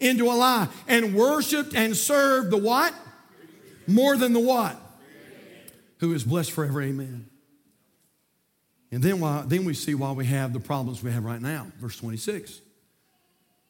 Into 0.00 0.26
a 0.26 0.34
lie. 0.34 0.68
And 0.88 1.14
worshiped 1.14 1.74
and 1.74 1.96
served 1.96 2.50
the 2.50 2.56
what? 2.56 2.94
More 3.86 4.16
than 4.16 4.32
the 4.32 4.40
what? 4.40 4.76
Who 5.98 6.12
is 6.12 6.24
blessed 6.24 6.52
forever, 6.52 6.82
amen. 6.82 7.26
And 8.90 9.02
then, 9.02 9.20
why, 9.20 9.44
then 9.46 9.64
we 9.64 9.74
see 9.74 9.94
why 9.94 10.12
we 10.12 10.26
have 10.26 10.52
the 10.52 10.60
problems 10.60 11.02
we 11.02 11.10
have 11.10 11.24
right 11.24 11.40
now. 11.40 11.66
Verse 11.78 11.96
26. 11.96 12.60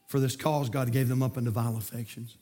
For 0.06 0.20
this 0.20 0.36
cause, 0.36 0.68
God 0.68 0.92
gave 0.92 1.08
them 1.08 1.22
up 1.22 1.36
into 1.36 1.50
vile 1.50 1.76
affections. 1.76 2.36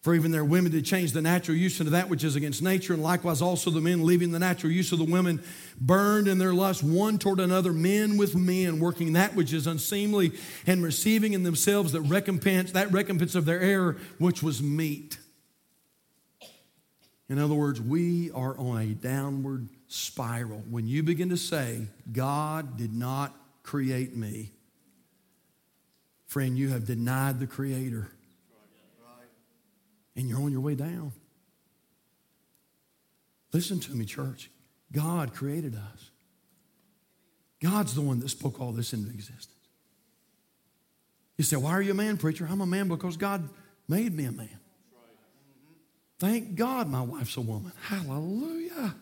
For 0.00 0.14
even 0.14 0.30
their 0.30 0.44
women 0.46 0.72
did 0.72 0.86
change 0.86 1.12
the 1.12 1.20
natural 1.20 1.58
use 1.58 1.78
into 1.78 1.90
that 1.90 2.08
which 2.08 2.24
is 2.24 2.34
against 2.34 2.62
nature, 2.62 2.94
and 2.94 3.02
likewise 3.02 3.42
also 3.42 3.70
the 3.70 3.82
men, 3.82 4.06
leaving 4.06 4.30
the 4.30 4.38
natural 4.38 4.72
use 4.72 4.92
of 4.92 4.98
the 4.98 5.04
women, 5.04 5.42
burned 5.78 6.26
in 6.26 6.38
their 6.38 6.54
lust 6.54 6.82
one 6.82 7.18
toward 7.18 7.38
another, 7.38 7.70
men 7.70 8.16
with 8.16 8.34
men, 8.34 8.80
working 8.80 9.12
that 9.12 9.34
which 9.34 9.52
is 9.52 9.66
unseemly, 9.66 10.32
and 10.66 10.82
receiving 10.82 11.34
in 11.34 11.42
themselves 11.42 11.92
that 11.92 12.00
recompense, 12.00 12.72
that 12.72 12.90
recompense 12.90 13.34
of 13.34 13.44
their 13.44 13.60
error, 13.60 13.98
which 14.16 14.42
was 14.42 14.62
meet. 14.62 15.18
In 17.28 17.38
other 17.38 17.54
words, 17.54 17.78
we 17.78 18.30
are 18.30 18.56
on 18.58 18.80
a 18.80 18.86
downward 18.86 19.68
spiral. 19.86 20.64
When 20.70 20.86
you 20.86 21.02
begin 21.02 21.28
to 21.28 21.36
say, 21.36 21.88
God 22.10 22.78
did 22.78 22.94
not 22.94 23.36
create 23.62 24.16
me, 24.16 24.52
friend, 26.26 26.56
you 26.56 26.70
have 26.70 26.86
denied 26.86 27.38
the 27.38 27.46
Creator 27.46 28.10
and 30.16 30.28
you're 30.28 30.40
on 30.40 30.52
your 30.52 30.60
way 30.60 30.74
down. 30.74 31.12
Listen 33.52 33.80
to 33.80 33.92
me, 33.92 34.04
church. 34.04 34.50
God 34.92 35.34
created 35.34 35.74
us. 35.74 36.10
God's 37.60 37.94
the 37.94 38.00
one 38.00 38.20
that 38.20 38.28
spoke 38.28 38.60
all 38.60 38.72
this 38.72 38.92
into 38.92 39.10
existence. 39.10 39.48
You 41.36 41.44
say, 41.44 41.56
Why 41.56 41.72
are 41.72 41.82
you 41.82 41.92
a 41.92 41.94
man, 41.94 42.16
preacher? 42.16 42.46
I'm 42.50 42.60
a 42.60 42.66
man 42.66 42.88
because 42.88 43.16
God 43.16 43.48
made 43.88 44.14
me 44.14 44.24
a 44.24 44.32
man. 44.32 44.58
Thank 46.18 46.54
God 46.54 46.88
my 46.88 47.00
wife's 47.00 47.36
a 47.36 47.40
woman. 47.40 47.72
Hallelujah. 47.82 48.94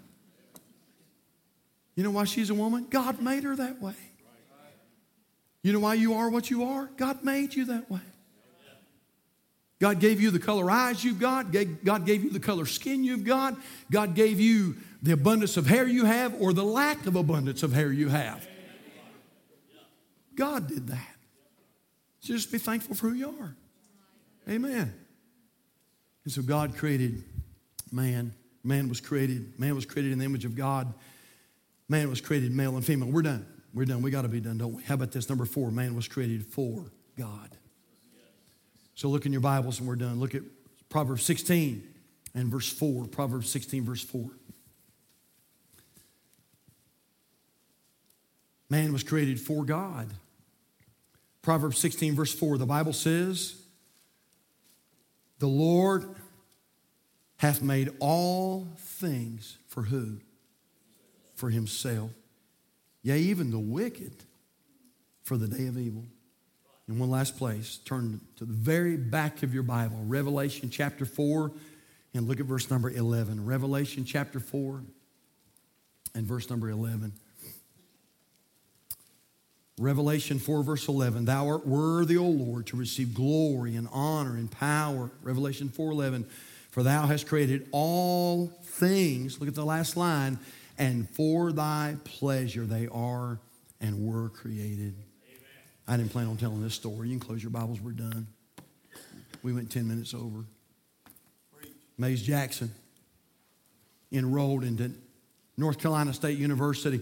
You 1.97 2.05
know 2.05 2.13
why 2.13 2.25
she's 2.25 2.49
a 2.51 2.55
woman? 2.55 2.87
God 2.89 3.21
made 3.21 3.43
her 3.43 3.57
that 3.57 3.83
way. 3.83 3.97
You 5.63 5.73
know 5.73 5.81
why 5.81 5.95
you 5.95 6.15
are 6.15 6.31
what 6.31 6.49
you 6.49 6.63
are? 6.65 6.89
God 6.97 7.25
made 7.25 7.55
you 7.55 7.65
that 7.67 7.91
way. 7.91 8.01
God 9.81 10.01
gave 10.01 10.20
you 10.20 10.31
the 10.31 10.39
color 10.39 10.70
eyes 10.70 11.05
you've 11.05 11.20
got. 11.20 11.53
God 11.85 12.05
gave 12.05 12.24
you 12.24 12.31
the 12.31 12.41
color 12.41 12.66
skin 12.66 13.05
you've 13.05 13.24
got. 13.24 13.57
God 13.91 14.14
gave 14.14 14.41
you 14.41 14.76
the 15.03 15.12
abundance 15.12 15.57
of 15.57 15.66
hair 15.66 15.87
you 15.87 16.05
have 16.05 16.35
or 16.41 16.53
the 16.53 16.64
lack 16.64 17.07
of 17.07 17.14
abundance 17.14 17.62
of 17.62 17.72
hair 17.72 17.93
you 17.93 18.09
have. 18.09 18.47
God 20.35 20.68
did 20.68 20.89
that. 20.89 21.16
So 22.20 22.35
just 22.35 22.51
be 22.51 22.59
thankful 22.59 22.95
for 22.95 23.09
who 23.09 23.14
you 23.14 23.35
are. 23.41 23.57
Amen. 24.49 24.93
And 26.24 26.33
so 26.33 26.43
God 26.43 26.76
created 26.76 27.22
man. 27.93 28.35
Man 28.64 28.89
was 28.89 29.01
created. 29.01 29.59
Man 29.59 29.74
was 29.74 29.87
created 29.87 30.12
in 30.12 30.18
the 30.18 30.24
image 30.24 30.45
of 30.45 30.57
God. 30.57 30.93
Man 31.89 32.09
was 32.09 32.20
created 32.20 32.53
male 32.53 32.76
and 32.76 32.85
female. 32.85 33.09
We're 33.09 33.22
done. 33.22 33.47
We're 33.72 33.85
done. 33.85 34.03
We 34.03 34.11
got 34.11 34.22
to 34.22 34.29
be 34.29 34.41
done, 34.41 34.59
don't 34.59 34.74
we? 34.74 34.83
How 34.83 34.95
about 34.95 35.12
this? 35.12 35.29
Number 35.29 35.45
four 35.45 35.70
man 35.70 35.95
was 35.95 36.09
created 36.09 36.45
for 36.45 36.91
God. 37.16 37.58
So 38.99 39.07
look 39.09 39.26
in 39.26 39.32
your 39.32 39.40
Bibles 39.40 39.78
and 39.78 39.86
we're 39.86 39.94
done. 39.94 40.18
Look 40.18 40.34
at 40.34 40.42
Proverbs 40.88 41.22
16 41.22 41.86
and 42.34 42.49
verse 42.49 42.68
4. 42.68 43.07
Proverbs 43.07 43.49
16, 43.49 43.84
verse 43.84 44.03
4. 44.03 44.28
Man 48.68 48.92
was 48.92 49.05
created 49.05 49.40
for 49.40 49.64
God. 49.64 50.12
Proverbs 51.42 51.78
16, 51.78 52.16
verse 52.16 52.34
4, 52.34 52.59
the 52.59 52.66
Bible 52.66 52.92
says, 52.92 53.62
The 55.38 55.46
Lord 55.46 56.16
hath 57.36 57.62
made 57.62 57.90
all 58.01 58.66
things 58.78 59.59
for 59.68 59.84
who? 59.84 60.18
For 61.36 61.51
himself. 61.51 62.11
Yea, 63.03 63.18
even 63.18 63.53
the 63.53 63.61
wicked 63.61 64.24
for 65.22 65.36
the 65.36 65.46
day 65.46 65.68
of 65.68 65.78
evil. 65.78 66.03
In 66.89 66.99
one 66.99 67.11
last 67.11 67.36
place, 67.36 67.78
turn 67.84 68.20
to 68.36 68.47
the 68.47 68.53
very 68.53 68.97
back 68.97 69.43
of 69.43 69.53
your 69.53 69.62
Bible, 69.62 69.99
Revelation 70.07 70.70
chapter 70.70 71.05
4, 71.05 71.53
and 72.14 72.26
look 72.26 72.41
at 72.41 72.47
verse 72.47 72.70
number 72.70 72.91
11. 72.91 73.45
Revelation 73.45 74.07
chapter 74.07 74.41
4 74.41 74.82
and 76.14 76.26
verse 76.26 76.49
number 76.49 76.70
11. 76.70 77.12
Revelation 79.78 80.39
4, 80.39 80.62
verse 80.62 80.89
11. 80.89 81.26
Thou 81.26 81.49
art 81.49 81.66
worthy, 81.66 82.16
O 82.16 82.24
Lord, 82.24 82.66
to 82.68 82.76
receive 82.76 83.14
glory 83.14 83.76
and 83.76 83.86
honor 83.93 84.36
and 84.36 84.51
power. 84.51 85.11
Revelation 85.22 85.68
4, 85.68 85.93
11. 85.93 86.26
For 86.70 86.82
thou 86.82 87.07
hast 87.07 87.26
created 87.26 87.68
all 87.70 88.47
things, 88.62 89.41
look 89.41 89.49
at 89.49 89.55
the 89.55 89.64
last 89.64 89.97
line, 89.97 90.39
and 90.78 91.09
for 91.11 91.53
thy 91.53 91.97
pleasure 92.05 92.64
they 92.64 92.89
are 92.89 93.39
and 93.80 94.07
were 94.07 94.30
created. 94.30 94.95
I 95.89 95.97
didn't 95.97 96.12
plan 96.12 96.26
on 96.26 96.36
telling 96.36 96.62
this 96.62 96.74
story. 96.74 97.09
You 97.09 97.18
can 97.18 97.26
close 97.26 97.43
your 97.43 97.51
Bibles, 97.51 97.80
we're 97.80 97.93
done. 97.93 98.26
We 99.43 99.55
went 99.55 99.70
10 99.70 99.89
minutes 99.89 100.12
over. 100.12 100.45
Mays 101.97 102.22
Jackson 102.22 102.70
enrolled 104.12 104.64
into 104.64 104.93
North 105.57 105.78
Carolina 105.78 106.12
State 106.12 106.39
University. 106.39 107.01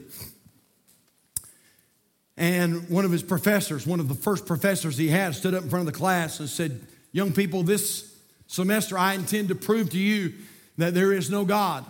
And 2.37 2.89
one 2.89 3.05
of 3.05 3.11
his 3.11 3.25
professors, 3.25 3.87
one 3.87 3.99
of 3.99 4.09
the 4.09 4.15
first 4.15 4.47
professors 4.47 4.97
he 4.97 5.09
had, 5.09 5.35
stood 5.35 5.55
up 5.55 5.65
in 5.65 5.71
front 5.71 5.87
of 5.89 5.93
the 5.93 5.99
class 5.99 6.39
and 6.39 6.49
said, 6.49 6.81
Young 7.11 7.33
people, 7.33 7.63
this 7.65 8.15
semester 8.47 8.97
I 8.97 9.15
intend 9.15 9.49
to 9.49 9.55
prove 9.55 9.91
to 9.91 9.99
you 9.99 10.35
that 10.77 10.95
there 10.95 11.13
is 11.13 11.29
no 11.29 11.45
God. 11.45 11.85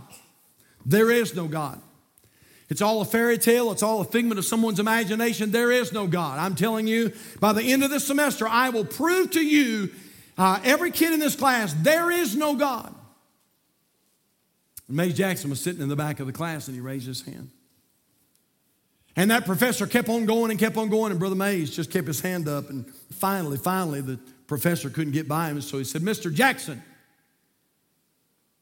There 0.86 1.10
is 1.10 1.34
no 1.34 1.46
God. 1.46 1.80
It's 2.68 2.82
all 2.82 3.00
a 3.00 3.04
fairy 3.04 3.38
tale. 3.38 3.70
It's 3.70 3.82
all 3.82 4.00
a 4.00 4.04
figment 4.04 4.38
of 4.38 4.44
someone's 4.44 4.80
imagination. 4.80 5.52
There 5.52 5.70
is 5.70 5.92
no 5.92 6.06
God. 6.06 6.38
I'm 6.38 6.54
telling 6.56 6.86
you, 6.86 7.12
by 7.38 7.52
the 7.52 7.62
end 7.62 7.84
of 7.84 7.90
this 7.90 8.06
semester, 8.06 8.48
I 8.48 8.70
will 8.70 8.84
prove 8.84 9.30
to 9.32 9.44
you, 9.44 9.90
uh, 10.36 10.60
every 10.64 10.90
kid 10.90 11.12
in 11.12 11.20
this 11.20 11.36
class, 11.36 11.74
there 11.74 12.10
is 12.10 12.34
no 12.34 12.56
God. 12.56 12.92
And 14.88 15.14
Jackson 15.14 15.50
was 15.50 15.60
sitting 15.60 15.80
in 15.80 15.88
the 15.88 15.96
back 15.96 16.20
of 16.20 16.26
the 16.26 16.32
class 16.32 16.68
and 16.68 16.74
he 16.74 16.80
raised 16.80 17.06
his 17.06 17.22
hand. 17.22 17.50
And 19.16 19.30
that 19.30 19.46
professor 19.46 19.86
kept 19.86 20.08
on 20.08 20.26
going 20.26 20.50
and 20.50 20.60
kept 20.60 20.76
on 20.76 20.90
going, 20.90 21.10
and 21.10 21.18
Brother 21.18 21.36
Mays 21.36 21.74
just 21.74 21.90
kept 21.90 22.06
his 22.06 22.20
hand 22.20 22.48
up. 22.48 22.68
And 22.68 22.86
finally, 23.14 23.56
finally, 23.56 24.02
the 24.02 24.18
professor 24.46 24.90
couldn't 24.90 25.14
get 25.14 25.26
by 25.26 25.48
him. 25.48 25.60
So 25.62 25.78
he 25.78 25.84
said, 25.84 26.02
Mr. 26.02 26.32
Jackson, 26.32 26.82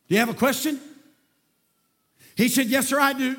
do 0.09 0.15
you 0.15 0.21
have 0.21 0.29
a 0.29 0.35
question? 0.35 0.79
He 2.37 2.49
said, 2.49 2.67
Yes, 2.67 2.89
sir, 2.89 3.01
I 3.01 3.15
do. 3.15 3.37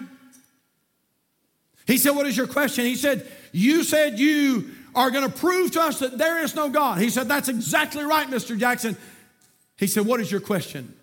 He 1.86 1.98
said, 1.98 2.12
What 2.12 2.26
is 2.26 2.36
your 2.36 2.48
question? 2.48 2.86
He 2.86 2.96
said, 2.96 3.30
You 3.52 3.84
said 3.84 4.20
you 4.20 4.72
are 4.94 5.12
going 5.12 5.30
to 5.30 5.38
prove 5.38 5.72
to 5.72 5.82
us 5.82 6.00
that 6.00 6.18
there 6.18 6.44
is 6.44 6.56
no 6.56 6.70
God. 6.70 7.00
He 7.00 7.10
said, 7.10 7.28
That's 7.28 7.50
exactly 7.50 8.04
right, 8.04 8.28
Mr. 8.28 8.58
Jackson. 8.58 8.98
He 9.78 9.88
said, 9.88 10.06
What 10.06 10.20
is 10.20 10.32
your 10.32 10.42
question? 10.42 10.96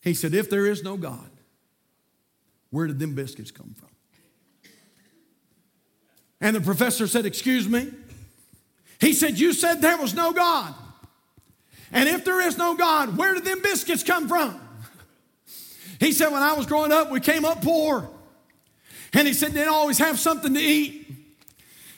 He 0.00 0.14
said, 0.14 0.34
If 0.34 0.50
there 0.50 0.66
is 0.66 0.82
no 0.82 0.96
God, 0.96 1.30
where 2.70 2.86
did 2.86 2.98
them 2.98 3.14
biscuits 3.14 3.50
come 3.50 3.74
from? 3.76 3.88
And 6.40 6.54
the 6.54 6.60
professor 6.60 7.06
said, 7.06 7.26
Excuse 7.26 7.68
me? 7.68 7.90
He 9.00 9.12
said, 9.12 9.38
You 9.38 9.52
said 9.52 9.80
there 9.80 9.96
was 9.96 10.14
no 10.14 10.32
God. 10.32 10.74
And 11.90 12.08
if 12.08 12.24
there 12.24 12.46
is 12.46 12.58
no 12.58 12.76
God, 12.76 13.16
where 13.16 13.34
did 13.34 13.44
them 13.44 13.62
biscuits 13.62 14.02
come 14.02 14.28
from? 14.28 14.60
He 15.98 16.12
said, 16.12 16.28
When 16.28 16.42
I 16.42 16.52
was 16.52 16.66
growing 16.66 16.92
up, 16.92 17.10
we 17.10 17.20
came 17.20 17.44
up 17.44 17.62
poor. 17.62 18.08
And 19.12 19.26
he 19.26 19.34
said, 19.34 19.54
Didn't 19.54 19.72
always 19.72 19.98
have 19.98 20.18
something 20.18 20.54
to 20.54 20.60
eat. 20.60 21.07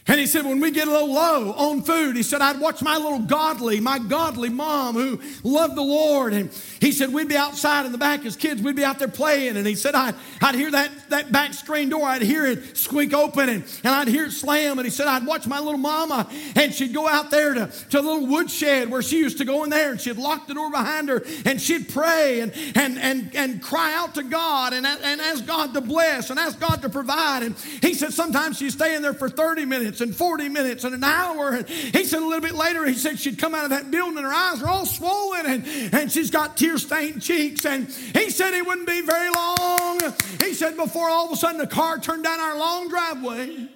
And 0.07 0.19
he 0.19 0.27
said, 0.27 0.45
when 0.47 0.61
we 0.61 0.71
get 0.71 0.89
a 0.89 0.91
little 0.91 1.13
low 1.13 1.53
on 1.53 1.83
food, 1.83 2.17
he 2.17 2.23
said, 2.23 2.41
I'd 2.41 2.59
watch 2.59 2.81
my 2.83 2.97
little 2.97 3.19
godly, 3.19 3.81
my 3.81 3.99
godly 3.99 4.49
mom 4.49 4.95
who 4.95 5.21
loved 5.45 5.77
the 5.77 5.83
Lord. 5.83 6.33
And 6.33 6.51
he 6.81 6.91
said, 6.91 7.13
we'd 7.13 7.29
be 7.29 7.37
outside 7.37 7.85
in 7.85 7.93
the 7.93 7.99
back 7.99 8.25
as 8.25 8.35
kids, 8.35 8.63
we'd 8.63 8.77
be 8.77 8.85
out 8.85 8.99
there 8.99 9.09
playing. 9.09 9.59
And 9.59 9.67
he 9.67 9.75
said, 9.75 9.95
I'd, 9.95 10.15
I'd 10.41 10.55
hear 10.55 10.71
that, 10.71 10.91
that 11.11 11.31
back 11.31 11.53
screen 11.53 11.91
door, 11.91 12.05
I'd 12.05 12.23
hear 12.23 12.47
it 12.47 12.79
squeak 12.79 13.13
open 13.13 13.51
and, 13.51 13.65
and 13.85 13.95
I'd 13.95 14.09
hear 14.09 14.25
it 14.25 14.33
slam. 14.33 14.79
And 14.79 14.87
he 14.87 14.91
said, 14.91 15.07
I'd 15.07 15.27
watch 15.27 15.47
my 15.47 15.59
little 15.59 15.79
mama 15.79 16.29
and 16.57 16.73
she'd 16.73 16.95
go 16.95 17.07
out 17.07 17.31
there 17.31 17.53
to, 17.53 17.67
to 17.91 18.01
a 18.01 18.03
little 18.03 18.27
woodshed 18.27 18.91
where 18.91 19.03
she 19.03 19.19
used 19.19 19.39
to 19.39 19.45
go 19.45 19.65
in 19.65 19.71
there 19.71 19.91
and 19.91 20.01
she'd 20.01 20.17
lock 20.17 20.47
the 20.47 20.55
door 20.55 20.71
behind 20.71 21.11
her 21.11 21.23
and 21.45 21.61
she'd 21.61 21.91
pray 21.91 22.41
and, 22.41 22.53
and, 22.75 22.99
and, 22.99 23.37
and 23.37 23.63
cry 23.63 23.95
out 23.95 24.15
to 24.15 24.23
God 24.23 24.73
and, 24.73 24.87
and 24.87 25.21
ask 25.21 25.45
God 25.47 25.75
to 25.75 25.83
bless 25.83 26.31
and 26.31 26.39
ask 26.39 26.59
God 26.59 26.81
to 26.83 26.89
provide. 26.89 27.43
And 27.43 27.55
he 27.83 27.93
said, 27.93 28.15
sometimes 28.15 28.57
she'd 28.59 28.73
stay 28.73 28.97
in 28.97 29.03
there 29.03 29.15
for 29.15 29.29
30 29.29 29.67
minutes 29.67 29.90
minutes 29.91 30.01
and 30.01 30.15
40 30.15 30.49
minutes 30.49 30.85
and 30.85 30.95
an 30.95 31.03
hour. 31.03 31.51
And 31.51 31.69
he 31.69 32.05
said 32.05 32.21
a 32.21 32.25
little 32.25 32.41
bit 32.41 32.55
later, 32.55 32.87
he 32.87 32.95
said 32.95 33.19
she'd 33.19 33.39
come 33.39 33.55
out 33.55 33.65
of 33.65 33.71
that 33.71 33.91
building 33.91 34.19
and 34.19 34.27
her 34.27 34.33
eyes 34.33 34.63
are 34.63 34.69
all 34.69 34.87
swollen 34.87 35.47
and, 35.47 35.67
and 35.93 36.13
she's 36.13 36.31
got 36.31 36.57
tear 36.57 36.79
stained 36.79 37.21
cheeks. 37.21 37.67
And 37.67 37.89
he 37.89 38.31
said 38.31 38.55
it 38.55 38.65
wouldn't 38.65 38.87
be 38.87 39.01
very 39.01 39.31
long. 39.31 40.01
He 40.41 40.55
said 40.55 40.77
before 40.77 41.09
all 41.09 41.27
of 41.27 41.33
a 41.33 41.37
sudden 41.37 41.59
the 41.59 41.67
car 41.67 41.99
turned 41.99 42.23
down 42.23 42.39
our 42.39 42.57
long 42.57 42.89
driveway. 42.89 43.69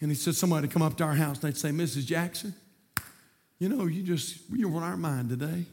And 0.00 0.10
he 0.10 0.14
said 0.14 0.34
somebody 0.34 0.66
come 0.66 0.82
up 0.82 0.96
to 0.96 1.04
our 1.04 1.14
house 1.14 1.42
and 1.42 1.52
they'd 1.52 1.58
say, 1.58 1.70
Mrs. 1.70 2.06
Jackson, 2.06 2.54
you 3.58 3.68
know, 3.68 3.84
you 3.84 4.02
just, 4.02 4.38
you're 4.50 4.74
on 4.74 4.82
our 4.82 4.96
mind 4.96 5.28
today. 5.28 5.66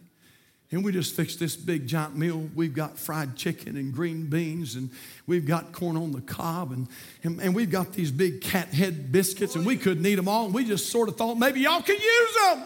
And 0.69 0.83
we 0.83 0.91
just 0.91 1.15
fixed 1.15 1.39
this 1.39 1.55
big 1.55 1.87
giant 1.87 2.17
meal. 2.17 2.49
We've 2.53 2.73
got 2.73 2.99
fried 2.99 3.37
chicken 3.37 3.77
and 3.77 3.93
green 3.93 4.25
beans, 4.25 4.75
and 4.75 4.89
we've 5.25 5.45
got 5.45 5.71
corn 5.71 5.95
on 5.95 6.11
the 6.11 6.19
cob, 6.19 6.73
and, 6.73 6.87
and, 7.23 7.39
and, 7.39 7.55
we've 7.55 7.71
got 7.71 7.93
these 7.93 8.11
big 8.11 8.41
cat 8.41 8.67
head 8.73 9.11
biscuits, 9.11 9.55
and 9.55 9.65
we 9.65 9.77
couldn't 9.77 10.05
eat 10.05 10.15
them 10.15 10.27
all. 10.27 10.45
And 10.45 10.53
we 10.53 10.65
just 10.65 10.89
sort 10.89 11.07
of 11.07 11.15
thought 11.15 11.35
maybe 11.35 11.61
y'all 11.61 11.81
could 11.81 12.01
use 12.01 12.35
them. 12.43 12.63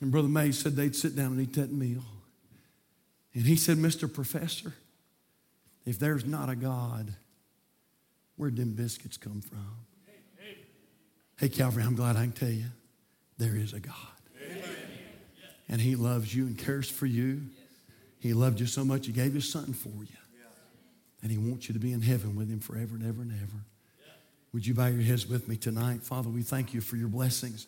And 0.00 0.10
Brother 0.10 0.28
May 0.28 0.50
said 0.50 0.74
they'd 0.74 0.96
sit 0.96 1.14
down 1.14 1.32
and 1.32 1.40
eat 1.40 1.54
that 1.54 1.72
meal. 1.72 2.02
And 3.32 3.44
he 3.44 3.54
said, 3.54 3.76
Mr. 3.76 4.12
Professor, 4.12 4.74
if 5.86 6.00
there's 6.00 6.24
not 6.24 6.48
a 6.48 6.56
God, 6.56 7.14
where'd 8.36 8.56
them 8.56 8.72
biscuits 8.72 9.16
come 9.16 9.40
from? 9.40 9.76
Hey, 11.38 11.48
Calvary, 11.48 11.84
I'm 11.84 11.94
glad 11.94 12.16
I 12.16 12.22
can 12.22 12.32
tell 12.32 12.50
you 12.50 12.66
there 13.38 13.56
is 13.56 13.72
a 13.72 13.80
God 13.80 14.13
and 15.68 15.80
He 15.80 15.96
loves 15.96 16.34
you 16.34 16.46
and 16.46 16.58
cares 16.58 16.88
for 16.88 17.06
you. 17.06 17.42
He 18.20 18.32
loved 18.32 18.60
you 18.60 18.66
so 18.66 18.84
much, 18.84 19.06
He 19.06 19.12
gave 19.12 19.34
His 19.34 19.48
Son 19.50 19.72
for 19.72 19.88
you. 19.88 20.16
And 21.22 21.30
He 21.30 21.38
wants 21.38 21.68
you 21.68 21.74
to 21.74 21.80
be 21.80 21.92
in 21.92 22.02
heaven 22.02 22.36
with 22.36 22.50
Him 22.50 22.60
forever 22.60 22.94
and 22.94 23.06
ever 23.06 23.22
and 23.22 23.32
ever. 23.32 23.64
Would 24.52 24.66
you 24.66 24.74
bow 24.74 24.86
your 24.86 25.02
heads 25.02 25.26
with 25.26 25.48
me 25.48 25.56
tonight? 25.56 26.02
Father, 26.02 26.28
we 26.28 26.42
thank 26.42 26.74
you 26.74 26.80
for 26.80 26.96
your 26.96 27.08
blessings. 27.08 27.66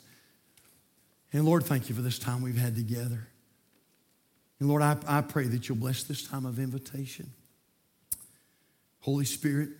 And 1.32 1.44
Lord, 1.44 1.64
thank 1.64 1.88
you 1.88 1.94
for 1.94 2.02
this 2.02 2.18
time 2.18 2.42
we've 2.42 2.56
had 2.56 2.76
together. 2.76 3.26
And 4.60 4.68
Lord, 4.68 4.82
I, 4.82 4.96
I 5.06 5.20
pray 5.20 5.44
that 5.48 5.68
you'll 5.68 5.78
bless 5.78 6.04
this 6.04 6.22
time 6.22 6.46
of 6.46 6.58
invitation. 6.58 7.30
Holy 9.00 9.24
Spirit, 9.24 9.70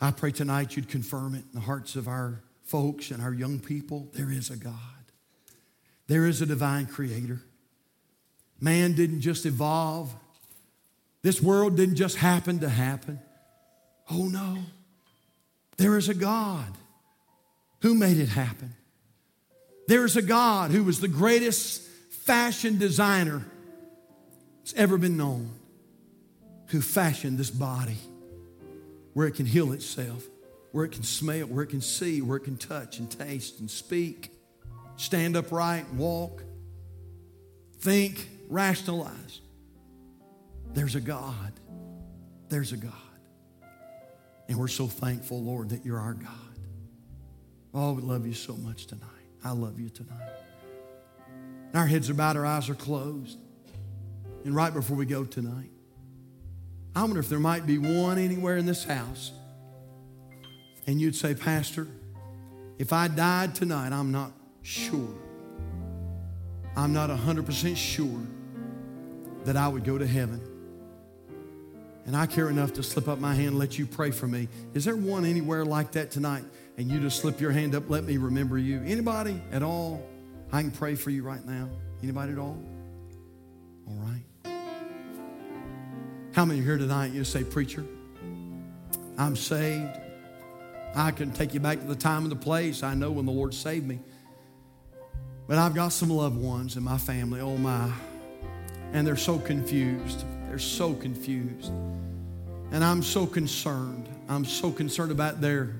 I 0.00 0.10
pray 0.10 0.32
tonight 0.32 0.76
you'd 0.76 0.88
confirm 0.88 1.34
it 1.34 1.44
in 1.52 1.52
the 1.52 1.60
hearts 1.60 1.94
of 1.94 2.08
our 2.08 2.42
folks 2.64 3.10
and 3.10 3.22
our 3.22 3.32
young 3.32 3.60
people. 3.60 4.08
There 4.14 4.32
is 4.32 4.50
a 4.50 4.56
God. 4.56 5.01
There 6.08 6.26
is 6.26 6.42
a 6.42 6.46
divine 6.46 6.86
creator. 6.86 7.40
Man 8.60 8.92
didn't 8.92 9.20
just 9.20 9.46
evolve, 9.46 10.14
this 11.22 11.40
world 11.40 11.76
didn't 11.76 11.96
just 11.96 12.16
happen 12.16 12.60
to 12.60 12.68
happen. 12.68 13.20
Oh 14.10 14.26
no, 14.26 14.58
there 15.76 15.96
is 15.96 16.08
a 16.08 16.14
God 16.14 16.72
who 17.80 17.94
made 17.94 18.18
it 18.18 18.28
happen. 18.28 18.74
There 19.88 20.04
is 20.04 20.16
a 20.16 20.22
God 20.22 20.70
who 20.70 20.84
was 20.84 21.00
the 21.00 21.08
greatest 21.08 21.82
fashion 22.10 22.78
designer 22.78 23.44
that's 24.58 24.74
ever 24.74 24.98
been 24.98 25.16
known, 25.16 25.50
who 26.68 26.80
fashioned 26.80 27.38
this 27.38 27.50
body 27.50 27.98
where 29.12 29.26
it 29.26 29.34
can 29.34 29.46
heal 29.46 29.72
itself, 29.72 30.24
where 30.72 30.84
it 30.84 30.92
can 30.92 31.02
smell, 31.02 31.46
where 31.46 31.64
it 31.64 31.68
can 31.68 31.80
see, 31.80 32.22
where 32.22 32.36
it 32.36 32.44
can 32.44 32.56
touch 32.56 32.98
and 32.98 33.10
taste 33.10 33.60
and 33.60 33.70
speak 33.70 34.31
stand 35.02 35.36
upright, 35.36 35.92
walk, 35.94 36.44
think, 37.80 38.28
rationalize. 38.48 39.40
There's 40.74 40.94
a 40.94 41.00
God. 41.00 41.52
There's 42.48 42.72
a 42.72 42.76
God. 42.76 42.92
And 44.48 44.58
we're 44.58 44.68
so 44.68 44.86
thankful, 44.86 45.42
Lord, 45.42 45.70
that 45.70 45.84
you're 45.84 45.98
our 45.98 46.14
God. 46.14 46.28
Oh, 47.74 47.94
we 47.94 48.02
love 48.02 48.26
you 48.26 48.34
so 48.34 48.54
much 48.54 48.86
tonight. 48.86 49.08
I 49.44 49.50
love 49.50 49.80
you 49.80 49.88
tonight. 49.88 50.30
Our 51.74 51.86
heads 51.86 52.08
are 52.08 52.14
bowed, 52.14 52.36
our 52.36 52.46
eyes 52.46 52.68
are 52.68 52.74
closed. 52.74 53.38
And 54.44 54.54
right 54.54 54.72
before 54.72 54.96
we 54.96 55.06
go 55.06 55.24
tonight, 55.24 55.70
I 56.94 57.02
wonder 57.02 57.20
if 57.20 57.28
there 57.28 57.40
might 57.40 57.66
be 57.66 57.78
one 57.78 58.18
anywhere 58.18 58.56
in 58.56 58.66
this 58.66 58.84
house. 58.84 59.32
And 60.86 61.00
you'd 61.00 61.16
say, 61.16 61.34
Pastor, 61.34 61.88
if 62.78 62.92
I 62.92 63.08
died 63.08 63.54
tonight, 63.54 63.92
I'm 63.92 64.12
not 64.12 64.32
sure. 64.62 65.14
I'm 66.76 66.92
not 66.92 67.10
100% 67.10 67.76
sure 67.76 68.20
that 69.44 69.56
I 69.56 69.68
would 69.68 69.84
go 69.84 69.98
to 69.98 70.06
heaven. 70.06 70.40
And 72.04 72.16
I 72.16 72.26
care 72.26 72.48
enough 72.48 72.72
to 72.74 72.82
slip 72.82 73.06
up 73.08 73.18
my 73.18 73.34
hand 73.34 73.48
and 73.48 73.58
let 73.58 73.78
you 73.78 73.86
pray 73.86 74.10
for 74.10 74.26
me. 74.26 74.48
Is 74.74 74.84
there 74.84 74.96
one 74.96 75.24
anywhere 75.24 75.64
like 75.64 75.92
that 75.92 76.10
tonight? 76.10 76.44
And 76.76 76.90
you 76.90 76.98
just 77.00 77.20
slip 77.20 77.40
your 77.40 77.52
hand 77.52 77.74
up, 77.74 77.88
let 77.90 78.04
me 78.04 78.16
remember 78.16 78.58
you. 78.58 78.82
Anybody 78.84 79.40
at 79.52 79.62
all? 79.62 80.02
I 80.50 80.62
can 80.62 80.70
pray 80.70 80.94
for 80.94 81.10
you 81.10 81.22
right 81.22 81.44
now. 81.44 81.68
Anybody 82.02 82.32
at 82.32 82.38
all? 82.38 82.58
All 83.86 83.96
right. 83.96 84.24
How 86.34 86.44
many 86.44 86.60
here 86.60 86.78
tonight 86.78 87.12
you 87.12 87.24
say, 87.24 87.44
Preacher, 87.44 87.84
I'm 89.18 89.36
saved. 89.36 89.98
I 90.94 91.10
can 91.10 91.30
take 91.30 91.54
you 91.54 91.60
back 91.60 91.80
to 91.80 91.86
the 91.86 91.94
time 91.94 92.22
and 92.22 92.32
the 92.32 92.36
place. 92.36 92.82
I 92.82 92.94
know 92.94 93.10
when 93.10 93.26
the 93.26 93.32
Lord 93.32 93.54
saved 93.54 93.86
me. 93.86 94.00
But 95.46 95.58
I've 95.58 95.74
got 95.74 95.88
some 95.88 96.10
loved 96.10 96.36
ones 96.36 96.76
in 96.76 96.82
my 96.82 96.98
family, 96.98 97.40
oh 97.40 97.56
my, 97.56 97.90
and 98.92 99.06
they're 99.06 99.16
so 99.16 99.38
confused. 99.38 100.24
They're 100.48 100.58
so 100.58 100.94
confused. 100.94 101.72
And 102.70 102.84
I'm 102.84 103.02
so 103.02 103.26
concerned. 103.26 104.08
I'm 104.28 104.44
so 104.44 104.70
concerned 104.70 105.12
about 105.12 105.40
their, 105.40 105.74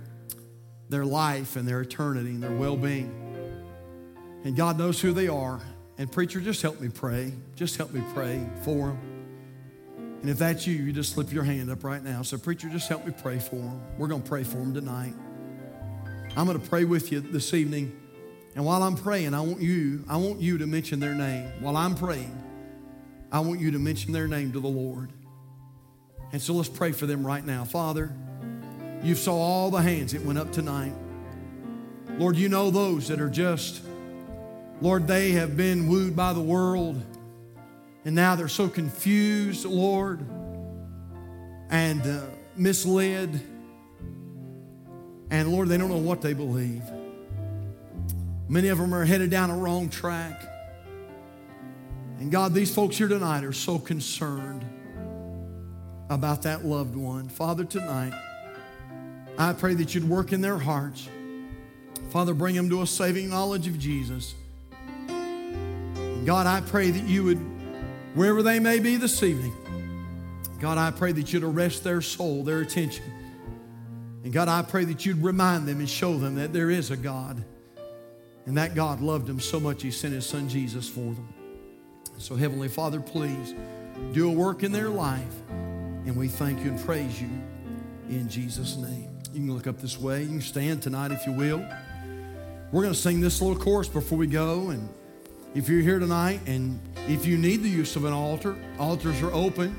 their 0.88 1.04
life 1.04 1.56
and 1.56 1.66
their 1.66 1.80
eternity 1.80 2.30
and 2.30 2.42
their 2.42 2.56
well 2.56 2.76
being. 2.76 3.18
And 4.44 4.56
God 4.56 4.78
knows 4.78 5.00
who 5.00 5.12
they 5.12 5.28
are. 5.28 5.60
And, 5.98 6.10
preacher, 6.10 6.40
just 6.40 6.62
help 6.62 6.80
me 6.80 6.88
pray. 6.88 7.32
Just 7.54 7.76
help 7.76 7.92
me 7.92 8.02
pray 8.12 8.44
for 8.62 8.88
them. 8.88 8.98
And 10.22 10.30
if 10.30 10.38
that's 10.38 10.66
you, 10.66 10.74
you 10.74 10.92
just 10.92 11.12
slip 11.14 11.32
your 11.32 11.44
hand 11.44 11.70
up 11.70 11.84
right 11.84 12.02
now. 12.02 12.22
So, 12.22 12.38
preacher, 12.38 12.68
just 12.68 12.88
help 12.88 13.06
me 13.06 13.12
pray 13.22 13.38
for 13.38 13.56
them. 13.56 13.80
We're 13.98 14.08
going 14.08 14.22
to 14.22 14.28
pray 14.28 14.42
for 14.42 14.56
them 14.56 14.74
tonight. 14.74 15.14
I'm 16.36 16.46
going 16.46 16.60
to 16.60 16.68
pray 16.68 16.84
with 16.84 17.12
you 17.12 17.20
this 17.20 17.54
evening. 17.54 18.01
And 18.55 18.64
while 18.64 18.82
I'm 18.82 18.96
praying, 18.96 19.34
I 19.34 19.40
want 19.40 19.61
you, 19.61 20.05
I 20.09 20.16
want 20.18 20.40
you 20.40 20.59
to 20.59 20.66
mention 20.66 21.00
their 21.00 21.14
name. 21.14 21.50
While 21.61 21.76
I'm 21.76 21.94
praying, 21.94 22.38
I 23.30 23.40
want 23.40 23.61
you 23.61 23.70
to 23.70 23.78
mention 23.78 24.12
their 24.12 24.28
name 24.28 24.53
to 24.53 24.61
the 24.61 24.68
Lord. 24.68 25.11
And 26.32 26.40
so 26.40 26.55
let's 26.55 26.68
pray 26.68 26.92
for 26.92 27.07
them 27.07 27.26
right 27.26 27.44
now. 27.44 27.64
Father, 27.64 28.12
you 29.03 29.14
saw 29.14 29.34
all 29.34 29.70
the 29.70 29.80
hands 29.80 30.12
that 30.12 30.22
went 30.22 30.38
up 30.38 30.53
tonight. 30.53 30.92
Lord, 32.18 32.36
you 32.36 32.50
know 32.50 32.70
those 32.70 33.09
that 33.09 33.20
are 33.20 33.30
just, 33.30 33.82
Lord, 34.82 35.07
they 35.07 35.32
have 35.32 35.57
been 35.57 35.88
wooed 35.88 36.14
by 36.14 36.34
the 36.34 36.40
world. 36.40 37.03
And 38.05 38.14
now 38.14 38.34
they're 38.34 38.48
so 38.48 38.68
confused, 38.68 39.64
Lord, 39.64 40.20
and 41.70 42.03
uh, 42.03 42.20
misled. 42.55 43.40
And 45.30 45.53
Lord, 45.53 45.68
they 45.68 45.78
don't 45.78 45.88
know 45.88 45.96
what 45.96 46.20
they 46.20 46.34
believe. 46.34 46.82
Many 48.53 48.68
of 48.68 48.76
them 48.76 48.92
are 48.92 49.07
headed 49.07 49.30
down 49.30 49.48
a 49.48 49.57
wrong 49.57 49.88
track. 49.88 50.38
And 52.18 52.30
God, 52.30 52.53
these 52.53 52.74
folks 52.74 52.98
here 52.98 53.09
tonight 53.09 53.44
are 53.44 53.53
so 53.55 53.78
concerned. 53.78 54.62
about 56.11 56.42
that 56.42 56.62
loved 56.62 56.94
one. 56.94 57.30
Father, 57.30 57.64
tonight, 57.64 58.12
I 59.38 59.55
pray 59.55 59.72
that 59.72 59.94
you'd 59.94 60.07
work 60.07 60.34
in 60.34 60.42
their 60.42 60.59
hearts. 60.59 61.09
Father, 62.11 62.34
bring 62.34 62.55
them 62.55 62.68
to 62.68 62.82
a 62.82 62.86
saving 62.86 63.30
knowledge 63.30 63.66
of 63.66 63.78
Jesus. 63.78 64.34
God, 66.26 66.46
I 66.46 66.61
pray 66.61 66.90
that 66.90 67.09
you 67.09 67.24
would, 67.24 67.38
wherever 68.14 68.42
they 68.42 68.59
may 68.59 68.80
be 68.80 68.96
this 68.96 69.22
evening, 69.22 69.55
God, 70.61 70.76
I 70.76 70.90
pray 70.90 71.12
that 71.12 71.32
you'd 71.32 71.42
arrest 71.42 71.84
their 71.84 72.03
soul, 72.03 72.44
their 72.44 72.61
attention. 72.61 73.05
And 74.22 74.30
God, 74.30 74.48
I 74.48 74.61
pray 74.61 74.84
that 74.84 75.07
you'd 75.07 75.22
remind 75.22 75.66
them 75.66 75.78
and 75.78 75.88
show 75.88 76.18
them 76.18 76.34
that 76.34 76.53
there 76.53 76.68
is 76.70 76.90
a 76.90 76.98
God. 76.98 77.42
And 78.47 78.57
that 78.57 78.74
God 78.74 79.01
loved 79.01 79.26
them 79.26 79.40
so 79.40 79.61
much, 79.61 79.82
He 79.82 79.90
sent 79.90 80.14
His 80.14 80.26
Son 80.26 80.49
Jesus 80.49 80.88
for 80.88 81.14
them. 81.14 81.28
So, 82.18 82.36
Heavenly 82.36 82.68
Father, 82.68 83.01
please 83.01 83.55
do 84.12 84.28
a 84.28 84.32
work 84.32 84.62
in 84.62 84.72
their 84.72 84.88
life. 84.88 85.34
And 85.49 86.16
we 86.16 86.28
thank 86.28 86.64
you 86.64 86.70
and 86.70 86.80
praise 86.84 87.20
you 87.20 87.28
in 88.09 88.28
Jesus' 88.28 88.76
name. 88.76 89.09
You 89.32 89.40
can 89.40 89.55
look 89.55 89.66
up 89.66 89.80
this 89.80 89.99
way. 89.99 90.22
You 90.22 90.28
can 90.28 90.40
stand 90.40 90.82
tonight 90.82 91.12
if 91.12 91.26
you 91.26 91.32
will. 91.32 91.64
We're 92.72 92.82
going 92.82 92.95
to 92.95 92.99
sing 92.99 93.20
this 93.20 93.40
little 93.40 93.62
chorus 93.62 93.88
before 93.88 94.18
we 94.18 94.26
go. 94.26 94.70
And 94.70 94.88
if 95.55 95.68
you're 95.68 95.80
here 95.80 95.99
tonight 95.99 96.40
and 96.47 96.80
if 97.09 97.26
you 97.26 97.38
need 97.38 97.62
the 97.62 97.68
use 97.68 97.97
of 97.97 98.05
an 98.05 98.12
altar, 98.12 98.57
altars 98.78 99.22
are 99.22 99.32
open. 99.32 99.76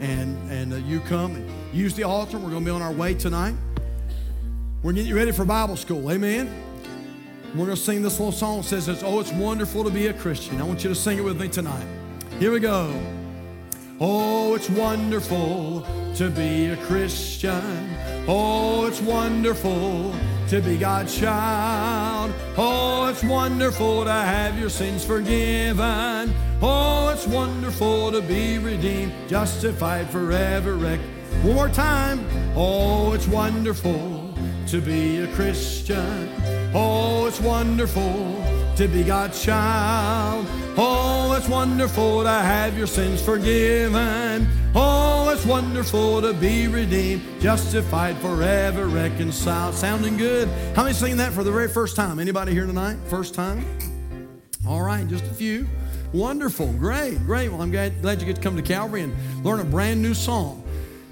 And, 0.00 0.50
and 0.50 0.72
uh, 0.72 0.76
you 0.76 1.00
come 1.00 1.34
and 1.34 1.50
use 1.74 1.94
the 1.94 2.04
altar. 2.04 2.38
We're 2.38 2.50
going 2.50 2.64
to 2.64 2.70
be 2.70 2.74
on 2.74 2.82
our 2.82 2.92
way 2.92 3.14
tonight. 3.14 3.54
We're 4.82 4.92
getting 4.92 5.08
you 5.08 5.16
ready 5.16 5.32
for 5.32 5.44
Bible 5.44 5.76
school. 5.76 6.10
Amen. 6.10 6.69
We're 7.54 7.66
going 7.66 7.76
to 7.76 7.82
sing 7.82 8.02
this 8.02 8.20
little 8.20 8.30
song. 8.30 8.60
It 8.60 8.64
says, 8.64 9.02
Oh, 9.02 9.18
it's 9.18 9.32
wonderful 9.32 9.82
to 9.82 9.90
be 9.90 10.06
a 10.06 10.12
Christian. 10.12 10.60
I 10.60 10.64
want 10.64 10.84
you 10.84 10.90
to 10.90 10.94
sing 10.94 11.18
it 11.18 11.24
with 11.24 11.40
me 11.40 11.48
tonight. 11.48 11.86
Here 12.38 12.52
we 12.52 12.60
go. 12.60 12.94
Oh, 13.98 14.54
it's 14.54 14.70
wonderful 14.70 15.84
to 16.14 16.30
be 16.30 16.66
a 16.66 16.76
Christian. 16.86 17.90
Oh, 18.28 18.86
it's 18.86 19.00
wonderful 19.00 20.14
to 20.48 20.60
be 20.60 20.78
God's 20.78 21.18
child. 21.18 22.32
Oh, 22.56 23.08
it's 23.08 23.24
wonderful 23.24 24.04
to 24.04 24.12
have 24.12 24.56
your 24.56 24.70
sins 24.70 25.04
forgiven. 25.04 26.32
Oh, 26.62 27.10
it's 27.12 27.26
wonderful 27.26 28.12
to 28.12 28.22
be 28.22 28.58
redeemed, 28.58 29.12
justified 29.28 30.08
forever. 30.08 30.78
One 30.78 31.54
more 31.54 31.68
time. 31.68 32.24
Oh, 32.54 33.12
it's 33.12 33.26
wonderful 33.26 34.32
to 34.68 34.80
be 34.80 35.18
a 35.18 35.26
Christian. 35.34 36.39
Oh, 36.72 37.26
it's 37.26 37.40
wonderful 37.40 38.44
to 38.76 38.86
be 38.86 39.02
God's 39.02 39.42
child. 39.42 40.46
Oh, 40.76 41.34
it's 41.36 41.48
wonderful 41.48 42.22
to 42.22 42.28
have 42.28 42.78
your 42.78 42.86
sins 42.86 43.20
forgiven. 43.20 44.46
Oh, 44.72 45.30
it's 45.34 45.44
wonderful 45.44 46.22
to 46.22 46.32
be 46.32 46.68
redeemed, 46.68 47.22
justified 47.40 48.16
forever, 48.18 48.86
reconciled. 48.86 49.74
Sounding 49.74 50.16
good? 50.16 50.46
How 50.76 50.84
many 50.84 50.94
singing 50.94 51.16
that 51.16 51.32
for 51.32 51.42
the 51.42 51.50
very 51.50 51.66
first 51.66 51.96
time? 51.96 52.20
Anybody 52.20 52.52
here 52.52 52.66
tonight? 52.66 52.98
First 53.08 53.34
time? 53.34 53.64
All 54.64 54.82
right, 54.82 55.08
just 55.08 55.24
a 55.24 55.34
few. 55.34 55.66
Wonderful, 56.12 56.72
great, 56.74 57.18
great. 57.26 57.48
Well, 57.48 57.62
I'm 57.62 57.72
glad, 57.72 58.00
glad 58.00 58.20
you 58.20 58.26
get 58.26 58.36
to 58.36 58.42
come 58.42 58.54
to 58.54 58.62
Calvary 58.62 59.02
and 59.02 59.44
learn 59.44 59.58
a 59.58 59.64
brand 59.64 60.00
new 60.00 60.14
song. 60.14 60.62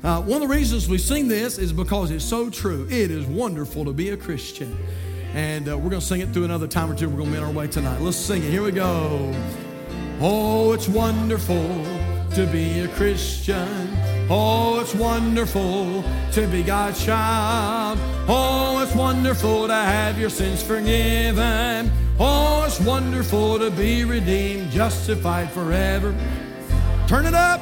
Uh, 0.05 0.23
one 0.23 0.41
of 0.41 0.49
the 0.49 0.55
reasons 0.55 0.89
we 0.89 0.99
sing 0.99 1.27
this 1.27 1.59
is 1.59 1.73
because 1.73 2.13
it's 2.13 2.25
so 2.25 2.49
true. 2.49 2.87
It 2.89 3.11
is 3.11 3.27
wonderful 3.27 3.85
to 3.87 3.93
be 3.93 4.11
a 4.11 4.17
Christian. 4.17 4.79
And 5.35 5.69
uh, 5.69 5.77
we're 5.77 5.91
going 5.91 6.01
to 6.01 6.07
sing 6.07 6.21
it 6.21 6.31
through 6.31 6.45
another 6.45 6.67
time 6.67 6.91
or 6.91 6.95
two. 6.95 7.09
We're 7.09 7.19
going 7.19 7.31
to 7.31 7.37
be 7.37 7.39
on 7.39 7.45
our 7.45 7.53
way 7.53 7.67
tonight. 7.67 8.01
Let's 8.01 8.17
sing 8.17 8.43
it. 8.43 8.51
Here 8.51 8.63
we 8.63 8.73
go. 8.73 9.35
Oh, 10.21 10.73
it's 10.73 10.89
wonderful 10.89 11.85
to 12.35 12.47
be 12.51 12.81
a 12.81 12.89
Christian. 12.89 13.97
Oh, 14.31 14.81
it's 14.81 14.95
wonderful 14.95 16.05
to 16.33 16.47
be 16.49 16.63
God's 16.63 17.05
child. 17.05 17.99
Oh, 18.29 18.83
it's 18.83 18.95
wonderful 18.95 19.67
to 19.67 19.75
have 19.75 20.19
your 20.19 20.31
sins 20.31 20.63
forgiven. 20.63 21.91
Oh, 22.19 22.65
it's 22.67 22.81
wonderful 22.81 23.59
to 23.59 23.71
be 23.71 24.05
redeemed, 24.05 24.71
justified 24.71 25.51
forever. 25.51 26.15
Turn 27.07 27.27
it 27.27 27.35
up. 27.35 27.61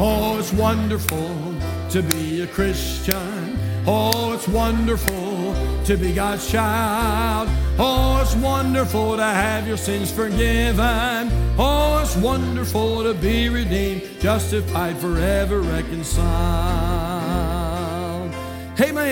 Oh, 0.00 0.38
it's 0.38 0.52
wonderful 0.52 1.54
to 1.90 2.02
be 2.02 2.40
a 2.42 2.46
Christian. 2.46 3.58
Oh, 3.86 4.32
it's 4.32 4.48
wonderful 4.48 5.27
to 5.88 5.96
be 5.96 6.12
God's 6.12 6.46
child. 6.50 7.48
Oh, 7.78 8.20
it's 8.20 8.34
wonderful 8.36 9.16
to 9.16 9.24
have 9.24 9.66
your 9.66 9.78
sins 9.78 10.12
forgiven. 10.12 11.30
Oh, 11.56 12.00
it's 12.02 12.14
wonderful 12.14 13.04
to 13.04 13.14
be 13.14 13.48
redeemed, 13.48 14.02
justified 14.20 14.98
forever, 14.98 15.60
reconciled. 15.60 16.28
Amen. 18.78 19.08